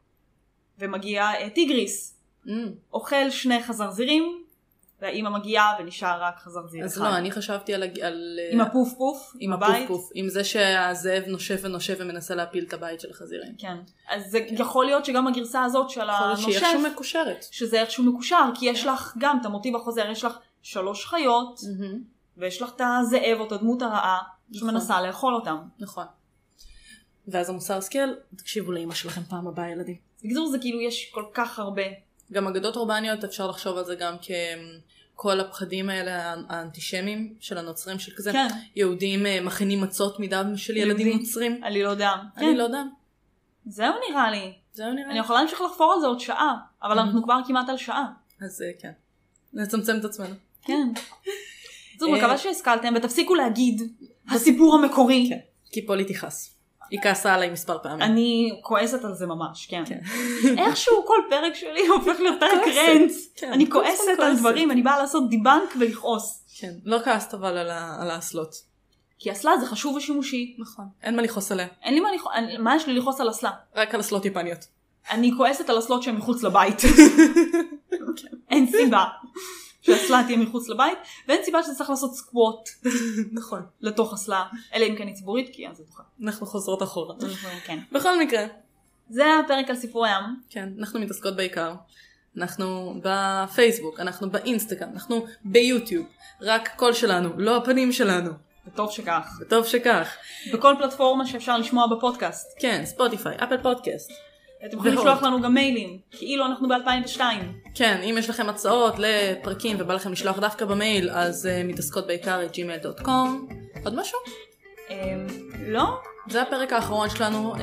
ומגיע 0.78 1.22
אה, 1.22 1.50
טיגריס, 1.50 2.18
מהמם. 2.44 2.72
אוכל 2.92 3.30
שני 3.30 3.62
חזרזירים, 3.62 4.44
והאימא 5.02 5.30
מגיעה 5.30 5.76
ונשאר 5.78 6.22
רק 6.22 6.38
חזרזיר 6.38 6.84
אז 6.84 6.98
אחד. 6.98 7.04
לא, 7.04 7.16
אני 7.16 7.30
חשבתי 7.30 7.74
על... 7.74 7.82
על 8.02 8.38
עם 8.50 8.60
הפוף 8.60 8.94
פוף, 8.98 9.32
עם. 9.40 9.52
הפוף 9.52 9.76
פוף, 9.88 10.10
עם 10.14 10.28
זה 10.28 10.44
שהזאב 10.44 11.22
נושב 11.26 11.58
ונושב 11.62 11.96
ומנסה 11.98 12.34
להפיל 12.34 12.64
את 12.68 12.72
הבית 12.72 13.00
של 13.00 13.10
החזירים. 13.10 13.54
כן. 13.58 13.76
אז 14.10 14.30
זה 14.30 14.38
יכול 14.50 14.86
להיות 14.86 15.04
שגם 15.04 15.26
הגרסה 15.26 15.64
הזאת 15.64 15.90
של 15.90 16.00
יכול 16.00 16.26
להיות 16.26 16.38
שהיא 16.38 16.56
איכשהו 16.56 16.80
מקושרת. 16.80 17.44
שזה 17.50 17.80
איכשהו 17.80 18.04
מקושר, 18.04 18.50
כי 18.54 18.66
יש 18.66 18.86
לך 18.86 19.14
גם 19.18 19.38
את 19.40 19.46
המוטיב 19.46 19.76
החוזר, 19.76 20.10
יש 20.10 20.24
לך 20.24 20.38
שלוש 20.62 21.06
חיות, 21.06 21.60
מהמם. 21.78 21.98
ויש 22.36 22.62
לך 22.62 22.70
את 22.76 22.80
הזאב 22.84 23.40
או 23.40 23.46
את 23.46 23.52
הדמות 23.52 23.82
הרעה, 23.82 24.18
שמנסה 24.52 25.02
לאכול 25.02 25.34
אותם. 25.34 25.56
נכון. 25.78 26.06
ואז 27.28 27.50
המוסר 27.50 27.76
השכל, 27.76 28.14
תקשיבו 28.36 28.72
לאמא 28.72 28.94
שלכם 28.94 29.22
פעם 29.22 29.46
הבאה 29.48 29.70
ילדים. 29.70 29.96
בגדול 30.24 30.48
זה 30.50 30.58
כאילו 30.58 30.80
יש 30.80 31.10
כל 31.14 31.24
כך 31.34 31.58
הרבה. 31.58 31.82
גם 32.32 32.46
אגדות 32.46 32.76
אורבניות 32.76 33.24
אפשר 33.24 33.46
לחשוב 33.46 33.78
על 33.78 33.84
זה 33.84 33.94
גם 33.94 34.14
ככל 35.14 35.40
הפחדים 35.40 35.90
האלה 35.90 36.34
האנטישמיים 36.48 37.34
של 37.40 37.58
הנוצרים 37.58 37.98
של 37.98 38.12
כזה. 38.16 38.32
כן. 38.32 38.48
יהודים 38.76 39.26
אה, 39.26 39.40
מכינים 39.40 39.80
מצות 39.80 40.20
מדם 40.20 40.56
של 40.56 40.76
ילדים. 40.76 41.18
נוצרים. 41.18 41.64
עלילות 41.64 41.98
דם. 41.98 42.18
אני 42.36 42.46
כן. 42.46 42.56
לא 42.56 42.62
יודע. 42.62 42.82
זהו 43.66 43.94
נראה 44.10 44.30
לי. 44.30 44.52
זהו 44.72 44.92
נראה. 44.92 45.10
אני 45.10 45.18
יכולה 45.18 45.38
להמשיך 45.38 45.60
לחפור 45.60 45.92
על 45.92 46.00
זה 46.00 46.06
עוד 46.06 46.20
שעה, 46.20 46.54
אבל. 46.82 46.98
אנחנו 46.98 47.22
כבר 47.22 47.40
כמעט 47.46 47.68
על 47.68 47.76
שעה. 47.76 48.06
אז 48.42 48.62
אה, 48.62 48.70
כן. 48.78 48.92
נצמצם 49.52 49.96
את 49.98 50.04
עצמנו. 50.04 50.34
כן. 50.62 50.88
זו 51.98 52.06
אה, 52.06 52.18
מקווה 52.18 52.38
שהשכלתם, 52.38 52.94
ותפסיקו 52.96 53.34
להגיד 53.34 53.82
הסיפור 54.30 54.74
המקורי. 54.74 55.26
כן. 55.28 55.38
כי 55.72 55.86
פולי 55.86 56.04
תכעס. 56.04 56.55
היא 56.90 57.00
כעסה 57.02 57.34
עליי 57.34 57.50
מספר 57.50 57.78
פעמים. 57.82 58.02
אני 58.02 58.58
כועסת 58.62 59.04
על 59.04 59.14
זה 59.14 59.26
ממש, 59.26 59.66
כן. 59.66 59.82
כן. 59.86 59.98
איכשהו 60.58 61.04
כל 61.06 61.18
פרק 61.30 61.54
שלי 61.54 61.86
הופך 61.96 62.20
להיות 62.20 62.40
פרק. 62.40 62.50
רנץ. 62.76 63.12
כן, 63.36 63.52
אני 63.52 63.70
כועסת 63.70 64.08
על 64.08 64.16
כועסת. 64.16 64.38
דברים, 64.40 64.70
אני 64.70 64.82
באה 64.82 64.98
לעשות 64.98 65.28
דיבנק 65.30 65.74
ולכעוס. 65.80 66.44
כן. 66.60 66.72
לא 66.84 66.98
כעסת 67.04 67.34
אבל 67.34 67.56
על 67.58 67.70
ה- 67.70 67.96
על 68.02 68.10
האסלות. 68.10 68.54
כי 69.18 69.32
אסלה 69.32 69.58
זה 69.58 69.66
חשוב 69.66 69.96
ושימושי. 69.96 70.56
נכון. 70.58 70.84
אין 71.02 71.16
מה 71.16 71.22
לכעוס 71.22 71.52
עליה. 71.52 71.66
אין 71.82 71.94
לי 71.94 72.00
מה 72.00 72.08
לכעוס, 72.14 72.32
מה 72.58 72.76
יש 72.76 72.86
לי 72.86 72.94
לכעוס 72.94 73.20
על 73.20 73.30
אסלה? 73.30 73.50
רק 73.76 73.94
על 73.94 74.00
אסלות 74.00 74.24
יפניות. 74.24 74.58
אני 75.10 75.30
כועסת 75.36 75.70
על 75.70 75.78
אסלות 75.78 76.02
שהן 76.02 76.16
מחוץ 76.16 76.42
לבית. 76.42 76.82
אין 78.50 78.66
סיבה 78.66 79.04
שאסלה 79.86 80.22
תהיה 80.26 80.38
מחוץ 80.38 80.68
לבית, 80.68 80.98
ואין 81.28 81.44
סיבה 81.44 81.62
שזה 81.62 81.74
צריך 81.74 81.90
לעשות 81.90 82.14
squat 82.14 82.68
נכון. 83.38 83.62
לתוך 83.80 84.14
אסלה, 84.14 84.44
אלא 84.74 84.86
אם 84.86 84.96
כן 84.96 85.06
היא 85.06 85.14
ציבורית, 85.14 85.50
כי 85.52 85.68
אז 85.68 85.76
זה 85.76 85.82
דוחה. 85.84 86.02
אנחנו 86.22 86.46
חוזרות 86.46 86.82
אחורה. 86.82 87.14
כן. 87.64 87.78
בכל 87.92 88.20
מקרה. 88.20 88.46
זה 89.08 89.24
הפרק 89.44 89.70
על 89.70 89.76
סיפור 89.76 90.06
הים. 90.06 90.24
כן, 90.50 90.68
אנחנו 90.78 91.00
מתעסקות 91.00 91.36
בעיקר. 91.36 91.74
אנחנו 92.36 92.94
בפייסבוק, 93.02 94.00
אנחנו 94.00 94.30
באינסטגרם, 94.30 94.88
אנחנו 94.92 95.26
ביוטיוב. 95.44 96.06
רק 96.40 96.76
קול 96.76 96.92
שלנו, 96.92 97.28
לא 97.36 97.56
הפנים 97.56 97.92
שלנו. 97.92 98.30
וטוב 98.66 98.90
שכך. 98.90 99.38
וטוב 99.40 99.66
שכך. 99.66 100.16
בכל 100.52 100.74
פלטפורמה 100.78 101.26
שאפשר 101.26 101.58
לשמוע 101.58 101.86
בפודקאסט. 101.86 102.56
כן, 102.58 102.82
ספוטיפיי, 102.84 103.36
אפל 103.36 103.62
פודקאסט. 103.62 104.12
אתם 104.64 104.76
יכולים. 104.76 104.98
לשלוח 104.98 105.22
לנו 105.22 105.42
גם 105.42 105.54
מיילים, 105.54 105.98
כאילו 106.10 106.46
אנחנו 106.46 106.68
ב-2002. 106.68 107.20
כן, 107.74 108.00
אם 108.02 108.14
יש 108.18 108.30
לכם 108.30 108.48
הצעות 108.48 108.94
לפרקים 108.98 109.76
ובא 109.80 109.94
לכם 109.94 110.12
לשלוח 110.12 110.38
דווקא 110.38 110.64
במייל, 110.64 111.10
אז 111.10 111.48
uh, 111.48 111.66
מתעסקות 111.66 112.06
בעיקר 112.06 112.44
את 112.44 112.50
gmail.com. 112.56 113.08
עוד 113.84 113.94
משהו? 113.94 114.18
אמ, 114.90 114.96
לא? 115.66 115.84
זה 116.28 116.42
הפרק 116.42 116.72
האחרון 116.72 117.10
שלנו 117.10 117.54
uh, 117.54 117.58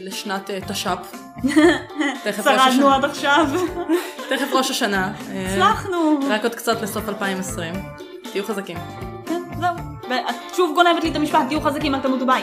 לשנת 0.00 0.50
uh, 0.50 0.72
תש"פ. 0.72 1.16
שרדנו. 2.44 2.90
עד 2.90 3.04
עכשיו. 3.04 3.46
תכף 4.30 4.52
ראש 4.52 4.70
השנה. 4.70 5.12
הצלחנו. 5.46 6.18
רק 6.28 6.42
עוד 6.42 6.54
קצת 6.54 6.82
לסוף 6.82 7.08
2020. 7.08 7.74
תהיו 8.32 8.44
חזקים. 8.44 8.76
כן, 9.26 9.42
זהו. 9.60 9.74
ואת 10.10 10.34
שוב 10.56 10.74
גונבת 10.74 11.04
לי 11.04 11.10
את 11.10 11.16
המשפט, 11.16 11.40
תהיו 11.48 11.60
חזקים, 11.60 11.94
אל 11.94 12.00
תמותו 12.00 12.26
ביי. 12.26 12.42